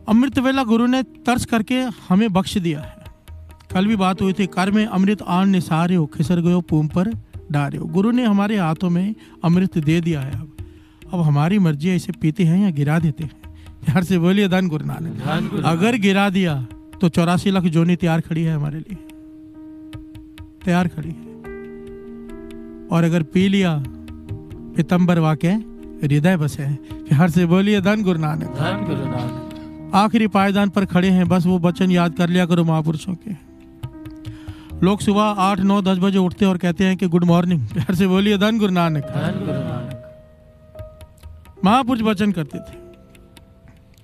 अमृत 0.08 0.38
वेला 0.38 0.62
गुरु 0.64 0.86
ने 0.86 1.02
तर्स 1.26 1.44
करके 1.44 1.80
हमें 2.08 2.32
बख्श 2.32 2.56
दिया 2.58 2.80
है। 2.80 3.04
कल 3.72 3.86
भी 3.86 3.96
बात 3.96 4.22
हुई 4.22 4.32
थी 4.32 4.46
कर 4.48 4.70
में 4.70 4.84
अमृत 4.86 5.22
आन 5.22 5.48
निसारे 5.48 5.94
हो 5.94 6.06
खिसर 6.06 6.40
गयो 6.40 6.60
पूम 6.60 6.88
पर 6.88 7.10
डारे 7.52 7.78
हो। 7.78 7.86
गुरु 7.88 8.10
ने 8.10 8.24
हमारे 8.24 8.58
हाथों 8.58 8.90
में 8.90 9.14
अमृत 9.44 9.78
दे 9.80 10.00
दिया 10.00 10.20
है 10.20 10.40
अब। 10.40 10.56
अब 11.12 11.20
हमारी 11.20 11.58
मर्ज़ी 11.58 11.88
है 11.88 11.96
इसे 11.96 12.12
पीते 12.12 12.44
हैं 12.44 12.62
या 12.62 12.70
गिरा 12.70 12.98
देते 12.98 13.24
हैं। 13.24 13.52
प्यार 13.84 14.04
से 14.04 14.18
बोलिए 14.18 14.48
धन 14.48 14.68
गुरु 14.68 14.86
नानक। 14.86 15.62
अगर 15.66 15.96
गिरा 15.98 16.28
दिया 16.30 16.60
तो 17.00 17.08
चौरासी 17.10 17.50
लाख 17.50 17.64
जोनी 17.74 17.96
तैयार 17.96 18.20
खड़ी 18.20 18.42
है 18.42 18.54
हमारे 18.54 18.78
लिए। 18.78 18.96
तैयार 20.64 20.88
खड़ी 20.88 21.08
है। 21.08 21.33
और 22.94 23.04
अगर 23.04 23.22
पी 23.22 23.48
लिया 23.48 23.84
पितम्बर 24.76 25.18
वाक्य 25.18 25.48
हृदय 26.02 26.36
बसे 26.36 26.62
है। 26.62 26.78
हर 27.12 27.30
से 27.30 27.46
बोलिए 27.46 27.80
धन 27.80 28.02
गुरु 28.02 28.18
नानक। 28.18 28.44
धन 28.44 28.84
गुरु 28.88 29.06
नानक। 29.06 29.92
आखिरी 29.94 30.26
पायदान 30.26 30.68
पर 30.68 30.84
खड़े 30.84 31.08
हैं 31.08 31.28
बस 31.28 31.46
वो 31.46 31.58
बचन 31.58 31.90
याद 31.90 32.14
कर 32.14 32.28
लिया 32.28 32.46
करो 32.46 32.64
महापुरुषों 32.64 33.14
के। 33.14 33.32
लोग 34.82 35.00
सुबह 35.00 35.22
आठ 35.22 35.60
नौ 35.60 35.80
दस 35.82 35.98
बजे 35.98 36.18
उठते 36.18 36.44
और 36.44 36.58
कहते 36.58 36.84
हैं 36.84 36.96
कि 36.96 37.08
गुड 37.08 37.24
मॉर्निंग। 37.24 37.60
हर 37.78 37.94
से 37.94 38.06
बोलिए 38.06 38.38
धन 38.38 38.58
गुरु 38.58 38.72
नानक। 38.72 39.04
धन 39.04 39.40
गुरु 39.46 39.58
नानक। 39.58 40.00
महापुरुष 41.64 42.02
वचन 42.02 42.32
करते 42.32 42.58
थे। 42.58 42.83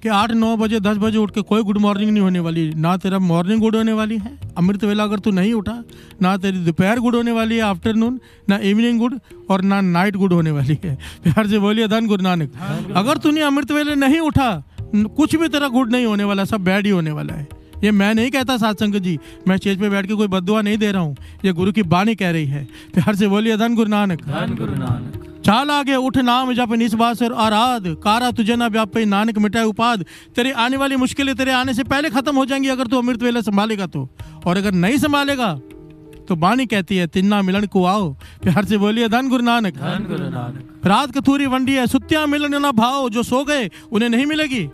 कि 0.03 0.09
आठ, 0.09 0.31
नौ 0.31 0.57
बजे, 0.57 0.81
दस 0.81 0.97
बजे 0.97 1.19
उठ 1.19 1.31
के 1.31 1.41
कोई 1.41 1.63
गुड 1.63 1.79
मॉर्निंग 1.79 2.11
नहीं 2.11 2.23
होने 2.23 2.41
वाली, 2.41 2.75
ना 2.75 2.97
तेरा 2.97 3.19
मॉर्निंग 3.19 3.61
गुड 3.61 3.77
होने 3.77 3.93
वाली 3.93 4.19
है। 4.19 4.39
अमृत 4.59 4.85
वेला 4.85 5.05
अगर 5.05 5.19
तू 5.19 5.31
नहीं 5.31 5.53
उठा, 5.53 5.85
ना 6.23 6.37
तेरी 6.37 6.59
दोपहर 6.59 6.99
गुड 6.99 7.15
होने 7.15 7.33
वाली 7.33 7.57
है 7.57 7.63
आफ्टरनून 7.63 8.21
ना 8.49 8.57
इवनिंग 8.57 8.99
गुड 8.99 9.21
और 9.51 9.63
ना 9.63 9.81
नाइट 9.81 10.17
गुड 10.17 10.33
होने 10.33 10.51
वाली 10.51 10.79
है। 10.85 10.99
प्यार 11.25 11.47
से 11.47 11.59
बोलिए, 11.59 11.89
धन 11.89 12.07
गुरु 12.07 12.23
नानक। 12.23 12.53
अगर 12.97 13.17
तूने 13.17 13.41
अमृत 13.41 13.73
वेले 13.73 13.95
नहीं 13.95 14.21
उठा 14.21 14.63
कुछ 14.95 15.37
भी 15.37 15.49
तेरा 15.49 15.69
गुड 15.69 15.93
नहीं 15.93 16.07
होने 16.07 16.25
वाला, 16.25 16.45
सब 16.45 16.65
बैड 16.65 16.85
ही 16.85 16.91
होने 16.91 17.11
वाला 17.11 17.35
है। 17.35 17.49
ये 17.85 17.91
मैं 17.91 18.15
नहीं 18.15 18.31
कहता 18.31 18.57
सत्संग 18.57 18.95
जी, 18.95 19.19
मैं 19.49 19.57
स्टेज 19.57 19.81
पे 19.81 19.91
बैठ 19.91 20.07
के 20.07 20.15
कोई 20.15 20.27
बदुआ 20.27 20.63
नहीं 20.63 20.79
दे 20.79 20.93
रहा 20.93 21.03
हूँ। 21.03 21.17
ये 21.45 21.53
गुरु 21.53 21.73
की 21.73 21.83
बाणी 21.83 22.15
कह 22.15 22.31
रही 22.31 22.47
है। 22.47 22.65
प्यार 22.95 23.15
से 23.15 23.29
बोलिए, 23.29 23.57
धन 23.57 23.75
गुरु 23.75 23.89
नानक। 23.89 24.23
धन 24.23 24.57
गुरु 24.59 24.75
नानक। 24.75 25.30
चाल 25.51 25.71
आगे 25.71 25.95
उठ 25.97 26.17
नाम 26.17 26.53
जप 26.55 26.73
निस्वास 26.73 27.23
और 27.23 27.33
आराध। 27.35 27.87
कारा 28.03 28.31
तुझे 28.31 28.57
ना 28.57 28.67
व्यापे 28.67 29.05
नानक 29.05 29.39
मिटाए 29.39 29.65
उपाद 29.65 30.05
तेरी 30.37 30.51
आने 30.55 30.77
वाली 30.77 30.97
मुश्किलें 30.97 31.35
तेरे 31.35 31.53
आने 31.53 31.75
से 31.75 31.85
पहले 31.85 32.11
खत्म 32.11 32.35
हो 32.37 32.45
जाएँगी 32.47 32.69
अगर 32.69 32.87
तू 32.87 32.99
अमृत 32.99 33.23
वेला 33.23 33.41
संभालेगा 33.41 33.87
तो। 33.87 34.09
और 34.47 34.57
अगर 34.57 34.73
नहीं 34.75 34.99
संभालेगा 34.99 35.53
तो 36.29 36.37
बानी 36.37 36.67
कहती 36.67 36.97
है 36.97 37.07
तिन्ना 37.07 37.43
मिलन 37.43 37.67
को 37.67 37.85
आओ। 37.85 38.13
प्यार 38.43 38.65
से 38.65 38.79
बोलिए 38.79 39.09
धन 39.09 39.29
गुरु 39.29 39.45
नानक। 39.45 39.75
धन 39.75 40.07
गुरु 40.09 40.31
नानक। 40.31 40.87
रात 40.87 41.19
कथूरी 41.19 41.47
वंडी 41.49 41.75
है 41.75 41.87
सुत्या 41.89 42.25
मिलन 42.27 42.61
ना 42.63 42.73
भाव 42.73 43.09
जो 43.09 43.23
सो 43.25 43.45
गए 43.45 43.71
उन्हें 43.93 44.09
नहीं 44.09 44.27
मिलेगी। 44.27 44.65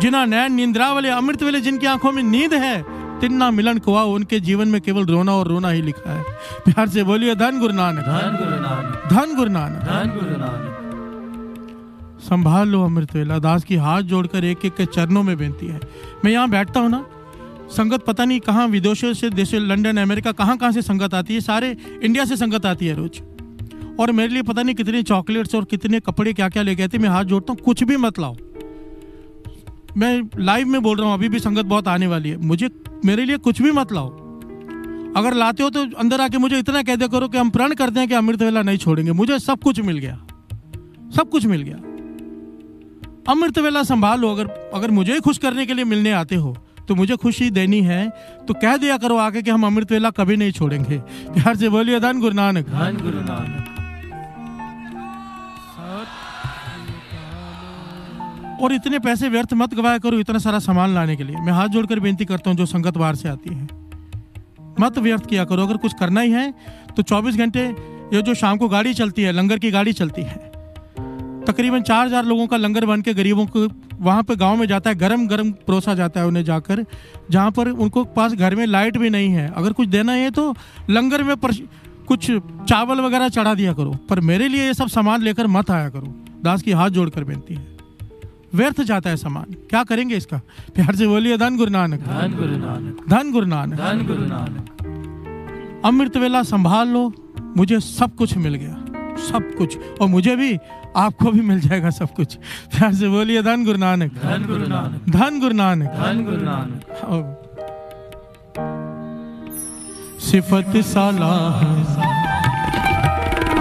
जिना 0.00 0.24
नैन 0.26 0.54
निंद्रा 0.54 0.92
वाले 0.92 1.08
अमृत 1.12 1.42
वेले 1.42 1.60
जिनकी 1.60 1.86
आँखों 1.86 2.12
में 2.12 2.22
नींद 2.24 2.54
है 2.56 2.76
तिन्ना 3.20 3.50
मिलन 3.50 3.80
आओ 3.88 4.14
उनके 4.14 4.40
जीवन 4.40 4.68
में 4.68 4.80
केवल 4.80 5.04
रोना 5.06 5.32
और 5.32 5.48
रोना 5.48 5.68
ही 5.68 5.82
लिखा 5.82 6.12
है। 6.12 6.22
प्यार 6.64 6.88
से 6.88 7.02
बोलिए 7.02 7.34
धन 7.34 7.58
गुरु 7.60 7.74
नानक। 7.74 7.98
धन 7.98 8.36
गुरु 8.36 8.60
नानक। 8.60 9.08
धन 9.12 9.34
गुरु 9.36 9.50
नानक। 9.50 9.82
धन 9.82 10.10
गुरु 10.14 10.36
नानक। 10.36 10.72
संभाल 12.20 12.68
लो 12.68 12.82
अमृत 12.84 13.14
वेला। 13.14 13.38
दास 13.38 13.64
की 13.64 13.76
हाथ 13.76 14.02
जोड़कर 14.02 14.44
एक 14.44 14.64
एक 14.64 14.74
के 14.74 14.86
चरणों 14.86 15.22
में 15.22 15.36
बेनती 15.38 15.66
है। 15.66 15.80
मैं 16.24 16.32
यहाँ 16.32 16.48
बैठता 16.50 16.80
हूँ 16.80 16.90
ना। 16.90 17.04
संगत 17.70 18.04
पता 18.04 18.24
नहीं 18.24 18.40
कहाँ 18.40 18.66
विदेशों 18.68 19.12
से 19.14 19.30
देशों 19.30 19.60
लंदन 19.60 19.96
अमेरिका 19.96 20.32
कहाँ 20.32 20.56
कहाँ 20.56 20.72
से 20.72 20.82
संगत 20.82 21.14
आती 21.14 21.34
है। 21.34 21.40
सारे 21.40 21.76
इंडिया 22.02 22.24
से 22.24 22.36
संगत 22.36 22.66
आती 22.66 22.86
है 22.86 22.94
रोज। 22.94 23.20
और 24.00 24.12
मेरे 24.12 24.32
लिए 24.32 24.42
पता 24.42 24.62
नहीं 24.62 24.74
कितने 24.74 25.02
चॉकलेट्स 25.02 25.54
और 25.54 25.64
कितने 25.64 26.00
कपड़े 26.00 26.32
क्या 26.32 26.48
क्या 26.48 26.62
लेके 26.62 26.82
आते 26.82 26.96
हैं। 26.96 27.02
मैं 27.02 27.10
हाथ 27.10 27.24
जोड़ता 27.24 27.52
हूँ 27.52 27.60
कुछ 27.60 27.82
भी 27.82 27.96
मत 27.96 28.18
लाओ। 28.18 28.36
मैं 29.96 30.22
लाइव 30.38 30.68
में 30.68 30.82
बोल 30.82 30.98
रहा 30.98 31.06
हूँ, 31.06 31.14
अभी 31.14 31.28
भी 31.28 31.38
संगत 31.38 31.64
बहुत 31.64 31.88
आने 31.88 32.06
वाली 32.06 32.28
है। 32.28 32.36
मुझे, 32.36 32.68
मेरे 33.04 33.24
लिए 33.24 33.36
कुछ 33.38 33.62
भी 33.62 33.70
मत 33.70 33.92
लाओ। 33.92 34.08
अगर 35.16 35.34
लाते 35.34 35.62
हो 35.62 35.70
तो 35.70 35.84
अंदर 35.98 36.20
आके 36.20 36.38
मुझे 36.38 36.58
इतना 36.58 36.82
कह 36.82 36.96
दिया 36.96 37.08
करो 37.08 37.28
कि 37.28 37.38
हम 37.38 37.50
प्रण 37.50 37.74
करते 37.74 38.00
हैं 38.00 38.08
कि 38.08 38.14
अमृत 38.14 38.42
वेला 38.42 38.62
नहीं 38.62 38.78
छोड़ेंगे। 38.78 39.12
मुझे 39.12 39.38
सब 39.38 39.62
कुछ 39.62 39.80
मिल 39.80 39.98
गया। 39.98 40.16
सब 41.16 41.28
कुछ 41.30 41.46
मिल 41.46 41.62
गया। 41.62 41.76
अमृत 43.28 43.58
वेला 43.58 43.82
संभालो 43.82 44.30
अगर 44.30 44.48
अगर 44.74 44.90
मुझे 44.90 45.18
खुश 45.20 45.38
करने 45.38 45.66
के 45.66 45.74
लिए 45.74 45.84
मिलने 45.84 46.12
आते 46.12 46.36
हो 46.36 46.56
तो 46.88 46.94
मुझे 46.94 47.16
खुशी 47.16 47.50
देनी 47.50 47.80
है। 47.82 48.08
तो 48.48 48.54
कह 48.54 48.76
दिया 48.76 48.96
करो 48.96 49.16
आके 49.16 49.42
कि 49.42 49.50
हम 49.50 49.66
अमृत 49.66 49.92
वेला 49.92 50.10
कभी 50.10 50.36
नहीं 50.36 50.52
छोड़ेंगे। 50.52 50.98
प्यार 51.32 51.56
से 51.56 51.68
बोलिए, 51.68 52.00
धन 52.00 52.20
गुरु 52.20 52.34
नानक। 52.34 52.68
धन 52.68 52.98
गुरु 53.02 53.20
नानक। 53.22 53.65
और 58.56 58.72
इतने 58.72 58.98
पैसे 58.98 59.28
व्यर्थ 59.28 59.52
मत 59.54 59.74
गवाया 59.74 59.98
करो 59.98 60.18
इतना 60.18 60.38
सारा 60.38 60.58
सामान 60.60 60.94
लाने 60.94 61.16
के 61.16 61.24
लिए। 61.24 61.36
मैं 61.36 61.52
हाथ 61.52 61.68
जोड़कर 61.68 62.00
बेनती 62.00 62.24
करता 62.24 62.50
हूँ 62.50 62.56
जो 62.58 62.66
संगत 62.66 62.96
बाहर 62.96 63.14
से 63.14 63.28
आती 63.28 63.54
है। 63.54 63.68
मत 64.80 64.98
व्यर्थ 64.98 65.26
किया 65.26 65.44
करो। 65.44 65.62
अगर 65.62 65.76
कुछ 65.78 65.92
करना 65.94 66.20
ही 66.20 66.30
है 66.32 66.52
तो 66.96 67.02
24 67.04 67.36
घंटे 67.36 67.64
ये 68.12 68.22
जो 68.22 68.34
शाम 68.34 68.56
को 68.56 68.68
गाड़ी 68.68 68.94
चलती 68.94 69.22
है 69.22 69.32
लंगर 69.32 69.58
की 69.58 69.70
गाड़ी 69.70 69.92
चलती 69.94 70.22
है। 70.22 70.36
तकरीबन 71.46 71.82
चार 71.82 72.06
हज़ार 72.06 72.24
लोगों 72.24 72.46
का 72.46 72.56
लंगर 72.56 72.86
बन 72.86 73.02
के 73.02 73.14
गरीबों 73.14 73.46
को 73.46 73.66
वहाँ 74.00 74.22
पे 74.22 74.36
गाँव 74.36 74.56
में 74.56 74.66
जाता 74.66 74.90
है 74.90 74.96
गरम 74.96 75.26
गरम 75.28 75.50
परोसा 75.66 75.94
जाता 75.94 76.20
है 76.20 76.26
उन्हें 76.26 76.44
जाकर 76.44 76.84
जहाँ 77.30 77.50
पर 77.50 77.68
उनको 77.68 78.04
पास 78.06 78.32
घर 78.34 78.54
में 78.54 78.64
लाइट 78.66 78.96
भी 78.98 79.10
नहीं 79.10 79.28
है। 79.30 79.48
अगर 79.52 79.72
कुछ 79.72 79.88
देना 79.88 80.12
है 80.12 80.30
तो 80.30 80.54
लंगर 80.90 81.22
में 81.22 81.36
पर, 81.36 81.52
कुछ 82.08 82.30
चावल 82.30 83.00
वगैरह 83.00 83.28
चढ़ा 83.28 83.54
दिया 83.54 83.72
करो। 83.72 83.92
पर 84.08 84.20
मेरे 84.22 84.48
लिए 84.48 84.66
ये 84.66 84.74
सब 84.74 84.88
सामान 84.88 85.22
लेकर 85.22 85.46
मत 85.48 85.70
आया 85.70 85.88
करो। 85.88 86.14
दास 86.44 86.62
की 86.62 86.72
हाथ 86.72 86.90
जोड़कर 86.90 87.24
बेनती 87.24 87.54
है। 87.54 87.75
व्यर्थ 88.54 88.80
जाता 88.80 89.10
है 89.10 89.16
सामान। 89.16 89.44
क्या 89.70 89.84
करेंगे 89.84 90.16
इसका? 90.16 90.40
प्यार 90.74 90.96
से 90.96 91.06
बोलिए 91.06 91.38
धन 91.38 91.56
गुरु 91.56 91.70
नानक। 91.70 92.00
धन 92.00 92.34
गुरु 92.38 92.56
नानक। 92.56 93.00
धन 93.08 93.32
गुरु 93.32 93.46
नानक। 93.46 93.74
धन 93.74 94.06
गुरु 94.06 94.26
नानक। 94.26 95.82
अमृत 95.84 96.16
वेला 96.16 96.42
संभाल 96.42 96.88
लो 96.88 97.12
मुझे 97.56 97.80
सब 97.80 98.14
कुछ 98.14 98.36
मिल 98.36 98.54
गया। 98.54 98.74
सब 99.16 99.54
कुछ। 99.58 99.78
और 100.00 100.08
मुझे 100.08 100.36
भी 100.36 100.58
आपको 100.96 101.30
भी 101.32 101.40
मिल 101.40 101.60
जाएगा 101.60 101.90
सब 101.90 102.14
कुछ। 102.14 102.34
प्यार 102.74 102.94
से 102.94 103.08
बोलिए 103.08 103.42
धन 103.42 103.64
गुरु 103.64 103.78
नानक। 103.78 104.12
धन 104.12 104.44
गुरु 104.46 104.66
नानक। 104.66 105.08
धन 105.10 105.40
गुरु 105.40 105.54
नानक। 105.54 105.88
धन 105.88 106.24
गुरु 106.24 106.36
नानक। 106.36 107.42
सिफत 110.20 110.72
सलाह 110.76 111.64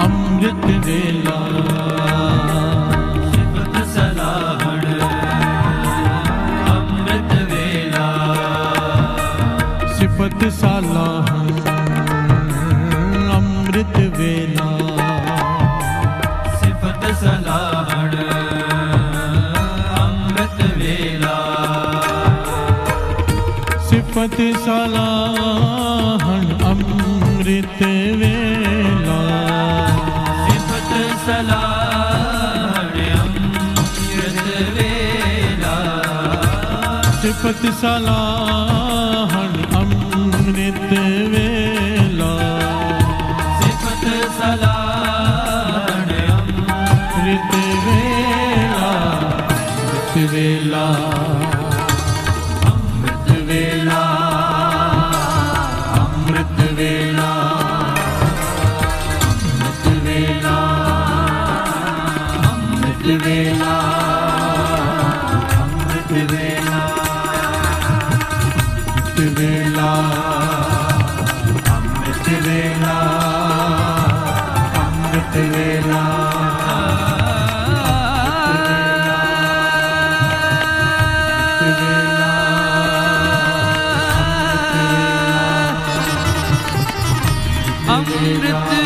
अमृत 0.05 0.85
वेला। 0.85 2.64
सिफत 10.35 10.53
सलाह 10.53 11.29
अमृत 13.35 13.97
वेला। 14.17 14.67
सिफत 16.55 17.03
सलाहण 17.15 18.11
अमृत 20.01 20.59
वेला। 20.77 21.37
सिफत 23.89 24.37
सलाहन 24.65 26.47
अमृत 26.63 27.81
वेला। 28.21 29.19
सिफत 30.47 30.91
सलाहण 31.25 32.97
अमृत 33.19 34.47
वेला। 34.75 35.77
सिफत 37.21 37.65
सलाहन 37.81 38.84
Hayret'e 88.25 88.84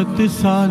सिफत 0.00 0.20
सलाह 0.32 0.69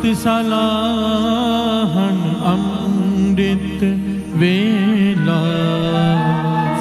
ਸਤ 0.00 0.06
ਸਲਾਹਨ 0.16 2.18
ਅੰਮ੍ਰਿਤ 2.46 3.82
ਵੇਲਾ। 4.36 5.40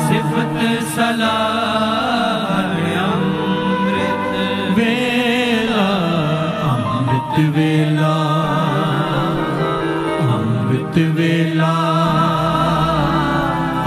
ਸਿਫਤ 0.04 0.62
ਸਲਾਹਨ 0.96 2.72
ਅੰਮ੍ਰਿਤ 3.00 4.30
ਵੇਲਾ 4.78 5.90
ਅੰਮ੍ਰਿਤ 6.70 7.36
ਵੇਲਾ। 7.58 8.14
ਅੰਮ੍ਰਿਤ 10.30 10.96
ਵੇਲਾ 11.18 11.74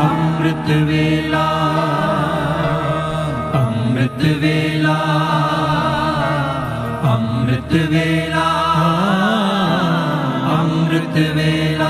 ਅੰਮ੍ਰਿਤ 0.02 0.68
ਵੇਲਾ। 0.82 1.48
ਅੰਮ੍ਰਿਤ 3.56 4.22
ਵੇਲਾ 4.42 4.98
ਅੰਮ੍ਰਿਤ 7.14 7.72
ਵੇਲਾ। 7.90 8.01
अमृत 11.12 11.80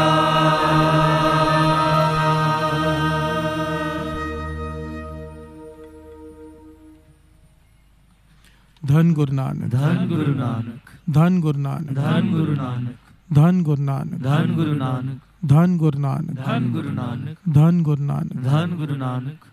धन 8.85 9.12
गुरु 9.12 9.35
नानक 9.35 9.74
धन 9.74 10.09
गुरु 10.09 10.35
नानक 10.35 10.90
धन 11.11 11.40
गुरु 11.40 11.61
नानक 11.61 11.94
धन 11.99 12.31
गुरु 12.31 12.55
नानक 12.55 12.97
धन 13.32 13.62
गुरु 13.62 13.74
नानक 13.74 14.23
धन 14.24 14.55
गुरु 14.55 14.74
नानक 14.74 15.20
धन 15.44 15.78
गुरु 15.78 15.99
नानक 15.99 16.39
धन 16.47 16.73
गुरु 16.73 16.90
नानक 16.90 17.39
धन 17.49 17.82
गुरु 17.82 18.05
नानक 18.05 18.44
धन 18.44 18.77
गुरु 18.77 18.94
नानक 18.94 19.51